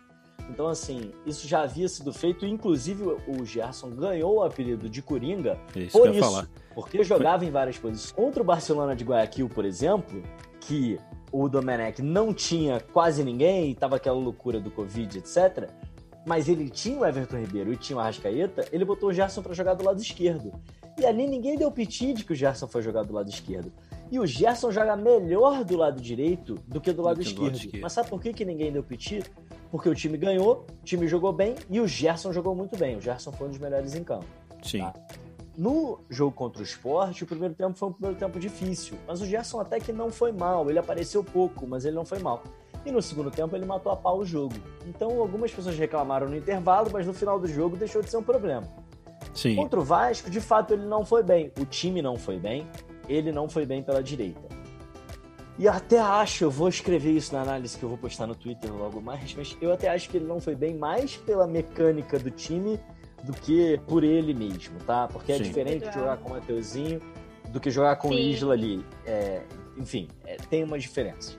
Então, 0.49 0.67
assim, 0.67 1.11
isso 1.25 1.47
já 1.47 1.61
havia 1.61 1.87
sido 1.87 2.11
feito, 2.11 2.45
inclusive 2.45 3.03
o 3.03 3.45
Gerson 3.45 3.91
ganhou 3.91 4.37
o 4.37 4.43
apelido 4.43 4.89
de 4.89 5.01
Coringa 5.01 5.57
isso 5.75 5.97
por 5.97 6.09
isso, 6.09 6.19
falar. 6.19 6.47
porque 6.73 7.03
jogava 7.03 7.45
em 7.45 7.51
várias 7.51 7.77
posições. 7.77 8.11
Contra 8.11 8.41
o 8.41 8.45
Barcelona 8.45 8.95
de 8.95 9.03
Guayaquil, 9.03 9.47
por 9.47 9.63
exemplo, 9.63 10.21
que 10.59 10.99
o 11.31 11.47
Domenech 11.47 12.01
não 12.01 12.33
tinha 12.33 12.79
quase 12.79 13.23
ninguém, 13.23 13.71
estava 13.71 13.95
aquela 13.95 14.17
loucura 14.17 14.59
do 14.59 14.69
Covid, 14.69 15.17
etc. 15.17 15.69
Mas 16.25 16.47
ele 16.47 16.69
tinha 16.69 16.99
o 16.99 17.05
Everton 17.05 17.37
Ribeiro 17.37 17.73
e 17.73 17.77
tinha 17.77 17.97
o 17.97 17.99
Arrascaeta, 17.99 18.67
ele 18.71 18.85
botou 18.85 19.09
o 19.09 19.13
Gerson 19.13 19.41
para 19.41 19.53
jogar 19.53 19.73
do 19.73 19.83
lado 19.83 19.99
esquerdo. 19.99 20.51
E 20.99 21.05
ali 21.05 21.25
ninguém 21.25 21.57
deu 21.57 21.71
piti 21.71 22.13
de 22.13 22.23
que 22.23 22.33
o 22.33 22.35
Gerson 22.35 22.67
foi 22.67 22.81
jogar 22.81 23.03
do 23.03 23.13
lado 23.13 23.29
esquerdo. 23.29 23.71
E 24.11 24.19
o 24.19 24.25
Gerson 24.25 24.71
joga 24.71 24.95
melhor 24.95 25.63
do 25.63 25.77
lado 25.77 26.01
direito 26.01 26.55
do 26.67 26.81
que 26.81 26.91
do 26.91 27.01
lado, 27.01 27.15
do 27.15 27.21
esquerdo. 27.21 27.43
lado 27.45 27.55
esquerdo. 27.55 27.81
Mas 27.81 27.93
sabe 27.93 28.09
por 28.09 28.21
que, 28.21 28.33
que 28.33 28.43
ninguém 28.43 28.71
deu 28.71 28.83
piti? 28.83 29.23
Porque 29.71 29.87
o 29.87 29.95
time 29.95 30.17
ganhou, 30.17 30.67
o 30.81 30.83
time 30.83 31.07
jogou 31.07 31.31
bem 31.31 31.55
e 31.69 31.79
o 31.79 31.87
Gerson 31.87 32.33
jogou 32.33 32.53
muito 32.53 32.77
bem. 32.77 32.97
O 32.97 33.01
Gerson 33.01 33.31
foi 33.31 33.47
um 33.47 33.49
dos 33.51 33.59
melhores 33.59 33.95
em 33.95 34.03
campo. 34.03 34.25
Sim. 34.61 34.79
Tá? 34.79 34.93
No 35.61 35.99
jogo 36.09 36.31
contra 36.31 36.59
o 36.59 36.65
esporte, 36.65 37.23
o 37.23 37.27
primeiro 37.27 37.53
tempo 37.53 37.77
foi 37.77 37.89
um 37.89 37.91
primeiro 37.91 38.17
tempo 38.17 38.39
difícil. 38.39 38.97
Mas 39.07 39.21
o 39.21 39.27
Gerson 39.27 39.59
até 39.59 39.79
que 39.79 39.93
não 39.93 40.09
foi 40.09 40.31
mal. 40.31 40.67
Ele 40.67 40.79
apareceu 40.79 41.23
pouco, 41.23 41.67
mas 41.67 41.85
ele 41.85 41.95
não 41.95 42.03
foi 42.03 42.17
mal. 42.17 42.41
E 42.83 42.91
no 42.91 42.99
segundo 42.99 43.29
tempo 43.29 43.55
ele 43.55 43.63
matou 43.63 43.91
a 43.91 43.95
pau 43.95 44.17
o 44.17 44.25
jogo. 44.25 44.55
Então 44.87 45.21
algumas 45.21 45.51
pessoas 45.51 45.77
reclamaram 45.77 46.27
no 46.27 46.35
intervalo, 46.35 46.89
mas 46.91 47.05
no 47.05 47.13
final 47.13 47.39
do 47.39 47.47
jogo 47.47 47.77
deixou 47.77 48.01
de 48.01 48.09
ser 48.09 48.17
um 48.17 48.23
problema. 48.23 48.67
Sim. 49.35 49.55
Contra 49.55 49.79
o 49.79 49.83
Vasco, 49.83 50.31
de 50.31 50.41
fato, 50.41 50.73
ele 50.73 50.87
não 50.87 51.05
foi 51.05 51.21
bem. 51.21 51.51
O 51.59 51.63
time 51.63 52.01
não 52.01 52.17
foi 52.17 52.39
bem. 52.39 52.65
Ele 53.07 53.31
não 53.31 53.47
foi 53.47 53.63
bem 53.63 53.83
pela 53.83 54.01
direita. 54.01 54.41
E 55.59 55.67
até 55.67 55.99
acho, 55.99 56.43
eu 56.43 56.49
vou 56.49 56.69
escrever 56.69 57.11
isso 57.11 57.35
na 57.35 57.43
análise 57.43 57.77
que 57.77 57.83
eu 57.83 57.89
vou 57.89 57.99
postar 57.99 58.25
no 58.25 58.33
Twitter 58.33 58.73
logo 58.73 58.99
mais, 58.99 59.35
mas 59.35 59.55
eu 59.61 59.71
até 59.71 59.89
acho 59.89 60.09
que 60.09 60.17
ele 60.17 60.25
não 60.25 60.41
foi 60.41 60.55
bem 60.55 60.75
mais 60.75 61.17
pela 61.17 61.45
mecânica 61.45 62.17
do 62.17 62.31
time 62.31 62.79
do 63.23 63.33
que 63.33 63.79
por 63.87 64.03
ele 64.03 64.33
mesmo, 64.33 64.77
tá? 64.85 65.07
Porque 65.07 65.31
é 65.31 65.35
Sim. 65.35 65.41
é 65.41 65.45
diferente 65.45 65.87
de 65.87 65.93
jogar 65.93 66.17
com 66.17 66.29
o 66.29 66.31
Mateuzinho 66.33 67.01
do 67.49 67.59
que 67.59 67.69
jogar 67.69 67.97
com 67.97 68.09
o 68.09 68.13
Isla 68.13 68.53
ali. 68.53 68.85
É, 69.05 69.41
enfim, 69.77 70.07
é, 70.25 70.37
tem 70.49 70.63
uma 70.63 70.79
diferença. 70.79 71.37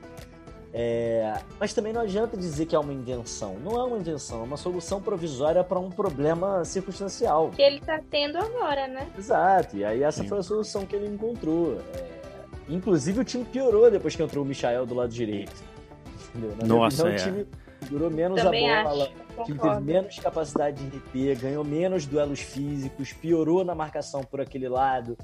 É, 0.74 1.38
mas 1.60 1.74
também 1.74 1.92
não 1.92 2.00
adianta 2.00 2.34
dizer 2.36 2.64
que 2.64 2.74
é 2.74 2.78
uma 2.78 2.92
invenção. 2.92 3.56
Não 3.62 3.78
é 3.78 3.84
uma 3.84 3.98
invenção, 3.98 4.40
é 4.40 4.44
uma 4.44 4.56
solução 4.56 5.02
provisória 5.02 5.62
para 5.62 5.78
um 5.78 5.90
problema 5.90 6.64
circunstancial. 6.64 7.50
Que 7.50 7.62
ele 7.62 7.76
está 7.76 8.00
tendo 8.10 8.38
agora, 8.38 8.88
né? 8.88 9.06
Exato, 9.18 9.76
e 9.76 9.84
aí 9.84 10.02
essa 10.02 10.22
Sim. 10.22 10.28
foi 10.28 10.38
a 10.38 10.42
solução 10.42 10.86
que 10.86 10.96
ele 10.96 11.08
encontrou. 11.08 11.78
É, 11.94 12.22
Inclusive 12.68 13.20
o 13.20 13.24
time 13.24 13.44
piorou 13.44 13.90
depois 13.90 14.14
que 14.16 14.22
entrou 14.22 14.44
o 14.44 14.46
Michael 14.46 14.86
do 14.86 14.94
lado 14.94 15.10
direito. 15.10 15.52
Entendeu? 16.34 16.56
Na 16.56 16.66
Nossa, 16.66 17.08
é. 17.08 17.14
o 17.14 17.18
time 17.18 17.46
segurou 17.82 18.10
menos 18.10 18.40
Também 18.40 18.70
a 18.70 18.84
bola, 18.84 19.10
teve 19.44 19.80
menos 19.80 20.18
capacidade 20.18 20.84
de 20.84 20.96
RP, 20.96 21.40
ganhou 21.40 21.64
menos 21.64 22.06
duelos 22.06 22.40
físicos, 22.40 23.12
piorou 23.12 23.64
na 23.64 23.74
marcação 23.74 24.22
por 24.22 24.40
aquele 24.40 24.68
lado. 24.68 25.16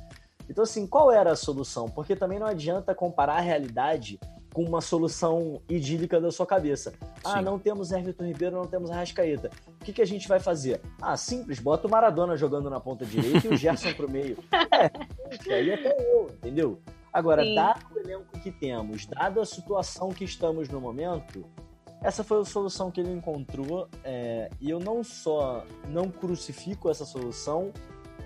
Então, 0.49 0.65
assim, 0.65 0.87
qual 0.87 1.13
era 1.13 1.33
a 1.33 1.37
solução? 1.37 1.89
Porque 1.89 2.17
também 2.17 2.39
não 2.39 2.47
adianta 2.47 2.95
comparar 2.95 3.37
a 3.37 3.41
realidade 3.41 4.19
com 4.53 4.65
uma 4.65 4.81
solução 4.81 5.61
idílica 5.69 6.21
da 6.21 6.31
sua 6.33 6.47
cabeça. 6.47 6.93
Ah, 7.23 7.39
Sim. 7.39 7.45
não 7.45 7.59
temos 7.59 7.93
Everton 7.93 8.25
Ribeiro, 8.25 8.57
não 8.57 8.67
temos 8.67 8.91
Arrascaeta. 8.91 9.51
O 9.81 9.85
que, 9.85 9.93
que 9.93 10.03
a 10.03 10.07
gente 10.07 10.27
vai 10.27 10.41
fazer? 10.41 10.81
Ah, 11.01 11.17
simples, 11.17 11.61
bota 11.61 11.87
o 11.87 11.91
Maradona 11.91 12.37
jogando 12.37 12.71
na 12.71 12.81
ponta 12.81 13.05
direita 13.05 13.47
e 13.47 13.51
o 13.51 13.57
Gerson 13.57 13.93
pro 13.95 14.11
meio. 14.11 14.39
É, 15.47 15.55
aí 15.55 15.73
até 15.73 15.95
eu, 16.11 16.27
entendeu? 16.31 16.81
Agora, 17.13 17.43
Sim. 17.43 17.55
dado 17.55 17.85
o 17.95 17.99
elenco 17.99 18.39
que 18.41 18.51
temos, 18.51 19.07
dada 19.07 19.43
a 19.43 19.45
situação 19.45 20.09
que 20.09 20.25
estamos 20.25 20.69
no 20.69 20.81
momento, 20.81 21.45
essa 22.03 22.23
foi 22.23 22.41
a 22.41 22.45
solução 22.45 22.91
que 22.91 23.01
ele 23.01 23.13
encontrou. 23.13 23.89
É, 24.05 24.49
e 24.61 24.71
eu 24.71 24.79
não 24.79 25.03
só 25.03 25.65
não 25.89 26.11
crucifico 26.11 26.91
essa 26.91 27.05
solução, 27.05 27.73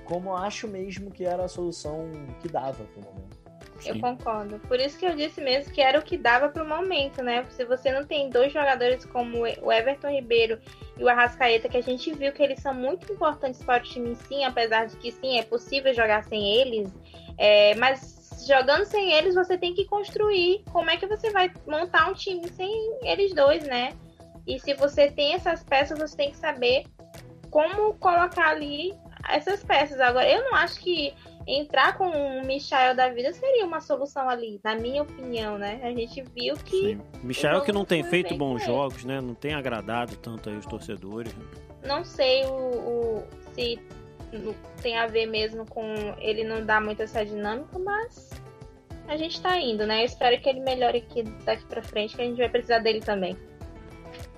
como 0.04 0.37
acho 0.37 0.68
mesmo 0.68 1.11
que 1.11 1.24
era 1.24 1.44
a 1.44 1.48
solução 1.48 2.11
que 2.40 2.48
dava 2.48 2.85
para 2.85 3.00
o 3.00 3.04
momento. 3.04 3.42
Eu 3.85 3.98
concordo. 3.98 4.61
Por 4.61 4.78
isso 4.78 4.96
que 4.96 5.04
eu 5.04 5.16
disse 5.16 5.40
mesmo 5.40 5.72
que 5.72 5.80
era 5.80 5.98
o 5.98 6.02
que 6.02 6.16
dava 6.16 6.48
para 6.48 6.62
o 6.62 6.68
momento, 6.68 7.22
né? 7.22 7.44
Se 7.50 7.64
você 7.64 7.90
não 7.90 8.04
tem 8.04 8.30
dois 8.30 8.52
jogadores 8.52 9.04
como 9.04 9.38
o 9.40 9.72
Everton 9.72 10.08
Ribeiro 10.08 10.61
e 10.96 11.02
o 11.02 11.08
Arrascaeta, 11.08 11.68
que 11.68 11.76
a 11.76 11.82
gente 11.82 12.12
viu 12.14 12.32
que 12.32 12.42
eles 12.42 12.61
são 12.61 12.72
muito 12.72 13.12
importantes 13.12 13.62
para 13.62 13.82
o 13.82 13.85
time 13.85 14.14
sim, 14.14 14.44
apesar 14.44 14.87
de 14.87 14.96
que 14.96 15.11
sim, 15.11 15.38
é 15.38 15.42
possível 15.42 15.92
jogar 15.92 16.22
sem 16.24 16.61
eles, 16.61 16.92
é, 17.37 17.74
mas 17.74 18.21
jogando 18.46 18.85
sem 18.85 19.12
eles, 19.12 19.35
você 19.35 19.57
tem 19.57 19.74
que 19.74 19.85
construir. 19.87 20.64
Como 20.72 20.90
é 20.90 20.96
que 20.96 21.07
você 21.07 21.31
vai 21.31 21.52
montar 21.66 22.11
um 22.11 22.14
time 22.14 22.48
sem 22.50 22.70
eles 23.02 23.35
dois, 23.35 23.64
né? 23.64 23.92
E 24.46 24.59
se 24.59 24.74
você 24.74 25.11
tem 25.11 25.35
essas 25.35 25.62
peças, 25.62 25.98
você 25.98 26.16
tem 26.16 26.31
que 26.31 26.37
saber 26.37 26.85
como 27.50 27.94
colocar 27.94 28.48
ali 28.48 28.94
essas 29.28 29.62
peças. 29.62 30.00
Agora, 30.00 30.28
eu 30.28 30.42
não 30.44 30.55
acho 30.57 30.81
que 30.81 31.14
entrar 31.46 31.96
com 31.96 32.09
o 32.09 32.44
Michael 32.44 32.94
da 32.94 33.09
vida 33.09 33.33
seria 33.33 33.64
uma 33.64 33.81
solução 33.81 34.28
ali, 34.28 34.61
na 34.62 34.74
minha 34.74 35.02
opinião, 35.02 35.58
né? 35.58 35.81
A 35.83 35.90
gente 35.92 36.23
viu 36.35 36.56
que. 36.56 36.94
Sim. 36.94 37.00
Michael 37.23 37.62
que 37.62 37.73
não 37.73 37.85
tem 37.85 38.02
feito 38.02 38.37
bons 38.37 38.64
jogos, 38.64 39.04
né? 39.04 39.21
Não 39.21 39.35
tem 39.35 39.54
agradado 39.54 40.16
tanto 40.16 40.48
aí 40.48 40.56
os 40.56 40.66
torcedores. 40.66 41.35
Não 41.85 42.04
sei 42.04 42.44
o, 42.46 42.54
o 42.54 43.25
se 43.54 43.79
tem 44.81 44.96
a 44.96 45.06
ver 45.06 45.27
mesmo 45.27 45.66
com 45.66 45.85
ele 46.19 46.44
não 46.44 46.64
dar 46.64 46.81
muito 46.81 47.02
essa 47.02 47.25
dinâmica, 47.25 47.79
mas 47.79 48.31
a 49.09 49.17
gente 49.17 49.40
tá 49.40 49.59
indo, 49.59 49.87
né? 49.87 50.03
Eu 50.03 50.07
espero 50.07 50.40
que 50.40 50.48
ele 50.48 50.61
melhore 50.61 50.98
aqui 50.98 51.23
daqui 51.44 51.65
para 51.67 51.83
frente, 51.83 52.17
que 52.17 52.23
a 52.23 52.25
gente 52.25 52.38
vai 52.38 52.48
precisar 52.48 52.79
dele 52.79 53.00
também. 53.00 53.37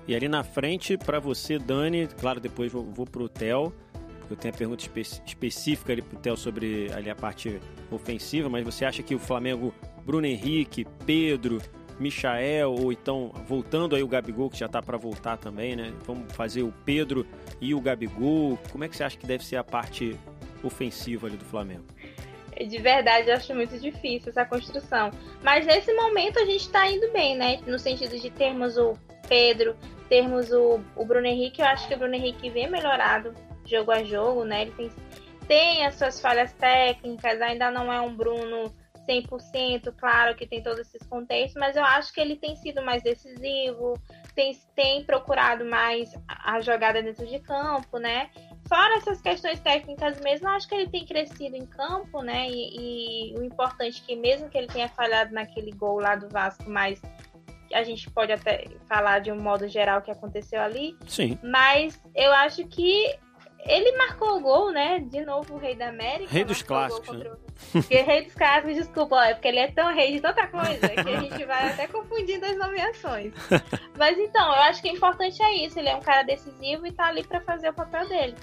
E 0.07 0.15
ali 0.15 0.27
na 0.27 0.43
frente, 0.43 0.97
para 0.97 1.19
você, 1.19 1.57
Dani, 1.57 2.07
claro, 2.19 2.39
depois 2.39 2.71
vou, 2.71 2.83
vou 2.83 3.05
pro 3.05 3.27
Theo, 3.27 3.73
porque 4.19 4.33
eu 4.33 4.37
tenho 4.37 4.53
a 4.53 4.57
pergunta 4.57 4.83
espe 4.83 5.01
específica 5.01 5.93
ali 5.93 6.01
pro 6.01 6.19
Theo 6.19 6.37
sobre 6.37 6.91
ali 6.93 7.09
a 7.09 7.15
parte 7.15 7.59
ofensiva, 7.91 8.49
mas 8.49 8.63
você 8.63 8.85
acha 8.85 9.01
que 9.01 9.15
o 9.15 9.19
Flamengo, 9.19 9.73
Bruno 10.05 10.27
Henrique, 10.27 10.85
Pedro, 11.05 11.59
Michael, 11.99 12.71
ou 12.71 12.91
então 12.91 13.31
voltando 13.47 13.95
aí 13.95 14.03
o 14.03 14.07
Gabigol, 14.07 14.49
que 14.49 14.57
já 14.57 14.67
tá 14.67 14.81
para 14.81 14.97
voltar 14.97 15.37
também, 15.37 15.75
né? 15.75 15.93
Vamos 16.05 16.31
fazer 16.33 16.61
o 16.61 16.73
Pedro 16.83 17.25
e 17.61 17.73
o 17.73 17.81
Gabigol. 17.81 18.59
Como 18.71 18.83
é 18.83 18.89
que 18.89 18.97
você 18.97 19.03
acha 19.03 19.17
que 19.17 19.25
deve 19.25 19.45
ser 19.45 19.55
a 19.55 19.63
parte 19.63 20.15
ofensiva 20.63 21.27
ali 21.27 21.37
do 21.37 21.45
Flamengo? 21.45 21.85
De 22.55 22.77
verdade, 22.77 23.29
eu 23.29 23.35
acho 23.35 23.53
muito 23.53 23.77
difícil 23.77 24.29
essa 24.29 24.45
construção. 24.45 25.11
Mas 25.43 25.65
nesse 25.65 25.93
momento 25.93 26.39
a 26.39 26.45
gente 26.45 26.69
tá 26.69 26.87
indo 26.87 27.11
bem, 27.11 27.35
né? 27.35 27.59
No 27.67 27.77
sentido 27.77 28.17
de 28.17 28.29
termos 28.29 28.77
o 28.77 28.97
Pedro, 29.27 29.75
termos 30.07 30.51
o, 30.51 30.79
o 30.95 31.05
Bruno 31.05 31.27
Henrique. 31.27 31.61
Eu 31.61 31.67
acho 31.67 31.87
que 31.87 31.95
o 31.95 31.97
Bruno 31.97 32.15
Henrique 32.15 32.49
vem 32.49 32.69
melhorado 32.69 33.33
jogo 33.65 33.91
a 33.91 34.03
jogo, 34.03 34.45
né? 34.45 34.63
Ele 34.63 34.71
tem, 34.71 34.91
tem 35.47 35.85
as 35.85 35.95
suas 35.95 36.21
falhas 36.21 36.53
técnicas, 36.53 37.41
ainda 37.41 37.71
não 37.71 37.91
é 37.91 37.99
um 37.99 38.15
Bruno 38.15 38.73
100%, 39.07 39.93
claro 39.97 40.35
que 40.35 40.47
tem 40.47 40.61
todos 40.61 40.79
esses 40.79 41.07
contextos, 41.07 41.59
mas 41.59 41.75
eu 41.75 41.83
acho 41.83 42.11
que 42.13 42.19
ele 42.19 42.35
tem 42.35 42.55
sido 42.55 42.81
mais 42.81 43.03
decisivo, 43.03 43.93
tem, 44.33 44.53
tem 44.75 45.03
procurado 45.03 45.63
mais 45.63 46.11
a 46.27 46.59
jogada 46.59 47.01
dentro 47.01 47.25
de 47.25 47.39
campo, 47.39 47.97
né? 47.97 48.29
Fora 48.67 48.97
essas 48.97 49.21
questões 49.21 49.59
técnicas 49.59 50.19
mesmo, 50.21 50.47
acho 50.49 50.67
que 50.67 50.75
ele 50.75 50.89
tem 50.89 51.05
crescido 51.05 51.55
em 51.55 51.65
campo, 51.65 52.21
né? 52.21 52.49
E, 52.49 53.33
e 53.33 53.37
o 53.37 53.43
importante 53.43 54.01
é 54.01 54.05
que 54.05 54.15
mesmo 54.15 54.49
que 54.49 54.57
ele 54.57 54.67
tenha 54.67 54.89
falhado 54.89 55.33
naquele 55.33 55.71
gol 55.71 55.99
lá 55.99 56.15
do 56.15 56.27
Vasco, 56.29 56.67
mas 56.67 56.99
a 57.73 57.83
gente 57.83 58.09
pode 58.09 58.31
até 58.31 58.65
falar 58.87 59.19
de 59.19 59.31
um 59.31 59.39
modo 59.39 59.67
geral 59.67 59.99
o 59.99 60.01
que 60.01 60.11
aconteceu 60.11 60.61
ali. 60.61 60.97
Sim. 61.07 61.37
Mas 61.43 61.99
eu 62.15 62.31
acho 62.31 62.65
que 62.67 63.15
ele 63.65 63.97
marcou 63.97 64.37
o 64.37 64.41
gol, 64.41 64.71
né? 64.71 64.99
De 64.99 65.25
novo 65.25 65.55
o 65.55 65.57
Rei 65.57 65.75
da 65.75 65.89
América. 65.89 66.31
Rei 66.31 66.43
dos 66.43 66.61
clássicos. 66.61 67.17
Né? 67.17 67.31
Porque 67.71 68.01
rei 68.01 68.25
dos 68.25 68.33
clássicos, 68.33 68.75
desculpa, 68.75 69.25
é 69.25 69.33
porque 69.33 69.47
ele 69.47 69.59
é 69.59 69.71
tão 69.71 69.93
rei 69.93 70.13
de 70.13 70.21
tanta 70.21 70.47
coisa 70.47 70.89
que 70.89 71.09
a 71.09 71.19
gente 71.21 71.45
vai 71.45 71.69
até 71.71 71.87
confundindo 71.87 72.45
as 72.45 72.57
nomeações. 72.57 73.33
Mas 73.97 74.17
então, 74.17 74.45
eu 74.47 74.61
acho 74.63 74.81
que 74.81 74.89
o 74.89 74.95
importante 74.95 75.41
é 75.41 75.65
isso. 75.65 75.79
Ele 75.79 75.89
é 75.89 75.95
um 75.95 76.01
cara 76.01 76.23
decisivo 76.23 76.85
e 76.85 76.91
tá 76.91 77.07
ali 77.07 77.23
para 77.23 77.41
fazer 77.41 77.69
o 77.69 77.73
papel 77.73 78.07
dele. 78.07 78.35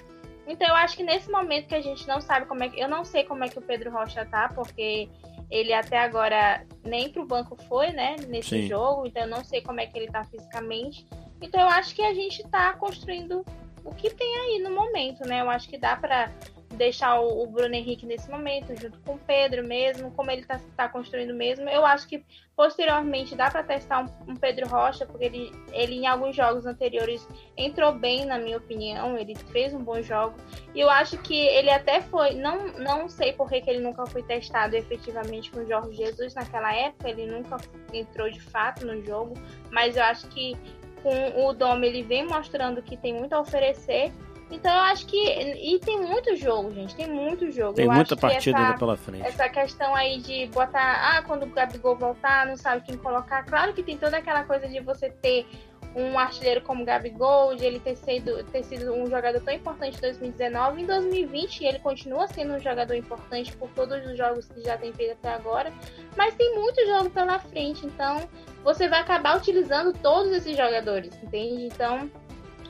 Então 0.47 0.67
eu 0.67 0.75
acho 0.75 0.97
que 0.97 1.03
nesse 1.03 1.31
momento 1.31 1.67
que 1.67 1.75
a 1.75 1.81
gente 1.81 2.07
não 2.07 2.19
sabe 2.19 2.45
como 2.45 2.63
é 2.63 2.69
que. 2.69 2.79
Eu 2.79 2.89
não 2.89 3.05
sei 3.05 3.23
como 3.23 3.43
é 3.43 3.49
que 3.49 3.57
o 3.57 3.61
Pedro 3.61 3.91
Rocha 3.91 4.25
tá, 4.25 4.49
porque 4.49 5.09
ele 5.49 5.73
até 5.73 5.97
agora 5.97 6.65
nem 6.83 7.09
pro 7.09 7.25
banco 7.25 7.55
foi, 7.67 7.91
né? 7.91 8.15
Nesse 8.27 8.61
Sim. 8.61 8.67
jogo. 8.67 9.07
Então 9.07 9.23
eu 9.23 9.29
não 9.29 9.43
sei 9.43 9.61
como 9.61 9.79
é 9.79 9.85
que 9.85 9.97
ele 9.97 10.11
tá 10.11 10.23
fisicamente. 10.25 11.05
Então 11.41 11.61
eu 11.61 11.67
acho 11.67 11.95
que 11.95 12.01
a 12.01 12.13
gente 12.13 12.43
tá 12.49 12.73
construindo 12.73 13.45
o 13.83 13.93
que 13.93 14.09
tem 14.09 14.35
aí 14.35 14.59
no 14.63 14.71
momento, 14.71 15.27
né? 15.27 15.41
Eu 15.41 15.49
acho 15.49 15.69
que 15.69 15.77
dá 15.77 15.95
para 15.95 16.31
deixar 16.73 17.19
o, 17.19 17.45
Bruno 17.47 17.73
Henrique 17.73 18.05
nesse 18.05 18.29
momento, 18.29 18.79
junto 18.79 18.99
com 19.01 19.13
o 19.13 19.19
Pedro 19.19 19.63
mesmo, 19.63 20.11
como 20.11 20.31
ele 20.31 20.41
está 20.41 20.59
tá 20.75 20.89
construindo 20.89 21.33
mesmo. 21.33 21.69
Eu 21.69 21.85
acho 21.85 22.07
que 22.07 22.23
posteriormente 22.55 23.35
dá 23.35 23.49
para 23.49 23.63
testar 23.63 24.03
um, 24.03 24.31
um, 24.31 24.35
Pedro 24.35 24.67
Rocha, 24.67 25.05
porque 25.05 25.25
ele, 25.25 25.51
ele 25.71 25.95
em 25.95 26.07
alguns 26.07 26.35
jogos 26.35 26.65
anteriores 26.65 27.27
entrou 27.57 27.93
bem, 27.93 28.25
na 28.25 28.37
minha 28.37 28.57
opinião, 28.57 29.17
ele 29.17 29.35
fez 29.35 29.73
um 29.73 29.83
bom 29.83 30.01
jogo. 30.01 30.35
E 30.73 30.79
eu 30.79 30.89
acho 30.89 31.17
que 31.19 31.35
ele 31.35 31.69
até 31.69 32.01
foi, 32.01 32.35
não, 32.35 32.67
não 32.73 33.09
sei 33.09 33.33
por 33.33 33.49
que, 33.49 33.63
ele 33.67 33.79
nunca 33.79 34.05
foi 34.05 34.23
testado 34.23 34.75
efetivamente 34.75 35.51
com 35.51 35.59
o 35.61 35.67
Jorge 35.67 35.95
Jesus 35.95 36.33
naquela 36.35 36.73
época, 36.75 37.09
ele 37.09 37.25
nunca 37.25 37.57
entrou 37.93 38.29
de 38.29 38.39
fato 38.39 38.85
no 38.85 39.03
jogo, 39.03 39.33
mas 39.71 39.95
eu 39.95 40.03
acho 40.03 40.27
que 40.27 40.55
com 41.03 41.45
o 41.45 41.53
Dom 41.53 41.83
ele 41.83 42.01
vem 42.01 42.25
mostrando 42.25 42.81
que 42.81 42.95
tem 42.95 43.13
muito 43.13 43.33
a 43.33 43.41
oferecer. 43.41 44.11
Então 44.53 44.71
eu 44.71 44.81
acho 44.81 45.07
que. 45.07 45.17
E 45.17 45.79
tem 45.79 45.99
muito 45.99 46.35
jogo, 46.35 46.71
gente. 46.71 46.95
Tem 46.95 47.09
muito 47.09 47.51
jogo. 47.51 47.73
Tem 47.73 47.85
eu 47.85 47.91
muita 47.91 48.15
partida 48.15 48.59
essa, 48.59 48.77
pela 48.77 48.95
frente. 48.95 49.25
Essa 49.25 49.49
questão 49.49 49.95
aí 49.95 50.19
de 50.19 50.45
botar. 50.47 51.17
Ah, 51.17 51.23
quando 51.23 51.43
o 51.43 51.47
Gabigol 51.47 51.95
voltar, 51.95 52.45
não 52.45 52.55
sabe 52.55 52.85
quem 52.85 52.95
colocar. 52.95 53.43
Claro 53.43 53.73
que 53.73 53.81
tem 53.81 53.97
toda 53.97 54.17
aquela 54.17 54.43
coisa 54.43 54.67
de 54.67 54.79
você 54.79 55.09
ter 55.09 55.47
um 55.95 56.17
artilheiro 56.17 56.61
como 56.61 56.83
o 56.83 56.85
Gabigol, 56.85 57.55
de 57.55 57.65
ele 57.65 57.79
ter 57.79 57.95
sido, 57.95 58.43
ter 58.45 58.63
sido 58.63 58.93
um 58.93 59.07
jogador 59.07 59.39
tão 59.41 59.53
importante 59.53 59.97
em 59.97 60.01
2019. 60.01 60.83
Em 60.83 60.85
2020, 60.85 61.63
ele 61.65 61.79
continua 61.79 62.27
sendo 62.27 62.53
um 62.53 62.59
jogador 62.59 62.93
importante 62.93 63.55
por 63.57 63.69
todos 63.69 64.05
os 64.05 64.15
jogos 64.15 64.47
que 64.47 64.61
já 64.61 64.77
tem 64.77 64.93
feito 64.93 65.13
até 65.13 65.33
agora. 65.33 65.73
Mas 66.15 66.35
tem 66.35 66.55
muito 66.55 66.79
jogo 66.85 67.09
pela 67.09 67.39
frente, 67.39 67.85
então 67.87 68.27
você 68.63 68.87
vai 68.87 69.01
acabar 69.01 69.35
utilizando 69.37 69.93
todos 69.93 70.31
esses 70.31 70.55
jogadores, 70.55 71.11
entende? 71.23 71.65
Então, 71.65 72.09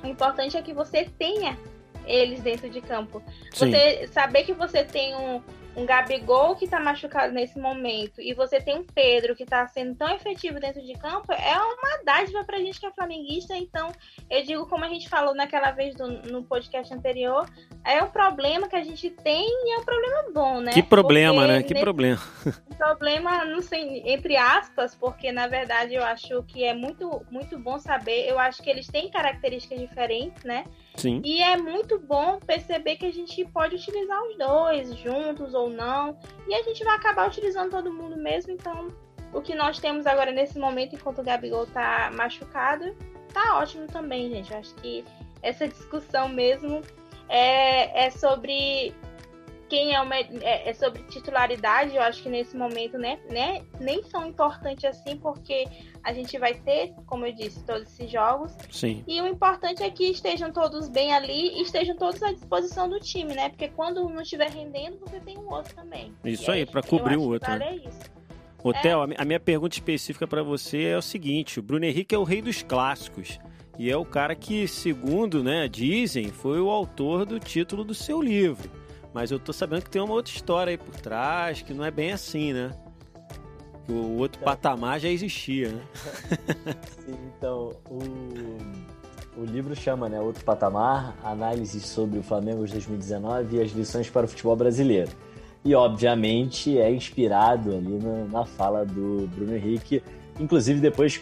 o 0.02 0.08
importante 0.08 0.58
é 0.58 0.62
que 0.62 0.74
você 0.74 1.06
tenha 1.18 1.58
eles 2.06 2.42
dentro 2.42 2.70
de 2.70 2.82
campo. 2.82 3.22
Sim. 3.52 3.72
Você 3.72 4.08
saber 4.08 4.44
que 4.44 4.54
você 4.54 4.84
tem 4.84 5.16
um, 5.16 5.42
um 5.76 5.86
Gabigol 5.86 6.56
que 6.56 6.68
tá 6.68 6.80
machucado 6.80 7.34
nesse 7.34 7.60
momento 7.60 8.22
e 8.22 8.34
você 8.34 8.60
tem 8.60 8.78
um 8.78 8.84
Pedro 8.84 9.36
que 9.36 9.46
tá 9.46 9.66
sendo 9.68 9.96
tão 9.96 10.10
efetivo 10.10 10.60
dentro 10.60 10.82
de 10.82 10.94
campo, 10.94 11.32
é 11.32 11.58
uma 11.58 12.04
dádiva 12.06 12.44
pra 12.44 12.60
gente 12.60 12.80
que 12.80 12.86
é 12.86 12.92
flamenguista. 12.92 13.56
Então, 13.56 13.92
eu 14.30 14.44
digo, 14.44 14.68
como 14.68 14.86
a 14.86 14.90
gente 14.90 15.10
falou 15.10 15.34
naquela 15.34 15.72
vez 15.72 15.96
do, 15.96 16.08
no 16.08 16.44
podcast 16.44 16.94
anterior, 16.94 17.50
é 17.84 18.02
um 18.04 18.10
problema 18.10 18.68
que 18.68 18.76
a 18.76 18.84
gente 18.84 19.10
tem 19.10 19.46
e 19.46 19.74
é 19.74 19.80
um 19.80 19.86
problema 19.86 20.24
bom, 20.34 20.60
né? 20.60 20.72
Que 20.72 20.84
problema, 20.84 21.42
porque 21.42 21.54
né? 21.54 21.64
Que 21.64 21.74
problema. 21.80 22.22
Problema, 22.78 23.46
não 23.46 23.62
sei, 23.62 24.04
entre 24.06 24.36
aspas, 24.36 24.94
porque 24.94 25.32
na 25.32 25.48
verdade 25.48 25.94
eu 25.94 26.04
acho 26.04 26.44
que 26.44 26.66
é 26.66 26.74
muito, 26.74 27.26
muito 27.32 27.58
bom 27.58 27.80
saber. 27.80 28.28
Eu 28.28 28.38
acho 28.38 28.62
que 28.62 28.70
eles 28.70 28.88
têm 28.88 29.10
características 29.10 29.80
diferentes, 29.80 30.44
né? 30.44 30.66
Sim. 30.96 31.22
E 31.24 31.42
é 31.42 31.58
muito 31.58 32.00
bom 32.00 32.40
perceber 32.40 32.98
que 32.98 33.06
a 33.06 33.12
gente 33.12 33.44
pode 33.46 33.76
utilizar 33.76 34.22
os 34.24 34.38
dois 34.38 34.96
juntos 34.98 35.54
ou 35.54 35.70
não. 35.70 36.18
E 36.48 36.54
a 36.54 36.62
gente 36.64 36.84
vai 36.84 36.96
acabar 36.96 37.28
utilizando 37.28 37.72
todo 37.72 37.92
mundo 37.92 38.16
mesmo. 38.16 38.52
Então, 38.52 38.88
o 39.34 39.42
que 39.42 39.56
nós 39.56 39.80
temos 39.80 40.06
agora 40.06 40.32
nesse 40.32 40.60
momento, 40.60 40.96
enquanto 40.96 41.20
o 41.20 41.24
Gabigol 41.24 41.66
tá 41.66 42.12
machucado, 42.16 42.96
tá 43.34 43.58
ótimo 43.58 43.88
também, 43.88 44.30
gente. 44.30 44.52
Eu 44.52 44.60
acho 44.60 44.76
que 44.76 45.04
essa 45.42 45.68
discussão 45.68 46.30
mesmo 46.30 46.82
é, 47.28 48.06
é 48.06 48.10
sobre 48.12 48.94
quem 49.74 49.96
é, 49.96 50.00
uma, 50.00 50.16
é, 50.16 50.70
é, 50.70 50.74
sobre 50.74 51.02
titularidade, 51.04 51.96
eu 51.96 52.02
acho 52.04 52.22
que 52.22 52.30
nesse 52.30 52.56
momento 52.56 52.96
né, 52.96 53.18
né, 53.28 53.64
nem 53.80 54.04
tão 54.04 54.28
importante 54.28 54.86
assim, 54.86 55.18
porque 55.18 55.66
a 56.04 56.14
gente 56.14 56.38
vai 56.38 56.54
ter, 56.54 56.94
como 57.06 57.26
eu 57.26 57.34
disse, 57.34 57.64
todos 57.64 57.84
esses 57.84 58.12
jogos. 58.12 58.52
Sim. 58.70 59.04
E 59.08 59.22
o 59.22 59.28
importante 59.28 59.82
é 59.82 59.90
que 59.90 60.06
estejam 60.06 60.52
todos 60.52 60.90
bem 60.90 61.14
ali 61.14 61.58
e 61.58 61.62
estejam 61.62 61.96
todos 61.96 62.22
à 62.22 62.32
disposição 62.32 62.90
do 62.90 63.00
time, 63.00 63.34
né? 63.34 63.50
Porque 63.50 63.70
quando 63.70 64.06
um 64.06 64.10
não 64.10 64.22
estiver 64.22 64.50
rendendo, 64.50 64.98
você 65.00 65.20
tem 65.20 65.38
um 65.38 65.50
outro 65.50 65.74
também. 65.74 66.14
Isso 66.26 66.52
aí, 66.52 66.66
para 66.66 66.84
cobrir 66.84 67.16
o 67.16 67.24
outro. 67.24 67.50
Vale 67.50 67.64
né? 67.64 67.72
É 67.72 67.88
isso. 67.88 68.14
Hotel, 68.62 69.04
é. 69.12 69.16
a 69.18 69.26
minha 69.26 69.40
pergunta 69.40 69.76
específica 69.76 70.28
para 70.28 70.44
você 70.44 70.84
é 70.86 70.98
o 70.98 71.02
seguinte: 71.02 71.60
o 71.60 71.64
Bruno 71.64 71.86
Henrique 71.86 72.14
é 72.14 72.18
o 72.18 72.24
rei 72.24 72.42
dos 72.42 72.62
clássicos. 72.62 73.40
E 73.78 73.90
é 73.90 73.98
o 73.98 74.06
cara 74.06 74.36
que, 74.36 74.68
segundo 74.68 75.44
né, 75.44 75.68
dizem, 75.68 76.28
foi 76.28 76.62
o 76.62 76.70
autor 76.70 77.26
do 77.26 77.40
título 77.40 77.84
do 77.84 77.94
seu 77.94 78.22
livro. 78.22 78.70
Mas 79.14 79.32
eu 79.32 79.40
tô 79.40 79.52
sabendo 79.52 79.84
que 79.84 79.90
tem 79.90 80.02
uma 80.02 80.14
outra 80.14 80.34
história 80.34 80.72
aí 80.72 80.78
por 80.78 80.96
trás, 80.96 81.62
que 81.62 81.74
não 81.74 81.84
é 81.84 81.90
bem 81.90 82.12
assim, 82.12 82.54
né? 82.54 82.72
O 83.88 84.18
outro 84.18 84.40
então, 84.42 84.54
patamar 84.54 85.00
já 85.00 85.10
existia, 85.10 85.70
né? 85.70 85.82
Sim, 87.06 87.18
então, 87.38 87.72
o, 87.90 89.42
o 89.42 89.46
livro 89.46 89.76
chama, 89.76 90.08
né, 90.08 90.20
Outro 90.20 90.44
Patamar, 90.46 91.16
Análises 91.24 91.86
sobre 91.86 92.20
o 92.20 92.24
Flamengo 92.24 92.66
de 92.66 92.72
2019 92.74 93.58
e 93.58 93.62
as 93.62 93.72
lições 93.72 94.10
para 94.10 94.26
o 94.26 94.30
futebol 94.30 94.56
brasileiro. 94.56 95.12
E, 95.66 95.76
obviamente, 95.76 96.78
é 96.78 96.92
inspirado 96.94 97.76
ali 97.76 98.00
na, 98.00 98.26
na 98.26 98.46
fala 98.46 98.86
do 98.86 99.28
Bruno 99.36 99.56
Henrique, 99.56 100.02
inclusive 100.40 100.80
depois 100.80 101.20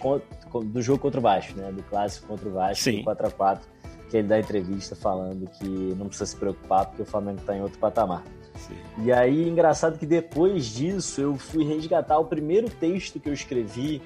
do 0.65 0.81
jogo 0.81 0.99
contra 0.99 1.19
o 1.19 1.23
Vasco, 1.23 1.59
né? 1.59 1.71
Do 1.71 1.83
clássico 1.83 2.27
contra 2.27 2.47
o 2.47 2.51
Vasco, 2.51 2.83
Sim. 2.83 3.03
4x4 3.03 3.61
que 4.11 4.17
ele 4.17 4.27
dá 4.27 4.37
entrevista 4.37 4.93
falando 4.93 5.49
que 5.49 5.65
não 5.65 6.07
precisa 6.07 6.25
se 6.25 6.35
preocupar 6.35 6.85
porque 6.85 7.01
o 7.01 7.05
Flamengo 7.05 7.39
está 7.39 7.55
em 7.55 7.61
outro 7.61 7.79
patamar. 7.79 8.23
E 8.97 9.11
aí, 9.11 9.47
engraçado 9.47 9.97
que 9.97 10.05
depois 10.05 10.65
disso 10.65 11.21
eu 11.21 11.35
fui 11.35 11.63
resgatar 11.63 12.19
o 12.19 12.25
primeiro 12.25 12.69
texto 12.69 13.19
que 13.19 13.29
eu 13.29 13.33
escrevi 13.33 14.01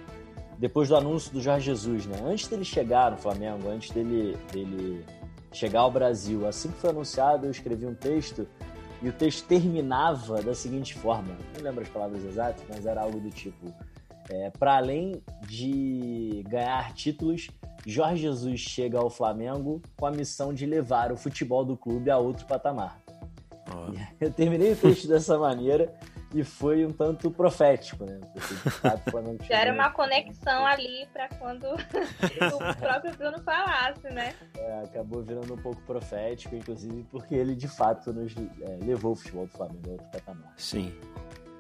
depois 0.58 0.90
do 0.90 0.96
anúncio 0.96 1.32
do 1.32 1.42
Jorge 1.42 1.66
Jesus, 1.66 2.06
né? 2.06 2.18
Antes 2.24 2.48
dele 2.48 2.64
chegar 2.64 3.12
no 3.12 3.18
Flamengo, 3.18 3.70
antes 3.70 3.92
dele, 3.92 4.38
dele 4.52 5.06
chegar 5.52 5.82
ao 5.82 5.92
Brasil, 5.92 6.48
assim 6.48 6.70
que 6.72 6.78
foi 6.78 6.90
anunciado, 6.90 7.46
eu 7.46 7.52
escrevi 7.52 7.86
um 7.86 7.96
texto 7.96 8.48
e 9.02 9.10
o 9.10 9.14
texto 9.14 9.46
terminava 9.48 10.42
da 10.42 10.54
seguinte 10.54 10.94
forma: 10.94 11.36
não 11.56 11.64
lembro 11.64 11.82
as 11.82 11.90
palavras 11.90 12.24
exatas, 12.24 12.64
mas 12.70 12.86
era 12.86 13.02
algo 13.02 13.20
do 13.20 13.30
tipo: 13.30 13.74
é, 14.30 14.50
para 14.50 14.78
além 14.78 15.22
de 15.48 16.44
ganhar 16.48 16.94
títulos, 16.94 17.48
Jorge 17.86 18.24
Jesus 18.24 18.60
chega 18.62 18.98
ao 18.98 19.10
Flamengo 19.10 19.82
com 19.96 20.06
a 20.06 20.12
missão 20.12 20.54
de 20.54 20.66
levar 20.66 21.12
o 21.12 21.18
futebol 21.18 21.64
do 21.64 21.78
clube 21.78 22.10
a 22.10 22.18
outro 22.18 22.46
patamar. 22.46 23.05
Oh. 23.72 23.94
Eu 24.20 24.32
terminei 24.32 24.74
o 24.74 24.76
texto 24.76 25.08
dessa 25.08 25.38
maneira 25.40 25.94
e 26.34 26.44
foi 26.44 26.86
um 26.86 26.92
tanto 26.92 27.32
profético, 27.32 28.06
né? 28.06 28.20
Fato, 28.82 29.12
Já 29.48 29.60
era 29.60 29.74
uma 29.74 29.90
conexão 29.90 30.66
ali 30.66 31.08
para 31.14 31.30
quando 31.30 31.64
o 31.74 32.76
próprio 32.78 33.16
Bruno 33.16 33.42
falasse, 33.42 34.10
né? 34.10 34.34
É, 34.58 34.84
acabou 34.84 35.24
virando 35.24 35.54
um 35.54 35.58
pouco 35.58 35.82
profético, 35.84 36.56
inclusive 36.56 37.06
porque 37.10 37.36
ele 37.36 37.56
de 37.56 37.68
fato 37.68 38.12
nos 38.12 38.36
é, 38.62 38.78
levou 38.84 39.14
o 39.14 39.16
futebol 39.16 39.46
do 39.46 39.54
Flamengo 39.54 39.82
a 39.88 39.92
outro 39.92 40.08
patamar. 40.12 40.54
Sim. 40.58 40.94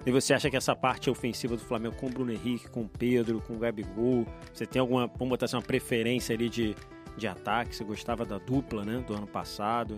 E 0.05 0.11
você 0.11 0.33
acha 0.33 0.49
que 0.49 0.57
essa 0.57 0.75
parte 0.75 1.09
ofensiva 1.09 1.55
do 1.55 1.63
Flamengo 1.63 1.95
com 1.95 2.05
o 2.05 2.09
Bruno 2.09 2.31
Henrique, 2.31 2.69
com 2.69 2.81
o 2.81 2.87
Pedro, 2.87 3.41
com 3.41 3.53
o 3.53 3.57
Gabigol, 3.57 4.25
você 4.53 4.65
tem 4.65 4.79
alguma, 4.79 5.07
vamos 5.07 5.29
botar 5.29 5.45
assim, 5.45 5.55
uma 5.55 5.63
preferência 5.63 6.35
ali 6.35 6.47
de, 6.47 6.75
de 7.17 7.27
ataque? 7.27 7.75
Você 7.75 7.83
gostava 7.83 8.23
da 8.23 8.37
dupla, 8.37 8.83
né, 8.83 9.03
do 9.07 9.15
ano 9.15 9.25
passado? 9.25 9.97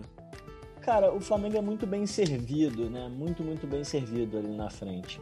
Cara, 0.88 1.12
o 1.12 1.20
Flamengo 1.20 1.54
é 1.54 1.60
muito 1.60 1.86
bem 1.86 2.06
servido, 2.06 2.88
né? 2.88 3.08
Muito, 3.08 3.42
muito 3.42 3.66
bem 3.66 3.84
servido 3.84 4.38
ali 4.38 4.56
na 4.56 4.70
frente. 4.70 5.20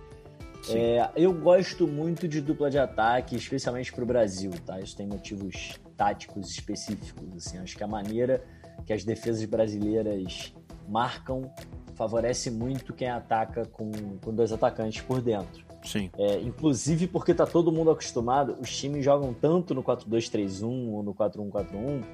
É, 0.69 1.11
eu 1.17 1.33
gosto 1.33 1.89
muito 1.89 2.29
de 2.29 2.41
dupla 2.41 2.71
de 2.71 2.79
ataque, 2.79 3.35
especialmente 3.35 3.93
para 3.93 4.05
o 4.05 4.07
Brasil, 4.07 4.53
tá? 4.65 4.79
Isso 4.81 4.97
tem 4.97 5.09
motivos 5.09 5.75
táticos 5.97 6.53
específicos, 6.53 7.25
assim. 7.35 7.59
Acho 7.59 7.77
que 7.77 7.83
a 7.83 7.89
maneira 7.89 8.45
que 8.87 8.93
as 8.93 9.03
defesas 9.03 9.45
brasileiras 9.45 10.55
marcam 10.89 11.51
favorece 11.97 12.49
muito 12.49 12.95
quem 12.95 13.11
ataca 13.11 13.67
com, 13.67 13.91
com 14.23 14.33
dois 14.33 14.53
atacantes 14.53 15.03
por 15.03 15.21
dentro. 15.21 15.67
Sim. 15.83 16.13
É, 16.17 16.39
inclusive 16.43 17.09
porque 17.09 17.35
tá 17.35 17.45
todo 17.45 17.73
mundo 17.73 17.91
acostumado, 17.91 18.57
os 18.61 18.71
times 18.71 19.05
jogam 19.05 19.35
tanto 19.35 19.75
no 19.75 19.83
4-2-3-1 19.83 20.93
ou 20.93 21.03
no 21.03 21.13
4-1-4-1 21.13 22.05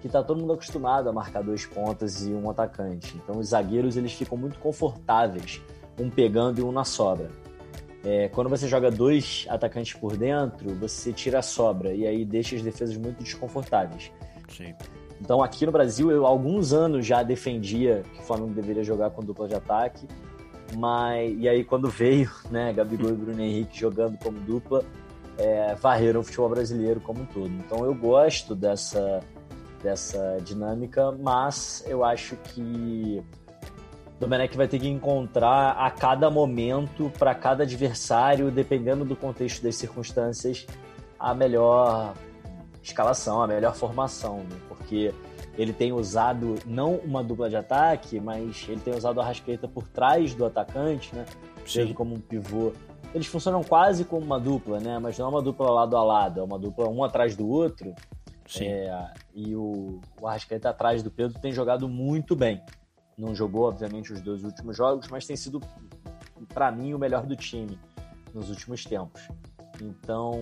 que 0.00 0.08
tá 0.08 0.22
todo 0.22 0.40
mundo 0.40 0.52
acostumado 0.52 1.08
a 1.08 1.12
marcar 1.12 1.42
dois 1.42 1.66
pontas 1.66 2.26
e 2.26 2.30
um 2.30 2.48
atacante. 2.48 3.16
Então 3.16 3.38
os 3.38 3.48
zagueiros 3.48 3.96
eles 3.96 4.12
ficam 4.12 4.36
muito 4.36 4.58
confortáveis, 4.58 5.60
um 5.98 6.08
pegando 6.08 6.60
e 6.60 6.62
um 6.62 6.72
na 6.72 6.84
sobra. 6.84 7.30
É, 8.02 8.28
quando 8.28 8.48
você 8.48 8.66
joga 8.66 8.90
dois 8.90 9.46
atacantes 9.50 9.92
por 9.92 10.16
dentro, 10.16 10.74
você 10.74 11.12
tira 11.12 11.40
a 11.40 11.42
sobra 11.42 11.92
e 11.92 12.06
aí 12.06 12.24
deixa 12.24 12.56
as 12.56 12.62
defesas 12.62 12.96
muito 12.96 13.22
desconfortáveis. 13.22 14.10
Sim. 14.48 14.74
Então 15.20 15.42
aqui 15.42 15.66
no 15.66 15.72
Brasil 15.72 16.10
eu 16.10 16.24
há 16.24 16.28
alguns 16.30 16.72
anos 16.72 17.04
já 17.04 17.22
defendia 17.22 18.02
que 18.14 18.20
o 18.20 18.22
Flamengo 18.22 18.54
deveria 18.54 18.82
jogar 18.82 19.10
com 19.10 19.22
dupla 19.22 19.46
de 19.46 19.54
ataque, 19.54 20.08
mas 20.78 21.36
e 21.38 21.46
aí 21.46 21.62
quando 21.62 21.90
veio, 21.90 22.30
né, 22.50 22.72
Gabigol 22.72 23.10
e 23.10 23.14
Bruno 23.14 23.40
Henrique 23.40 23.78
jogando 23.78 24.16
como 24.18 24.40
dupla, 24.40 24.82
é, 25.36 25.74
varreram 25.74 26.20
o 26.20 26.22
futebol 26.22 26.48
brasileiro 26.48 27.00
como 27.00 27.22
um 27.22 27.26
todo. 27.26 27.50
Então 27.50 27.84
eu 27.84 27.94
gosto 27.94 28.54
dessa 28.54 29.20
dessa 29.82 30.38
dinâmica, 30.42 31.12
mas 31.12 31.84
eu 31.86 32.04
acho 32.04 32.36
que 32.36 33.22
Domenech 34.20 34.54
vai 34.54 34.68
ter 34.68 34.78
que 34.78 34.88
encontrar 34.88 35.72
a 35.72 35.90
cada 35.90 36.30
momento, 36.30 37.10
para 37.18 37.34
cada 37.34 37.62
adversário, 37.62 38.50
dependendo 38.50 39.02
do 39.02 39.16
contexto 39.16 39.62
das 39.62 39.76
circunstâncias, 39.76 40.66
a 41.18 41.34
melhor 41.34 42.12
escalação, 42.82 43.42
a 43.42 43.46
melhor 43.46 43.74
formação, 43.74 44.38
né? 44.38 44.56
porque 44.68 45.14
ele 45.56 45.72
tem 45.72 45.90
usado 45.92 46.56
não 46.66 46.96
uma 46.96 47.24
dupla 47.24 47.48
de 47.48 47.56
ataque, 47.56 48.20
mas 48.20 48.66
ele 48.68 48.80
tem 48.80 48.94
usado 48.94 49.20
a 49.20 49.24
rasqueta 49.24 49.66
por 49.66 49.88
trás 49.88 50.34
do 50.34 50.44
atacante, 50.44 51.14
né? 51.14 51.24
Seja 51.66 51.92
como 51.94 52.14
um 52.14 52.20
pivô. 52.20 52.72
Eles 53.14 53.26
funcionam 53.26 53.62
quase 53.62 54.04
como 54.04 54.24
uma 54.24 54.38
dupla, 54.38 54.80
né? 54.80 54.98
Mas 54.98 55.18
não 55.18 55.26
é 55.26 55.28
uma 55.28 55.42
dupla 55.42 55.70
lado 55.70 55.96
a 55.96 56.02
lado, 56.02 56.40
é 56.40 56.42
uma 56.42 56.58
dupla 56.58 56.88
um 56.88 57.02
atrás 57.02 57.36
do 57.36 57.48
outro. 57.48 57.94
Sim. 58.50 58.66
É, 58.66 59.14
e 59.32 59.54
o, 59.54 60.00
o 60.20 60.26
Arrascaeta 60.26 60.70
atrás 60.70 61.02
do 61.02 61.10
Pedro 61.10 61.38
tem 61.38 61.52
jogado 61.52 61.88
muito 61.88 62.34
bem. 62.34 62.60
Não 63.16 63.34
jogou, 63.34 63.68
obviamente, 63.68 64.12
os 64.12 64.20
dois 64.20 64.42
últimos 64.42 64.76
jogos, 64.76 65.08
mas 65.08 65.26
tem 65.26 65.36
sido, 65.36 65.60
para 66.48 66.72
mim, 66.72 66.92
o 66.92 66.98
melhor 66.98 67.26
do 67.26 67.36
time 67.36 67.78
nos 68.34 68.50
últimos 68.50 68.84
tempos. 68.84 69.28
Então, 69.80 70.32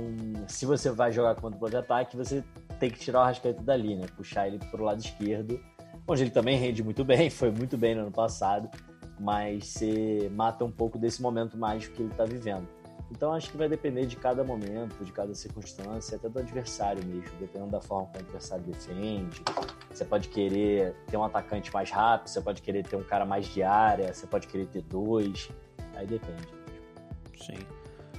se 0.47 0.65
você 0.65 0.91
vai 0.91 1.13
jogar 1.13 1.35
com 1.35 1.51
dupla 1.51 1.69
de 1.69 1.77
ataque, 1.77 2.17
você 2.17 2.43
tem 2.81 2.91
que 2.91 2.99
tirar 2.99 3.21
o 3.21 3.23
Arrascaeta 3.23 3.63
dali, 3.63 3.95
né? 3.95 4.07
Puxar 4.17 4.47
ele 4.47 4.59
para 4.59 4.81
o 4.81 4.85
lado 4.85 5.01
esquerdo, 5.01 5.61
onde 6.07 6.23
ele 6.23 6.31
também 6.31 6.57
rende 6.57 6.83
muito 6.83 7.05
bem, 7.05 7.29
foi 7.31 7.51
muito 7.51 7.77
bem 7.77 7.95
no 7.95 8.03
ano 8.03 8.11
passado, 8.11 8.71
mas 9.21 9.67
você 9.67 10.31
mata 10.35 10.65
um 10.65 10.73
pouco 10.73 10.99
desse 10.99 11.21
momento 11.21 11.59
mágico 11.59 11.95
que 11.95 12.03
ele 12.03 12.11
está 12.11 12.25
vivendo. 12.25 12.67
Então 13.11 13.33
acho 13.33 13.51
que 13.51 13.57
vai 13.57 13.69
depender 13.69 14.07
de 14.07 14.17
cada 14.17 14.45
momento, 14.45 15.03
de 15.03 15.13
cada 15.13 15.35
circunstância, 15.35 16.17
até 16.17 16.29
do 16.29 16.39
adversário 16.39 17.05
mesmo, 17.05 17.37
dependendo 17.41 17.71
da 17.71 17.81
forma 17.81 18.09
que 18.09 18.19
o 18.19 18.21
adversário 18.21 18.65
defende. 18.65 19.43
Você 19.91 20.05
pode 20.05 20.29
querer 20.29 20.95
ter 21.07 21.17
um 21.17 21.25
atacante 21.25 21.73
mais 21.73 21.91
rápido, 21.91 22.29
você 22.29 22.41
pode 22.41 22.61
querer 22.61 22.87
ter 22.87 22.97
um 22.97 23.03
cara 23.03 23.25
mais 23.25 23.47
de 23.47 23.63
área, 23.63 24.13
você 24.13 24.27
pode 24.27 24.47
querer 24.47 24.67
ter 24.67 24.83
dois. 24.83 25.51
Aí 25.95 26.07
depende. 26.07 26.47
Sim. 27.41 27.59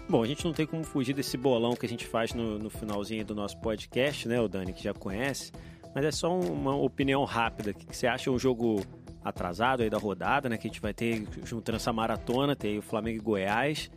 Bom, 0.10 0.24
a 0.24 0.28
gente 0.28 0.44
não 0.44 0.54
tem 0.54 0.66
como 0.66 0.84
fugir 0.84 1.14
desse 1.14 1.38
bolão 1.38 1.76
que 1.76 1.86
a 1.86 1.90
gente 1.90 2.08
faz 2.08 2.34
no, 2.34 2.58
no 2.58 2.70
finalzinho 2.70 3.24
do 3.24 3.36
nosso 3.36 3.60
podcast, 3.60 4.28
né, 4.28 4.42
o 4.42 4.48
Dani, 4.48 4.74
que 4.74 4.84
já 4.84 4.94
conhece. 4.94 5.52
Mas 5.94 6.04
é 6.04 6.12
só 6.12 6.38
uma 6.38 6.76
opinião 6.76 7.24
rápida. 7.26 7.72
O 7.72 7.74
que 7.74 7.96
você 7.96 8.08
acha 8.08 8.30
um 8.32 8.38
jogo 8.38 8.82
atrasado 9.24 9.84
aí 9.84 9.90
da 9.90 9.98
rodada, 9.98 10.50
né? 10.50 10.58
Que 10.58 10.68
a 10.68 10.70
gente 10.70 10.82
vai 10.82 10.94
ter 10.94 11.28
juntando 11.44 11.76
essa 11.76 11.92
maratona, 11.92 12.56
tem 12.56 12.78
o 12.78 12.82
Flamengo 12.82 13.18
e 13.18 13.22
Goiás. 13.22 13.92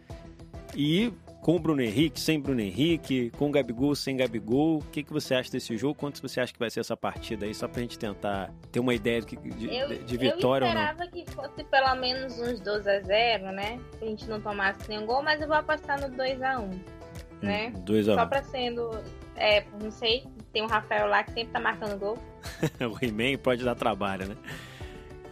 E 0.75 1.12
com 1.43 1.57
o 1.57 1.59
Bruno 1.59 1.83
Henrique, 1.83 2.20
sem 2.20 2.41
Bruno 2.41 2.61
Henrique, 2.61 3.31
com 3.31 3.49
o 3.49 3.51
Gabigol, 3.51 3.97
sem 3.97 4.16
Gabigol, 4.16 4.79
o 4.79 4.85
que, 4.85 5.03
que 5.03 5.12
você 5.12 5.35
acha 5.35 5.51
desse 5.51 5.77
jogo? 5.77 5.95
Quanto 5.97 6.23
você 6.23 6.41
acha 6.41 6.53
que 6.53 6.59
vai 6.59 6.70
ser 6.70 6.81
essa 6.81 6.97
partida 6.97 7.47
aí? 7.47 7.53
Só 7.53 7.66
pra 7.66 7.83
gente 7.83 7.99
tentar 7.99 8.53
ter 8.70 8.79
uma 8.79 8.95
ideia 8.95 9.20
de, 9.20 9.37
de, 9.37 9.75
eu, 9.75 9.89
de 10.05 10.16
vitória 10.16 10.68
ou 10.68 10.73
não. 10.73 10.81
Eu 10.81 10.93
esperava 10.93 11.07
que 11.09 11.31
fosse 11.33 11.64
pelo 11.64 11.95
menos 11.97 12.39
uns 12.39 12.61
2 12.61 12.87
a 12.87 13.01
0 13.01 13.53
né? 13.53 13.81
Pra 13.99 14.07
gente 14.07 14.29
não 14.29 14.41
tomasse 14.41 14.89
nenhum 14.89 15.05
gol, 15.05 15.23
mas 15.23 15.41
eu 15.41 15.49
vou 15.49 15.57
apostar 15.57 16.01
no 16.01 16.16
2 16.16 16.43
a 16.43 16.61
1 16.61 16.81
né? 17.43 17.73
2 17.85 18.09
a 18.09 18.12
1 18.12 18.14
Só 18.14 18.27
pra 18.27 18.43
sendo, 18.45 18.91
é, 19.35 19.64
não 19.83 19.91
sei, 19.91 20.25
tem 20.53 20.62
um 20.62 20.68
Rafael 20.68 21.09
lá 21.09 21.25
que 21.25 21.33
sempre 21.33 21.53
tá 21.53 21.59
marcando 21.59 21.99
gol. 21.99 22.18
o 22.81 23.05
He-Man 23.05 23.37
pode 23.39 23.64
dar 23.64 23.75
trabalho, 23.75 24.29
né? 24.29 24.37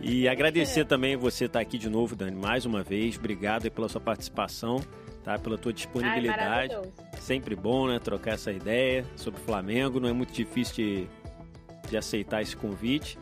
E 0.00 0.26
agradecer 0.26 0.80
é. 0.80 0.84
também 0.84 1.14
você 1.14 1.44
estar 1.44 1.58
tá 1.58 1.62
aqui 1.62 1.78
de 1.78 1.88
novo, 1.88 2.16
Dani, 2.16 2.34
mais 2.34 2.64
uma 2.64 2.82
vez. 2.82 3.16
Obrigado 3.16 3.70
pela 3.70 3.88
sua 3.88 4.00
participação 4.00 4.80
tá? 5.22 5.38
Pela 5.38 5.58
tua 5.58 5.72
disponibilidade. 5.72 6.74
Ai, 6.74 7.20
Sempre 7.20 7.54
bom, 7.54 7.86
né? 7.86 7.98
Trocar 7.98 8.34
essa 8.34 8.50
ideia 8.50 9.04
sobre 9.16 9.40
o 9.40 9.44
Flamengo. 9.44 10.00
Não 10.00 10.08
é 10.08 10.12
muito 10.12 10.32
difícil 10.32 10.74
de, 10.74 11.08
de 11.88 11.96
aceitar 11.96 12.42
esse 12.42 12.56
convite. 12.56 13.18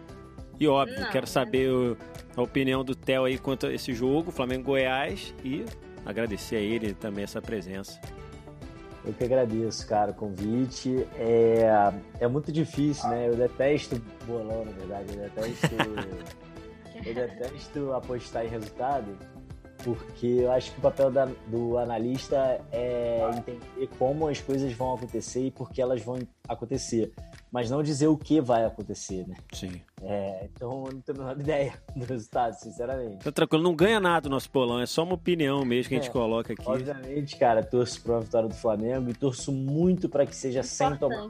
E 0.61 0.66
óbvio, 0.66 1.01
não, 1.01 1.11
quero 1.11 1.26
saber 1.26 1.70
o, 1.70 1.96
a 2.36 2.42
opinião 2.42 2.84
do 2.84 2.94
Theo 2.94 3.24
aí 3.24 3.38
quanto 3.38 3.66
a 3.66 3.72
esse 3.72 3.94
jogo, 3.94 4.32
Flamengo-Goiás, 4.32 5.32
e 5.44 5.64
agradecer 6.05 6.57
a 6.57 6.61
ele 6.61 6.94
também 6.94 7.22
essa 7.22 7.40
presença. 7.40 8.01
Eu 9.05 9.12
que 9.12 9.24
agradeço, 9.24 9.86
cara, 9.86 10.11
o 10.11 10.14
convite. 10.14 11.07
É, 11.16 11.92
é 12.18 12.26
muito 12.26 12.51
difícil, 12.51 13.09
né? 13.09 13.28
Eu 13.28 13.36
detesto 13.36 14.01
bolão, 14.26 14.64
na 14.64 14.72
verdade. 14.72 15.14
Eu 15.14 15.22
detesto, 15.22 15.74
eu 17.07 17.14
detesto 17.14 17.92
apostar 17.92 18.44
em 18.44 18.49
resultado 18.49 19.16
porque 19.83 20.26
eu 20.26 20.53
acho 20.53 20.72
que 20.72 20.79
o 20.79 20.83
papel 20.83 21.11
da, 21.11 21.26
do 21.47 21.79
analista 21.79 22.61
é 22.72 23.29
entender 23.37 23.89
como 23.99 24.29
as 24.29 24.41
coisas 24.41 24.72
vão 24.72 24.95
acontecer 24.95 25.47
e 25.47 25.51
por 25.51 25.70
que 25.70 25.81
elas 25.81 26.03
vão 26.03 26.18
acontecer, 26.49 27.12
mas 27.51 27.70
não 27.70 27.83
dizer 27.83 28.09
o 28.09 28.16
que 28.16 28.41
vai 28.41 28.64
acontecer, 28.64 29.26
né? 29.26 29.37
Sim. 29.53 29.81
É, 30.03 30.49
então 30.53 30.87
eu 30.87 30.93
não 30.93 31.01
tenho 31.01 31.18
a 31.18 31.20
menor 31.20 31.39
ideia 31.41 31.74
do 31.95 32.05
resultado, 32.05 32.55
sinceramente. 32.55 33.24
Tá 33.24 33.33
tranquilo, 33.33 33.62
não 33.62 33.74
ganha 33.74 34.01
nada 34.01 34.26
o 34.26 34.31
nosso 34.31 34.51
polão, 34.51 34.81
é 34.81 34.87
só 34.87 35.03
uma 35.03 35.14
opinião 35.14 35.64
mesmo 35.64 35.89
que 35.89 35.95
a 35.95 35.99
gente 35.99 36.11
é, 36.11 36.12
coloca 36.12 36.53
aqui. 36.53 36.68
Obviamente, 36.68 37.37
cara, 37.37 37.62
torço 37.62 38.03
para 38.03 38.16
a 38.16 38.20
vitória 38.20 38.49
do 38.49 38.55
Flamengo 38.55 39.11
e 39.11 39.14
torço 39.14 39.53
muito 39.53 40.09
para 40.09 40.26
que 40.26 40.35
seja 40.35 40.62
sem 40.62 40.97
tomar 40.97 41.29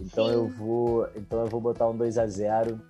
Então 0.00 0.26
Sim. 0.26 0.32
eu 0.32 0.48
vou, 0.48 1.08
então 1.14 1.40
eu 1.40 1.46
vou 1.46 1.60
botar 1.60 1.88
um 1.88 1.96
2 1.96 2.18
a 2.18 2.26
0 2.26 2.80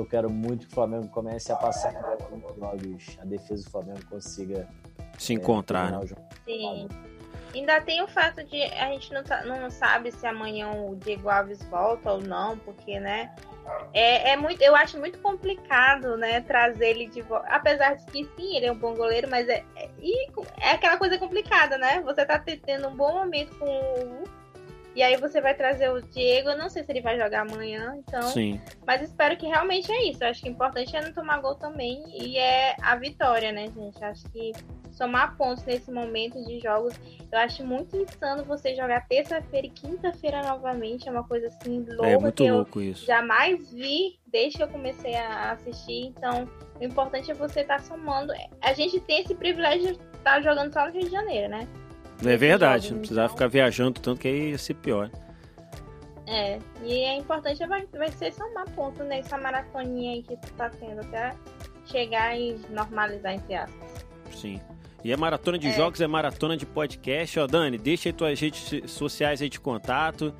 eu 0.00 0.06
quero 0.06 0.30
muito 0.30 0.66
que 0.66 0.72
o 0.72 0.74
Flamengo 0.74 1.08
comece 1.08 1.52
a 1.52 1.56
passar 1.56 1.92
em 2.32 2.58
jogos, 2.58 3.18
a 3.20 3.24
defesa 3.24 3.64
do 3.64 3.70
Flamengo 3.70 4.00
consiga 4.08 4.68
se 5.18 5.32
encontrar. 5.32 6.02
É, 6.02 6.06
Sim. 6.44 6.88
Ainda 7.54 7.80
tem 7.80 8.02
o 8.02 8.06
fato 8.06 8.44
de 8.44 8.62
a 8.64 8.90
gente 8.90 9.12
não, 9.14 9.22
tá, 9.24 9.42
não 9.44 9.70
sabe 9.70 10.12
se 10.12 10.26
amanhã 10.26 10.70
o 10.72 10.94
Diego 10.96 11.30
Alves 11.30 11.62
volta 11.64 12.12
ou 12.12 12.20
não, 12.20 12.58
porque, 12.58 13.00
né? 13.00 13.34
É, 13.92 14.32
é 14.32 14.36
muito, 14.36 14.60
eu 14.62 14.76
acho 14.76 14.98
muito 14.98 15.18
complicado, 15.20 16.16
né, 16.16 16.40
trazer 16.42 16.90
ele 16.90 17.06
de 17.06 17.22
volta. 17.22 17.48
Apesar 17.48 17.94
de 17.94 18.04
que 18.06 18.24
sim, 18.36 18.56
ele 18.56 18.66
é 18.66 18.72
um 18.72 18.78
bom 18.78 18.94
goleiro, 18.94 19.28
mas 19.30 19.48
é, 19.48 19.64
é, 19.74 19.90
é 20.60 20.70
aquela 20.72 20.98
coisa 20.98 21.18
complicada, 21.18 21.78
né? 21.78 22.00
Você 22.02 22.24
tá 22.26 22.38
tendo 22.38 22.88
um 22.88 22.94
bom 22.94 23.14
momento 23.14 23.56
com 23.58 23.66
o 23.66 24.24
e 24.96 25.02
aí 25.02 25.14
você 25.18 25.42
vai 25.42 25.54
trazer 25.54 25.90
o 25.90 26.00
Diego, 26.00 26.48
eu 26.48 26.56
não 26.56 26.70
sei 26.70 26.82
se 26.82 26.90
ele 26.90 27.02
vai 27.02 27.18
jogar 27.18 27.42
amanhã, 27.42 27.94
então. 27.98 28.22
Sim. 28.22 28.58
Mas 28.86 29.02
espero 29.02 29.36
que 29.36 29.46
realmente 29.46 29.92
é 29.92 30.08
isso. 30.08 30.24
Eu 30.24 30.28
acho 30.28 30.40
que 30.42 30.48
o 30.48 30.52
importante 30.52 30.96
é 30.96 31.02
não 31.02 31.12
tomar 31.12 31.38
gol 31.42 31.54
também. 31.54 32.02
E 32.18 32.38
é 32.38 32.74
a 32.80 32.96
vitória, 32.96 33.52
né, 33.52 33.66
gente? 33.66 34.02
Acho 34.02 34.24
que 34.30 34.52
somar 34.92 35.36
pontos 35.36 35.62
nesse 35.64 35.92
momento 35.92 36.42
de 36.46 36.60
jogos. 36.60 36.94
Eu 37.30 37.38
acho 37.38 37.62
muito 37.62 37.94
insano 37.94 38.42
você 38.42 38.74
jogar 38.74 39.06
terça-feira 39.06 39.66
e 39.66 39.70
quinta-feira 39.70 40.40
novamente. 40.40 41.06
É 41.06 41.12
uma 41.12 41.24
coisa 41.24 41.48
assim 41.48 41.84
louca 41.86 42.08
é 42.08 42.16
muito 42.16 42.42
louco 42.44 42.80
eu 42.80 42.92
isso. 42.92 43.04
jamais 43.04 43.70
vi 43.70 44.18
desde 44.26 44.56
que 44.56 44.64
eu 44.64 44.68
comecei 44.68 45.14
a 45.14 45.52
assistir. 45.52 46.06
Então, 46.06 46.48
o 46.80 46.82
importante 46.82 47.30
é 47.30 47.34
você 47.34 47.60
estar 47.60 47.76
tá 47.76 47.82
somando. 47.82 48.32
A 48.62 48.72
gente 48.72 48.98
tem 49.00 49.20
esse 49.20 49.34
privilégio 49.34 49.88
de 49.88 50.00
estar 50.16 50.22
tá 50.22 50.40
jogando 50.40 50.72
só 50.72 50.86
no 50.86 50.92
Rio 50.92 51.04
de 51.04 51.10
Janeiro, 51.10 51.50
né? 51.50 51.68
É 52.24 52.36
verdade, 52.36 52.92
não 52.92 52.98
precisava 52.98 53.28
ficar 53.28 53.48
viajando 53.48 54.00
tanto 54.00 54.20
que 54.20 54.28
aí 54.28 54.50
ia 54.50 54.58
ser 54.58 54.74
pior. 54.74 55.10
É, 56.26 56.58
e 56.82 56.92
é 56.92 57.16
importante 57.16 57.64
vai, 57.66 57.86
vai 57.86 58.10
ser 58.10 58.32
somar 58.32 58.68
ponto 58.70 59.04
nessa 59.04 59.38
maratoninha 59.38 60.14
aí 60.14 60.22
que 60.22 60.36
tu 60.36 60.52
tá 60.54 60.68
tendo 60.70 61.00
até 61.00 61.34
chegar 61.84 62.36
e 62.36 62.58
normalizar, 62.70 63.34
entre 63.34 63.54
aspas. 63.54 64.06
Sim. 64.34 64.60
E 65.04 65.12
a 65.12 65.16
maratona 65.16 65.56
de 65.56 65.68
é. 65.68 65.72
jogos 65.72 66.00
é 66.00 66.06
maratona 66.06 66.56
de 66.56 66.66
podcast. 66.66 67.38
Ó, 67.38 67.46
Dani, 67.46 67.78
deixa 67.78 68.08
aí 68.08 68.12
tuas 68.12 68.40
redes 68.40 68.90
sociais 68.90 69.40
aí 69.40 69.48
de 69.48 69.60
contato. 69.60 70.34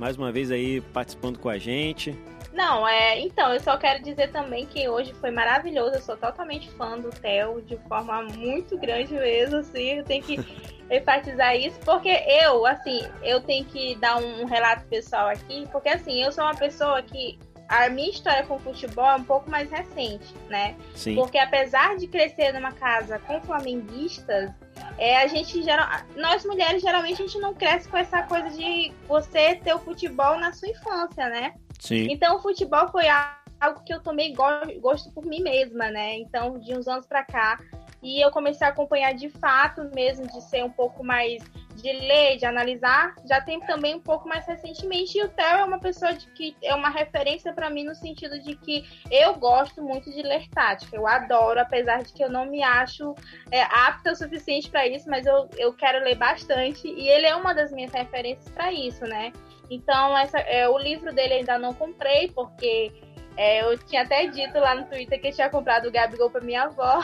Mais 0.00 0.16
uma 0.16 0.32
vez 0.32 0.50
aí 0.50 0.80
participando 0.80 1.38
com 1.38 1.48
a 1.48 1.58
gente. 1.58 2.18
Não, 2.52 2.86
é. 2.86 3.18
Então, 3.20 3.52
eu 3.54 3.60
só 3.60 3.76
quero 3.76 4.02
dizer 4.02 4.30
também 4.32 4.66
que 4.66 4.88
hoje 4.88 5.14
foi 5.14 5.30
maravilhoso. 5.30 5.94
Eu 5.94 6.02
sou 6.02 6.16
totalmente 6.16 6.70
fã 6.72 6.98
do 6.98 7.10
Theo, 7.10 7.62
de 7.62 7.76
forma 7.88 8.22
muito 8.22 8.76
grande 8.76 9.14
mesmo, 9.14 9.58
assim. 9.58 9.98
Eu 9.98 10.04
tenho 10.04 10.22
que 10.22 10.38
enfatizar 10.90 11.56
isso, 11.56 11.78
porque 11.80 12.08
eu, 12.08 12.66
assim, 12.66 13.02
eu 13.22 13.40
tenho 13.40 13.64
que 13.64 13.94
dar 13.96 14.16
um 14.16 14.44
relato 14.44 14.84
pessoal 14.86 15.28
aqui, 15.28 15.68
porque 15.70 15.88
assim, 15.88 16.22
eu 16.22 16.32
sou 16.32 16.42
uma 16.42 16.54
pessoa 16.54 17.00
que 17.00 17.38
a 17.68 17.88
minha 17.88 18.10
história 18.10 18.44
com 18.44 18.56
o 18.56 18.58
futebol 18.58 19.08
é 19.08 19.14
um 19.14 19.22
pouco 19.22 19.48
mais 19.48 19.70
recente, 19.70 20.34
né? 20.48 20.74
Sim. 20.92 21.14
Porque 21.14 21.38
apesar 21.38 21.96
de 21.96 22.08
crescer 22.08 22.52
numa 22.52 22.72
casa 22.72 23.20
com 23.20 23.40
flamenguistas, 23.40 24.50
é, 24.98 25.18
a 25.18 25.28
gente 25.28 25.62
geral, 25.62 25.88
nós 26.16 26.44
mulheres 26.44 26.82
geralmente 26.82 27.22
a 27.22 27.26
gente 27.26 27.38
não 27.38 27.54
cresce 27.54 27.88
com 27.88 27.96
essa 27.96 28.24
coisa 28.24 28.50
de 28.50 28.92
você 29.06 29.54
ter 29.54 29.72
o 29.72 29.78
futebol 29.78 30.36
na 30.36 30.52
sua 30.52 30.68
infância, 30.68 31.28
né? 31.28 31.54
Sim. 31.80 32.06
Então 32.10 32.36
o 32.36 32.40
futebol 32.40 32.88
foi 32.88 33.08
algo 33.08 33.82
que 33.84 33.92
eu 33.92 34.00
tomei 34.00 34.32
gosto 34.34 35.10
por 35.10 35.24
mim 35.24 35.42
mesma, 35.42 35.90
né? 35.90 36.16
Então 36.18 36.58
de 36.58 36.76
uns 36.76 36.86
anos 36.86 37.06
para 37.06 37.24
cá 37.24 37.58
e 38.02 38.24
eu 38.24 38.30
comecei 38.30 38.66
a 38.66 38.70
acompanhar 38.70 39.12
de 39.14 39.28
fato 39.28 39.82
mesmo, 39.94 40.26
de 40.26 40.42
ser 40.42 40.64
um 40.64 40.70
pouco 40.70 41.04
mais 41.04 41.42
de 41.80 41.92
ler, 41.92 42.36
de 42.36 42.44
analisar, 42.44 43.14
já 43.24 43.40
tem 43.40 43.58
também 43.60 43.94
um 43.94 44.00
pouco 44.00 44.28
mais 44.28 44.46
recentemente. 44.46 45.16
E 45.16 45.22
o 45.22 45.28
Theo 45.28 45.44
é 45.46 45.64
uma 45.64 45.78
pessoa 45.78 46.12
de 46.12 46.26
que 46.28 46.54
é 46.62 46.74
uma 46.74 46.90
referência 46.90 47.52
para 47.52 47.70
mim 47.70 47.84
no 47.84 47.94
sentido 47.94 48.38
de 48.40 48.54
que 48.54 48.84
eu 49.10 49.34
gosto 49.34 49.82
muito 49.82 50.10
de 50.10 50.22
ler 50.22 50.48
tática. 50.48 50.96
Eu 50.96 51.06
adoro, 51.06 51.60
apesar 51.60 52.02
de 52.02 52.12
que 52.12 52.22
eu 52.22 52.30
não 52.30 52.46
me 52.46 52.62
acho 52.62 53.14
é, 53.50 53.62
apta 53.62 54.12
o 54.12 54.16
suficiente 54.16 54.70
para 54.70 54.86
isso, 54.86 55.08
mas 55.08 55.26
eu, 55.26 55.48
eu 55.56 55.72
quero 55.72 56.04
ler 56.04 56.16
bastante. 56.16 56.86
E 56.86 57.08
ele 57.08 57.26
é 57.26 57.34
uma 57.34 57.54
das 57.54 57.72
minhas 57.72 57.92
referências 57.92 58.48
para 58.50 58.72
isso, 58.72 59.04
né? 59.04 59.32
Então, 59.70 60.18
essa, 60.18 60.38
é, 60.40 60.68
o 60.68 60.76
livro 60.76 61.14
dele 61.14 61.34
ainda 61.34 61.58
não 61.58 61.72
comprei, 61.72 62.28
porque 62.32 62.92
é, 63.36 63.62
eu 63.62 63.78
tinha 63.78 64.02
até 64.02 64.26
dito 64.26 64.58
lá 64.58 64.74
no 64.74 64.84
Twitter 64.86 65.20
que 65.20 65.28
eu 65.28 65.32
tinha 65.32 65.48
comprado 65.48 65.88
o 65.88 65.92
Gabigol 65.92 66.30
pra 66.30 66.40
minha 66.40 66.64
avó. 66.64 67.00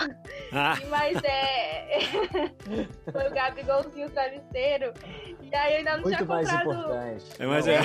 Ah. 0.53 0.75
Mas 0.91 1.17
é. 1.25 2.01
foi 3.11 3.29
o 3.29 3.33
Gabigolzinho 3.33 4.11
travesseiro. 4.11 4.93
E 5.41 5.55
aí 5.55 5.73
eu 5.73 5.79
ainda 5.79 5.97
não 5.97 6.03
Muito 6.03 6.17
tinha 6.17 6.27
comprado. 6.27 6.67
Mais 6.67 7.19
importante. 7.19 7.25
É, 7.39 7.47
mas, 7.47 7.69
é... 7.69 7.79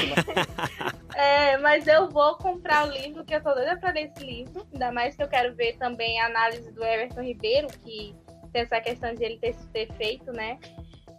é, 1.54 1.58
mas 1.60 1.88
eu 1.88 2.10
vou 2.10 2.36
comprar 2.38 2.88
o 2.88 2.92
livro, 2.92 3.24
que 3.24 3.36
eu 3.36 3.42
tô 3.42 3.54
doida 3.54 3.78
pra 3.78 3.92
ler 3.92 4.12
esse 4.12 4.26
livro. 4.26 4.68
Ainda 4.74 4.92
mais 4.92 5.16
que 5.16 5.22
eu 5.22 5.28
quero 5.28 5.54
ver 5.56 5.78
também 5.78 6.20
a 6.20 6.26
análise 6.26 6.72
do 6.72 6.84
Everton 6.84 7.22
Ribeiro, 7.22 7.68
que 7.86 8.16
tem 8.52 8.64
essa 8.64 8.82
questão 8.82 9.14
de 9.14 9.24
ele 9.24 9.38
ter, 9.38 9.56
ter 9.72 9.94
feito, 9.94 10.32
né? 10.34 10.58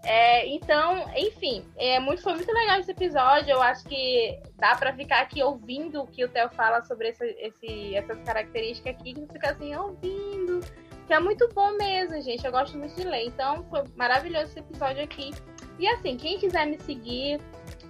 É, 0.05 0.49
então, 0.49 1.09
enfim, 1.17 1.65
é 1.77 2.01
muito, 2.01 2.23
foi 2.23 2.35
muito 2.35 2.53
legal 2.53 2.81
esse 2.81 2.91
episódio. 2.91 3.51
Eu 3.51 3.63
acho 3.63 3.85
que 3.85 4.39
dá 4.59 4.75
para 4.75 4.93
ficar 4.93 5.21
aqui 5.21 5.43
ouvindo 5.43 6.03
o 6.03 6.07
que 6.07 6.25
o 6.25 6.29
Theo 6.29 6.51
fala 6.51 6.83
sobre 6.83 7.09
esse, 7.11 7.95
essas 7.95 8.21
características 8.23 8.95
aqui, 8.95 9.15
que 9.15 9.33
fica 9.33 9.51
assim, 9.51 9.75
ouvindo. 9.77 10.61
Que 11.07 11.15
é 11.15 11.21
muito 11.21 11.49
bom 11.55 11.73
mesmo, 11.77 12.21
gente. 12.21 12.45
Eu 12.45 12.51
gosto 12.51 12.77
muito 12.77 12.95
de 12.95 13.07
ler. 13.07 13.27
Então, 13.27 13.65
foi 13.71 13.85
maravilhoso 13.97 14.47
esse 14.47 14.59
episódio 14.59 15.05
aqui. 15.05 15.31
E 15.79 15.87
assim, 15.87 16.17
quem 16.17 16.39
quiser 16.39 16.67
me 16.67 16.79
seguir 16.81 17.41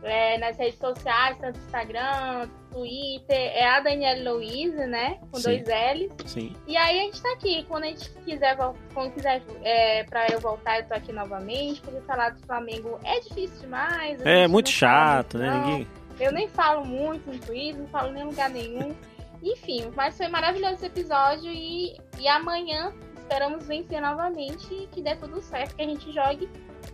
é, 0.03 0.39
nas 0.39 0.57
redes 0.57 0.79
sociais, 0.79 1.37
tanto 1.39 1.59
Instagram, 1.59 2.49
Twitter, 2.71 3.37
é 3.37 3.65
a 3.69 3.81
Daniela 3.81 4.33
Louise, 4.33 4.87
né? 4.87 5.19
Com 5.31 5.39
Sim. 5.39 5.43
dois 5.43 5.63
L's. 5.63 6.13
Sim. 6.27 6.57
E 6.67 6.77
aí 6.77 7.01
a 7.01 7.03
gente 7.05 7.23
tá 7.23 7.33
aqui. 7.33 7.65
Quando 7.69 7.85
a 7.85 7.87
gente 7.89 8.11
quiser, 8.25 8.57
quando 8.95 9.13
quiser 9.13 9.43
é, 9.63 10.05
pra 10.05 10.27
eu 10.29 10.41
voltar, 10.41 10.81
eu 10.81 10.87
tô 10.87 10.95
aqui 10.95 11.13
novamente, 11.13 11.81
porque 11.81 12.01
falar 12.03 12.31
do 12.31 12.41
Flamengo 12.47 12.99
é 13.05 13.21
difícil 13.21 13.61
demais. 13.61 14.25
É 14.25 14.47
muito 14.49 14.71
chato, 14.71 15.39
né? 15.39 15.51
Ninguém... 15.51 15.89
Eu 16.21 16.33
nem 16.33 16.47
falo 16.49 16.85
muito 16.85 17.31
no 17.31 17.39
Twitter, 17.39 17.81
não 17.81 17.89
falo 17.89 18.17
em 18.17 18.25
lugar 18.25 18.51
nenhum. 18.51 18.95
Enfim, 19.43 19.91
mas 19.97 20.17
foi 20.17 20.29
maravilhoso 20.29 20.75
esse 20.75 20.87
episódio 20.87 21.51
e, 21.51 21.97
e 22.19 22.29
amanhã 22.29 22.93
esperamos 23.17 23.67
vencer 23.67 24.01
novamente 24.01 24.73
e 24.73 24.87
que 24.89 25.03
dê 25.03 25.17
tudo 25.17 25.41
certo, 25.41 25.75
que 25.75 25.83
a 25.83 25.87
gente 25.87 26.13
jogue 26.13 26.49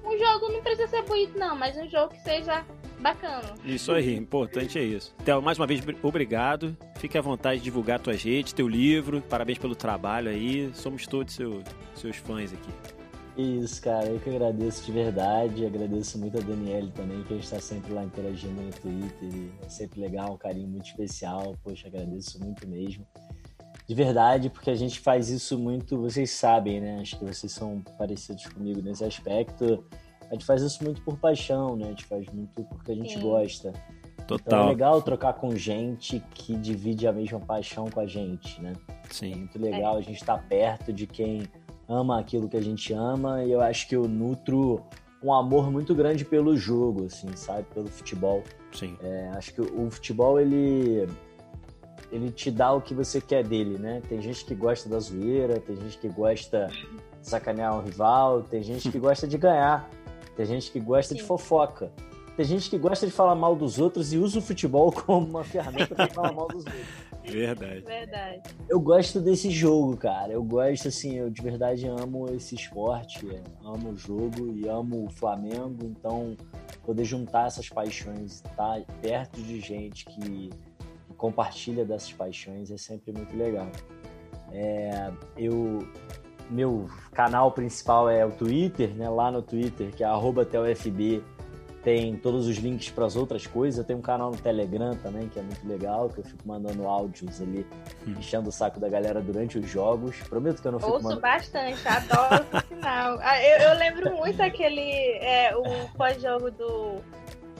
um 0.04 0.16
jogo, 0.16 0.52
não 0.52 0.62
precisa 0.62 0.88
ser 0.88 1.02
bonito 1.02 1.38
não, 1.38 1.56
mas 1.56 1.76
um 1.76 1.88
jogo 1.88 2.14
que 2.14 2.20
seja 2.22 2.64
bacana. 3.00 3.54
Isso 3.64 3.92
aí, 3.92 4.16
importante 4.16 4.78
é 4.78 4.82
isso. 4.82 5.14
Theo, 5.24 5.40
mais 5.42 5.58
uma 5.58 5.66
vez, 5.66 5.82
obrigado. 6.02 6.76
Fique 6.96 7.16
à 7.16 7.20
vontade 7.20 7.58
de 7.58 7.64
divulgar 7.64 8.00
tua 8.00 8.14
rede, 8.14 8.54
teu 8.54 8.68
livro. 8.68 9.22
Parabéns 9.22 9.58
pelo 9.58 9.74
trabalho 9.74 10.30
aí. 10.30 10.70
Somos 10.74 11.06
todos 11.06 11.34
seu, 11.34 11.62
seus 11.94 12.16
fãs 12.16 12.52
aqui. 12.52 12.70
Isso, 13.36 13.80
cara, 13.80 14.06
eu 14.06 14.18
que 14.18 14.30
agradeço 14.30 14.84
de 14.84 14.90
verdade. 14.90 15.64
Agradeço 15.64 16.18
muito 16.18 16.38
a 16.38 16.40
Daniele 16.40 16.90
também, 16.90 17.22
que 17.22 17.34
a 17.34 17.36
gente 17.36 17.44
está 17.44 17.60
sempre 17.60 17.92
lá 17.92 18.02
interagindo 18.02 18.60
no 18.60 18.70
Twitter. 18.70 19.50
É 19.64 19.68
sempre 19.68 20.00
legal, 20.00 20.34
um 20.34 20.36
carinho 20.36 20.68
muito 20.68 20.86
especial. 20.86 21.56
Poxa, 21.62 21.86
agradeço 21.86 22.42
muito 22.42 22.66
mesmo. 22.66 23.06
De 23.86 23.94
verdade, 23.94 24.50
porque 24.50 24.70
a 24.70 24.74
gente 24.74 25.00
faz 25.00 25.30
isso 25.30 25.56
muito, 25.56 25.96
vocês 25.96 26.30
sabem, 26.32 26.80
né? 26.80 26.98
Acho 27.00 27.18
que 27.18 27.24
vocês 27.24 27.50
são 27.52 27.80
parecidos 27.96 28.44
comigo 28.48 28.82
nesse 28.82 29.04
aspecto 29.04 29.84
a 30.30 30.34
gente 30.34 30.44
faz 30.44 30.62
isso 30.62 30.82
muito 30.84 31.00
por 31.02 31.16
paixão, 31.18 31.76
né? 31.76 31.86
A 31.86 31.88
gente 31.90 32.04
faz 32.04 32.26
muito 32.28 32.64
porque 32.64 32.92
a 32.92 32.94
gente 32.94 33.14
Sim. 33.14 33.20
gosta. 33.20 33.72
Total. 34.26 34.36
Então 34.46 34.66
é 34.66 34.68
legal 34.68 35.02
trocar 35.02 35.32
com 35.34 35.54
gente 35.56 36.22
que 36.34 36.54
divide 36.54 37.06
a 37.06 37.12
mesma 37.12 37.40
paixão 37.40 37.88
com 37.90 38.00
a 38.00 38.06
gente, 38.06 38.60
né? 38.60 38.74
Sim. 39.10 39.32
É 39.32 39.36
muito 39.36 39.58
legal 39.58 39.96
é. 39.96 39.98
a 39.98 40.02
gente 40.02 40.20
estar 40.20 40.36
tá 40.36 40.44
perto 40.46 40.92
de 40.92 41.06
quem 41.06 41.48
ama 41.88 42.20
aquilo 42.20 42.48
que 42.48 42.56
a 42.56 42.62
gente 42.62 42.92
ama 42.92 43.42
e 43.42 43.50
eu 43.50 43.62
acho 43.62 43.88
que 43.88 43.96
eu 43.96 44.06
nutro 44.06 44.84
um 45.22 45.32
amor 45.32 45.70
muito 45.70 45.94
grande 45.94 46.24
pelo 46.24 46.56
jogo, 46.56 47.06
assim, 47.06 47.28
sabe? 47.34 47.64
Pelo 47.74 47.88
futebol. 47.88 48.42
Sim. 48.72 48.96
É, 49.02 49.30
acho 49.34 49.54
que 49.54 49.60
o 49.60 49.90
futebol, 49.90 50.38
ele 50.38 51.08
ele 52.10 52.30
te 52.30 52.50
dá 52.50 52.72
o 52.72 52.80
que 52.80 52.94
você 52.94 53.20
quer 53.20 53.44
dele, 53.44 53.78
né? 53.78 54.00
Tem 54.08 54.20
gente 54.20 54.44
que 54.44 54.54
gosta 54.54 54.88
da 54.88 54.98
zoeira, 54.98 55.60
tem 55.60 55.76
gente 55.76 55.98
que 55.98 56.08
gosta 56.08 56.68
de 57.20 57.28
sacanear 57.28 57.76
um 57.76 57.82
rival, 57.82 58.42
tem 58.42 58.62
gente 58.62 58.90
que 58.90 58.98
gosta 58.98 59.26
de 59.26 59.36
ganhar. 59.36 59.88
Tem 60.38 60.46
gente 60.46 60.70
que 60.70 60.78
gosta 60.78 61.14
Sim. 61.14 61.20
de 61.20 61.26
fofoca. 61.26 61.90
Tem 62.36 62.46
gente 62.46 62.70
que 62.70 62.78
gosta 62.78 63.04
de 63.04 63.10
falar 63.10 63.34
mal 63.34 63.56
dos 63.56 63.80
outros 63.80 64.12
e 64.12 64.18
usa 64.18 64.38
o 64.38 64.40
futebol 64.40 64.92
como 64.92 65.26
uma 65.26 65.42
ferramenta 65.42 65.92
para 65.96 66.06
falar 66.06 66.32
mal 66.32 66.46
dos 66.46 66.64
outros. 66.64 66.86
Verdade. 67.26 67.80
Verdade. 67.80 68.42
Eu 68.68 68.80
gosto 68.80 69.20
desse 69.20 69.50
jogo, 69.50 69.96
cara. 69.96 70.32
Eu 70.32 70.44
gosto, 70.44 70.86
assim, 70.86 71.16
eu 71.16 71.28
de 71.28 71.42
verdade 71.42 71.88
amo 71.88 72.32
esse 72.32 72.54
esporte, 72.54 73.26
amo 73.64 73.90
o 73.90 73.96
jogo 73.96 74.56
e 74.56 74.68
amo 74.68 75.06
o 75.06 75.10
Flamengo. 75.10 75.78
Então, 75.82 76.36
poder 76.84 77.04
juntar 77.04 77.48
essas 77.48 77.68
paixões, 77.68 78.34
estar 78.34 78.54
tá 78.54 78.80
perto 79.02 79.42
de 79.42 79.60
gente 79.60 80.06
que, 80.06 80.50
que 80.50 81.14
compartilha 81.16 81.84
dessas 81.84 82.12
paixões 82.12 82.70
é 82.70 82.78
sempre 82.78 83.12
muito 83.12 83.36
legal. 83.36 83.68
É, 84.52 85.10
eu 85.36 85.80
meu 86.50 86.88
canal 87.12 87.52
principal 87.52 88.08
é 88.08 88.24
o 88.24 88.30
Twitter, 88.30 88.90
né? 88.94 89.08
Lá 89.08 89.30
no 89.30 89.42
Twitter, 89.42 89.94
que 89.94 90.02
é 90.04 90.08
@telfb, 90.50 91.22
tem 91.82 92.16
todos 92.16 92.46
os 92.46 92.56
links 92.56 92.90
para 92.90 93.06
as 93.06 93.16
outras 93.16 93.46
coisas. 93.46 93.78
Eu 93.78 93.84
tenho 93.84 93.98
um 93.98 94.02
canal 94.02 94.30
no 94.30 94.36
Telegram 94.36 94.94
também, 94.96 95.28
que 95.28 95.38
é 95.38 95.42
muito 95.42 95.66
legal, 95.66 96.08
que 96.08 96.18
eu 96.18 96.24
fico 96.24 96.46
mandando 96.46 96.86
áudios 96.86 97.40
ali, 97.40 97.66
hum. 98.06 98.14
enchendo 98.18 98.48
o 98.48 98.52
saco 98.52 98.78
da 98.80 98.88
galera 98.88 99.20
durante 99.20 99.58
os 99.58 99.68
jogos. 99.68 100.16
Prometo 100.28 100.60
que 100.60 100.68
eu 100.68 100.72
não 100.72 100.78
fico 100.78 100.92
Ouço 100.92 101.04
mandando... 101.04 101.22
bastante, 101.22 101.88
adoro 101.88 102.44
o 102.52 102.68
sinal. 102.68 103.18
Ah, 103.22 103.42
eu, 103.42 103.58
eu, 103.70 103.78
lembro 103.78 104.16
muito 104.16 104.42
aquele, 104.42 104.80
é, 104.80 105.56
o 105.56 105.88
pós-jogo 105.96 106.50
do 106.50 107.00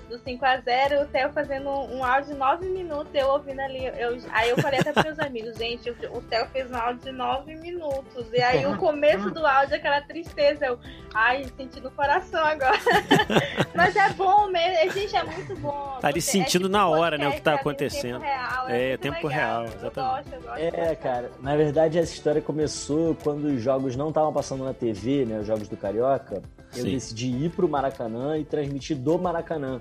do 0.09 0.19
5x0, 0.19 1.03
o 1.03 1.07
Theo 1.07 1.31
fazendo 1.33 1.69
um, 1.69 2.05
áudio 2.05 2.33
de 2.33 2.39
9 2.39 2.67
minutos, 2.67 3.15
eu 3.15 3.29
ouvindo 3.29 3.61
ali. 3.61 3.87
Eu, 3.87 4.19
aí 4.31 4.51
eu 4.51 4.57
falei 4.57 4.81
até 4.81 4.93
para 4.93 5.03
meus 5.03 5.19
amigos, 5.19 5.57
gente, 5.57 5.91
o, 5.91 6.23
Theo 6.23 6.47
fez 6.47 6.71
um 6.71 6.77
áudio 6.77 7.03
de 7.03 7.13
9 7.13 7.55
minutos. 7.57 8.27
E 8.33 8.41
aí 8.41 8.67
o 8.67 8.77
começo 8.77 9.31
do 9.31 9.47
áudio, 9.47 9.77
aquela 9.77 10.01
tristeza, 10.01 10.67
eu, 10.67 10.79
ai, 11.15 11.47
senti 11.57 11.81
no 11.81 11.91
coração 11.91 12.43
agora. 12.45 12.79
Mas 13.75 13.95
é 13.95 14.09
bom 14.11 14.49
mesmo, 14.49 14.93
gente, 14.93 15.17
é 15.17 15.23
muito 15.23 15.57
bom. 15.57 15.99
Tá 16.01 16.09
ali 16.09 16.21
sentindo 16.21 16.67
é, 16.67 16.69
tipo, 16.69 16.69
na 16.69 16.89
hora, 16.89 17.19
né, 17.19 17.29
o 17.29 17.33
que 17.33 17.43
tá 17.43 17.55
acontecendo. 17.55 18.21
Tempo 18.21 18.25
real, 18.25 18.69
é, 18.69 18.91
é 18.91 18.97
tempo 18.97 19.27
real, 19.27 19.65
exatamente. 19.65 19.99
Eu 19.99 20.05
gosto, 20.05 20.35
eu 20.35 20.43
gosto 20.43 20.59
é, 20.59 20.95
cara, 20.95 21.31
na 21.41 21.57
verdade 21.57 21.99
essa 21.99 22.13
história 22.13 22.41
começou 22.41 23.15
quando 23.23 23.45
os 23.45 23.63
jogos 23.63 23.95
não 23.97 24.09
estavam 24.09 24.33
passando 24.33 24.65
na 24.65 24.73
TV, 24.73 25.25
né, 25.25 25.39
os 25.41 25.47
jogos 25.47 25.69
do 25.69 25.77
Carioca. 25.77 26.43
Eu 26.79 26.85
Sim. 26.85 26.91
decidi 26.93 27.45
ir 27.45 27.51
pro 27.51 27.69
Maracanã 27.69 28.39
e 28.39 28.45
transmitir 28.45 28.97
do 28.97 29.19
Maracanã 29.19 29.81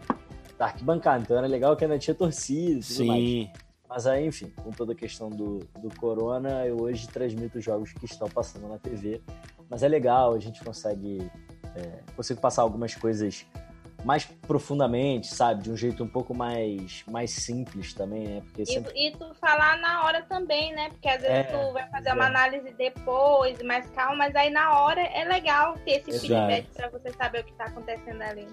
da 0.57 0.65
arquibancada. 0.65 1.21
Então 1.21 1.37
era 1.37 1.47
legal 1.47 1.75
que 1.75 1.83
ainda 1.83 1.97
tinha 1.99 2.15
torcida 2.15 2.71
e 2.71 2.73
tudo 2.79 2.83
Sim. 2.83 3.07
mais. 3.07 3.67
Mas 3.89 4.05
aí, 4.05 4.25
enfim, 4.25 4.51
com 4.63 4.71
toda 4.71 4.91
a 4.91 4.95
questão 4.95 5.29
do, 5.29 5.59
do 5.81 5.89
corona, 5.97 6.65
eu 6.65 6.81
hoje 6.81 7.07
transmito 7.07 7.57
os 7.57 7.63
jogos 7.63 7.93
que 7.93 8.05
estão 8.05 8.27
passando 8.27 8.67
na 8.67 8.77
TV. 8.77 9.21
Mas 9.69 9.81
é 9.81 9.87
legal, 9.87 10.33
a 10.33 10.39
gente 10.39 10.63
consegue, 10.63 11.29
é, 11.75 11.99
consigo 12.15 12.41
passar 12.41 12.63
algumas 12.63 12.93
coisas 12.95 13.45
mais 14.03 14.25
profundamente, 14.25 15.27
sabe? 15.27 15.63
De 15.63 15.71
um 15.71 15.77
jeito 15.77 16.03
um 16.03 16.07
pouco 16.07 16.33
mais, 16.33 17.03
mais 17.07 17.31
simples 17.31 17.93
também, 17.93 18.27
né? 18.27 18.41
Porque 18.41 18.65
sempre... 18.65 18.93
e, 18.95 19.07
e 19.07 19.11
tu 19.11 19.33
falar 19.35 19.77
na 19.79 20.05
hora 20.05 20.21
também, 20.23 20.73
né? 20.73 20.89
Porque 20.89 21.07
às 21.07 21.21
vezes 21.21 21.35
é, 21.35 21.43
tu 21.43 21.73
vai 21.73 21.89
fazer 21.89 22.13
uma 22.13 22.25
análise 22.25 22.71
depois, 22.77 23.61
mais 23.63 23.89
calma, 23.91 24.15
mas 24.15 24.35
aí 24.35 24.49
na 24.49 24.79
hora 24.79 25.01
é 25.01 25.23
legal 25.25 25.75
ter 25.85 25.91
esse 25.91 26.11
Exato. 26.11 26.21
feedback 26.21 26.67
para 26.75 26.89
você 26.89 27.11
saber 27.13 27.41
o 27.41 27.43
que 27.43 27.51
está 27.51 27.65
acontecendo 27.65 28.21
ali. 28.21 28.47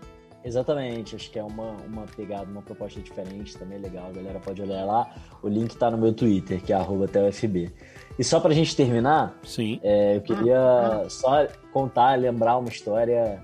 Exatamente, 0.44 1.16
acho 1.16 1.30
que 1.30 1.38
é 1.38 1.42
uma, 1.42 1.70
uma 1.86 2.02
pegada, 2.02 2.44
uma 2.44 2.60
proposta 2.60 3.00
diferente, 3.00 3.56
também 3.56 3.78
legal, 3.78 4.08
a 4.08 4.12
galera 4.12 4.38
pode 4.38 4.60
olhar 4.60 4.84
lá. 4.84 5.10
O 5.42 5.48
link 5.48 5.74
tá 5.74 5.90
no 5.90 5.96
meu 5.96 6.12
Twitter, 6.12 6.62
que 6.62 6.70
é 6.70 6.76
TLFB. 7.10 7.72
E 8.18 8.22
só 8.22 8.38
pra 8.38 8.52
gente 8.52 8.76
terminar, 8.76 9.38
Sim. 9.42 9.80
É, 9.82 10.16
eu 10.16 10.20
queria 10.20 11.06
só 11.08 11.46
contar, 11.72 12.18
lembrar 12.18 12.58
uma 12.58 12.68
história, 12.68 13.42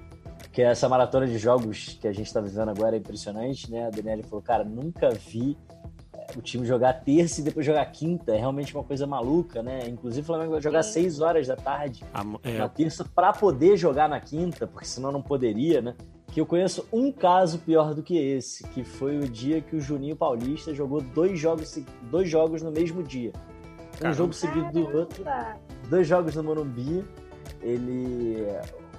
que 0.61 0.65
essa 0.65 0.89
maratona 0.89 1.27
de 1.27 1.39
jogos 1.39 1.99
que 2.01 2.07
a 2.07 2.13
gente 2.13 2.31
tá 2.33 2.41
vivendo 2.41 2.69
agora 2.69 2.95
é 2.95 2.99
impressionante, 2.99 3.71
né? 3.71 3.87
A 3.87 3.91
Daniela 3.91 4.23
falou, 4.25 4.43
cara, 4.43 4.63
nunca 4.63 5.09
vi 5.09 5.57
é, 6.13 6.27
o 6.37 6.43
time 6.43 6.67
jogar 6.67 6.93
terça 6.93 7.41
e 7.41 7.45
depois 7.45 7.65
jogar 7.65 7.87
quinta. 7.87 8.33
É 8.33 8.39
realmente 8.39 8.75
uma 8.75 8.85
coisa 8.85 9.07
maluca, 9.07 9.63
né? 9.63 9.89
Inclusive 9.89 10.23
o 10.23 10.27
Flamengo 10.27 10.53
vai 10.53 10.61
jogar 10.61 10.83
Sim. 10.83 11.05
6 11.05 11.21
horas 11.21 11.47
da 11.47 11.57
tarde 11.57 12.05
é. 12.45 12.59
na 12.59 12.69
terça 12.69 13.05
para 13.05 13.33
poder 13.33 13.79
jogar 13.79 14.07
na 14.07 14.21
quinta, 14.21 14.67
porque 14.67 14.87
senão 14.87 15.11
não 15.11 15.23
poderia, 15.23 15.81
né? 15.81 15.95
que 16.31 16.41
eu 16.41 16.47
conheço 16.47 16.87
um 16.93 17.11
caso 17.11 17.59
pior 17.59 17.93
do 17.93 18.05
que 18.05 18.17
esse, 18.17 18.63
que 18.69 18.85
foi 18.85 19.19
o 19.19 19.29
dia 19.29 19.61
que 19.61 19.75
o 19.75 19.81
Juninho 19.81 20.15
Paulista 20.15 20.73
jogou 20.73 21.01
dois 21.01 21.37
jogos, 21.37 21.77
dois 22.03 22.29
jogos 22.29 22.63
no 22.63 22.71
mesmo 22.71 23.03
dia. 23.03 23.33
Um 23.97 23.99
Caramba. 23.99 24.17
jogo 24.17 24.33
seguido 24.33 24.71
do 24.71 24.97
outro, 24.97 25.25
dois 25.89 26.07
jogos 26.07 26.37
no 26.37 26.45
Morumbi. 26.45 27.05
Ele. 27.61 28.47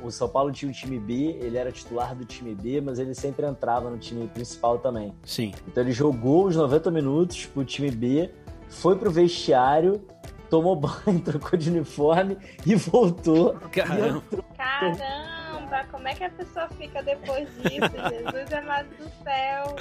O 0.03 0.11
São 0.11 0.27
Paulo 0.27 0.51
tinha 0.51 0.69
o 0.69 0.73
time 0.73 0.99
B, 0.99 1.37
ele 1.41 1.57
era 1.57 1.71
titular 1.71 2.15
do 2.15 2.25
time 2.25 2.55
B, 2.55 2.81
mas 2.81 2.99
ele 2.99 3.13
sempre 3.13 3.45
entrava 3.45 3.89
no 3.89 3.97
time 3.97 4.27
principal 4.27 4.79
também. 4.79 5.13
Sim. 5.23 5.53
Então 5.67 5.83
ele 5.83 5.91
jogou 5.91 6.45
os 6.45 6.55
90 6.55 6.89
minutos 6.91 7.45
pro 7.45 7.63
time 7.63 7.91
B, 7.91 8.31
foi 8.67 8.95
pro 8.95 9.11
vestiário, 9.11 10.01
tomou 10.49 10.75
banho, 10.75 11.19
trocou 11.23 11.57
de 11.57 11.69
uniforme 11.69 12.37
e 12.65 12.75
voltou. 12.75 13.53
Caramba! 13.71 14.05
E 14.05 14.09
entrou... 14.09 14.45
Caramba! 14.57 15.41
como 15.89 16.07
é 16.07 16.13
que 16.13 16.23
a 16.23 16.29
pessoa 16.29 16.67
fica 16.69 17.01
depois 17.01 17.47
disso? 17.57 17.91
Jesus 18.11 18.53
amado 18.53 18.89
do 18.97 19.09
céu. 19.23 19.75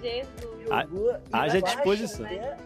Jesus. 0.00 1.20
Haja 1.32 1.60
disposição. 1.60 2.24
Né? 2.26 2.56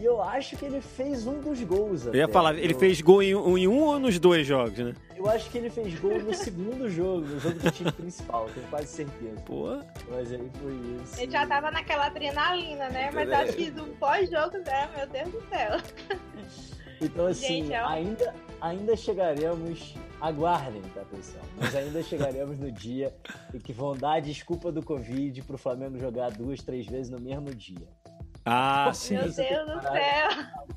E 0.00 0.04
eu 0.06 0.22
acho 0.22 0.56
que 0.56 0.64
ele 0.64 0.80
fez 0.80 1.26
um 1.26 1.42
dos 1.42 1.62
gols. 1.62 2.06
Eu 2.06 2.14
ia 2.14 2.26
falar, 2.26 2.56
ele 2.56 2.72
fez 2.72 3.02
gol 3.02 3.22
em, 3.22 3.32
em, 3.32 3.68
um 3.68 3.82
ou 3.82 3.98
nos 3.98 4.18
dois 4.18 4.46
jogos, 4.46 4.78
né? 4.78 4.94
Eu 5.14 5.28
acho 5.28 5.50
que 5.50 5.58
ele 5.58 5.68
fez 5.68 5.94
gol 6.00 6.18
no 6.22 6.32
segundo 6.32 6.88
jogo, 6.88 7.26
no 7.26 7.38
jogo 7.38 7.58
do 7.58 7.70
time 7.70 7.92
principal, 7.92 8.48
tenho 8.54 8.66
quase 8.68 8.86
certeza. 8.86 9.38
Pô. 9.44 9.78
Mas 10.08 10.32
aí 10.32 10.50
foi 10.58 10.72
isso. 10.72 11.20
Ele 11.20 11.30
já 11.30 11.46
tava 11.46 11.70
naquela 11.70 12.06
adrenalina, 12.06 12.88
né? 12.88 13.10
Mas 13.12 13.28
é. 13.28 13.34
acho 13.34 13.52
que 13.52 13.70
do 13.70 13.84
pós-jogo, 13.98 14.56
né? 14.64 14.88
Meu 14.96 15.06
Deus 15.06 15.28
do 15.32 15.48
céu. 15.50 15.78
Então, 17.02 17.26
assim, 17.26 17.46
Gente, 17.46 17.72
é 17.72 17.78
ainda, 17.78 18.34
ainda 18.60 18.96
chegaremos. 18.96 19.94
Aguardem, 20.20 20.82
tá, 20.94 21.02
pessoal? 21.10 21.42
Mas 21.58 21.74
ainda 21.74 22.02
chegaremos 22.02 22.58
no 22.58 22.70
dia 22.70 23.14
em 23.54 23.58
que 23.58 23.72
vão 23.72 23.96
dar 23.96 24.14
a 24.16 24.20
desculpa 24.20 24.70
do 24.70 24.82
Covid 24.82 25.42
pro 25.44 25.56
Flamengo 25.56 25.98
jogar 25.98 26.30
duas, 26.30 26.62
três 26.62 26.86
vezes 26.86 27.10
no 27.10 27.18
mesmo 27.18 27.54
dia. 27.54 27.88
Ah, 28.52 28.92
sim. 28.92 29.14
Meu 29.14 29.32
Deus 29.32 29.66
do 29.66 29.80
céu. 29.80 30.28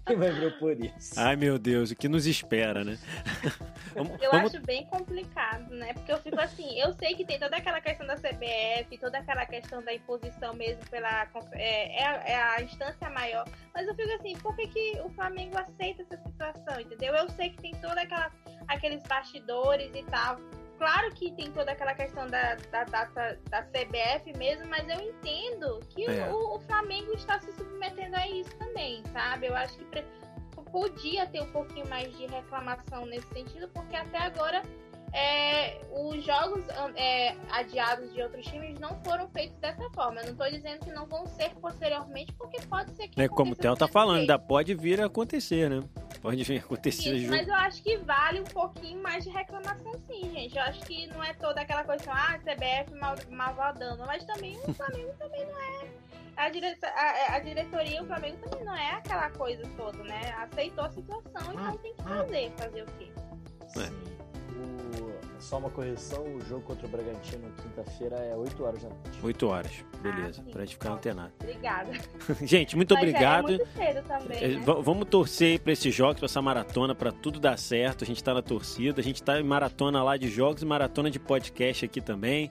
Quem 0.05 0.15
vai 0.15 0.31
propor 0.31 0.79
isso? 0.79 1.19
Ai, 1.19 1.35
meu 1.35 1.57
Deus, 1.57 1.89
o 1.89 1.95
que 1.95 2.07
nos 2.07 2.27
espera, 2.27 2.83
né? 2.83 2.99
vamos, 3.95 4.21
eu 4.21 4.29
vamos... 4.29 4.53
acho 4.53 4.63
bem 4.63 4.85
complicado, 4.85 5.73
né? 5.73 5.93
Porque 5.93 6.11
eu 6.11 6.19
fico 6.19 6.39
assim, 6.39 6.79
eu 6.79 6.93
sei 6.93 7.15
que 7.15 7.25
tem 7.25 7.39
toda 7.39 7.55
aquela 7.57 7.81
questão 7.81 8.05
da 8.05 8.15
CBF, 8.15 8.95
toda 8.99 9.17
aquela 9.17 9.43
questão 9.47 9.81
da 9.81 9.91
imposição 9.91 10.53
mesmo 10.53 10.85
pela. 10.91 11.27
É, 11.53 12.01
é, 12.01 12.05
a, 12.05 12.13
é 12.27 12.43
a 12.57 12.61
instância 12.61 13.09
maior. 13.09 13.47
Mas 13.73 13.87
eu 13.87 13.95
fico 13.95 14.11
assim, 14.13 14.35
por 14.37 14.55
que, 14.55 14.67
que 14.67 15.01
o 15.03 15.09
Flamengo 15.09 15.57
aceita 15.57 16.03
essa 16.03 16.21
situação, 16.21 16.79
entendeu? 16.79 17.15
Eu 17.15 17.27
sei 17.31 17.49
que 17.49 17.61
tem 17.61 17.73
toda 17.75 18.01
aquela 18.01 18.31
aqueles 18.67 19.01
bastidores 19.03 19.89
e 19.95 20.03
tal 20.03 20.37
claro 20.83 21.09
que 21.13 21.31
tem 21.31 21.49
toda 21.51 21.71
aquela 21.71 21.93
questão 21.93 22.27
da, 22.27 22.55
da 22.69 22.83
data 22.83 23.39
da, 23.49 23.61
CBF 23.63 24.37
mesmo, 24.37 24.67
mas 24.67 24.85
eu 24.89 24.99
entendo 24.99 25.79
que 25.89 26.05
é. 26.05 26.29
o, 26.29 26.57
o, 26.57 26.59
Flamengo 26.59 27.13
está 27.13 27.39
se 27.39 27.53
submetendo 27.53 28.17
a 28.17 28.27
isso 28.27 28.53
também, 28.57 29.01
sabe? 29.13 29.47
Eu 29.47 29.55
acho 29.55 29.77
que 29.77 30.03
podia 30.69 31.25
ter 31.27 31.41
um 31.41 31.51
pouquinho 31.51 31.87
mais 31.87 32.11
de 32.17 32.25
reclamação 32.25 33.05
nesse 33.05 33.27
sentido, 33.29 33.69
porque 33.69 33.95
até 33.95 34.17
agora 34.17 34.61
é, 35.13 35.79
os 35.89 36.21
jogos 36.25 36.65
é, 36.95 37.35
adiados 37.51 38.11
de 38.11 38.21
outros 38.21 38.45
times 38.47 38.77
não 38.79 38.99
foram 39.05 39.29
feitos 39.29 39.55
dessa 39.59 39.87
forma. 39.91 40.19
Eu 40.19 40.25
não 40.25 40.31
estou 40.31 40.49
dizendo 40.49 40.79
que 40.83 40.91
não 40.91 41.05
vão 41.05 41.25
ser 41.27 41.51
posteriormente, 41.61 42.33
porque 42.33 42.59
pode 42.67 42.91
ser 42.95 43.07
que. 43.07 43.21
É 43.21 43.29
como 43.29 43.53
o 43.53 43.55
Theo 43.55 43.75
tá 43.77 43.87
falando, 43.87 44.21
ainda 44.21 44.37
pode 44.37 44.73
vir 44.73 44.99
a 44.99 45.05
acontecer, 45.05 45.69
né? 45.69 45.81
Pode 46.23 46.41
vir 46.41 46.59
acontecer. 46.59 47.15
Isso, 47.15 47.29
mas 47.29 47.45
eu 47.45 47.53
acho 47.53 47.83
que 47.83 47.97
vale 47.97 48.39
um 48.39 48.45
pouquinho 48.45 49.03
mais 49.03 49.25
de 49.25 49.29
reclamação, 49.29 49.91
sim, 50.07 50.31
gente. 50.31 50.55
Eu 50.55 50.63
acho 50.63 50.79
que 50.85 51.05
não 51.07 51.21
é 51.21 51.33
toda 51.33 51.59
aquela 51.59 51.83
coisa, 51.83 52.09
ah, 52.09 52.39
CBF 52.39 52.95
mal, 52.97 53.15
malvadando, 53.29 54.05
mas 54.05 54.23
também 54.23 54.57
o 54.65 54.73
Flamengo 54.73 55.13
também 55.19 55.45
não 55.45 55.59
é. 55.59 55.89
A, 56.37 56.49
dire... 56.49 56.77
a, 56.81 57.35
a 57.35 57.39
diretoria, 57.39 58.01
o 58.01 58.05
Flamengo 58.05 58.37
também 58.37 58.63
não 58.63 58.73
é 58.73 58.91
aquela 58.91 59.29
coisa 59.31 59.63
toda, 59.75 60.01
né? 60.05 60.33
Aceitou 60.37 60.85
a 60.85 60.89
situação, 60.91 61.53
então 61.53 61.77
tem 61.79 61.93
que 61.93 62.03
fazer. 62.03 62.51
Fazer 62.57 62.83
o 62.83 62.85
quê? 62.97 63.11
É 63.75 64.32
só 65.43 65.57
uma 65.57 65.69
correção, 65.69 66.23
o 66.35 66.41
jogo 66.41 66.61
contra 66.61 66.87
o 66.87 66.89
Bragantino 66.89 67.51
quinta-feira 67.61 68.15
é 68.15 68.35
8 68.35 68.63
horas 68.63 68.81
da 68.81 68.89
noite. 68.89 69.19
8 69.21 69.47
horas, 69.47 69.71
beleza, 70.01 70.43
ah, 70.47 70.51
pra 70.51 70.61
gente 70.61 70.75
ficar 70.75 70.93
antenado. 70.93 71.33
Obrigada. 71.41 71.91
gente, 72.41 72.75
muito 72.75 72.93
Mas 72.93 73.03
obrigado. 73.03 73.53
É 73.53 73.57
muito 73.57 73.67
cedo 73.73 74.07
também, 74.07 74.37
é, 74.43 74.47
né? 74.47 74.63
Vamos 74.65 75.07
torcer 75.09 75.59
pra 75.59 75.73
esses 75.73 75.93
jogos, 75.93 76.17
pra 76.17 76.25
essa 76.25 76.41
maratona, 76.41 76.95
pra 76.95 77.11
tudo 77.11 77.39
dar 77.39 77.57
certo. 77.59 78.03
A 78.03 78.07
gente 78.07 78.23
tá 78.23 78.33
na 78.33 78.41
torcida, 78.41 79.01
a 79.01 79.03
gente 79.03 79.21
tá 79.21 79.39
em 79.39 79.43
maratona 79.43 80.01
lá 80.01 80.15
de 80.15 80.29
jogos 80.29 80.61
e 80.61 80.65
maratona 80.65 81.11
de 81.11 81.19
podcast 81.19 81.85
aqui 81.85 81.99
também. 81.99 82.49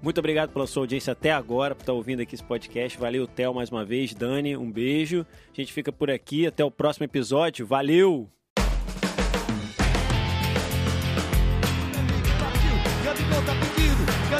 Muito 0.00 0.18
obrigado 0.18 0.50
pela 0.50 0.66
sua 0.66 0.84
audiência 0.84 1.12
até 1.12 1.30
agora, 1.30 1.74
por 1.74 1.82
estar 1.82 1.92
ouvindo 1.92 2.22
aqui 2.22 2.34
esse 2.34 2.44
podcast. 2.44 2.96
Valeu, 2.96 3.26
Theo, 3.26 3.52
mais 3.52 3.70
uma 3.70 3.84
vez. 3.84 4.14
Dani, 4.14 4.56
um 4.56 4.70
beijo. 4.70 5.26
A 5.52 5.60
gente 5.60 5.72
fica 5.72 5.92
por 5.92 6.10
aqui. 6.10 6.46
Até 6.46 6.64
o 6.64 6.70
próximo 6.70 7.04
episódio. 7.04 7.66
Valeu! 7.66 8.30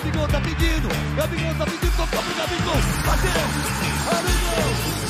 Gabigol 0.01 0.29
tá 0.29 0.41
pedindo, 0.41 0.89
Gabigol 1.15 1.55
tá 1.57 1.65
pedindo, 1.67 1.95
tocou 1.95 2.23
pro 2.23 2.35
Gabigol, 2.35 2.75
bateu, 3.05 3.33
Gabigol! 4.07 5.10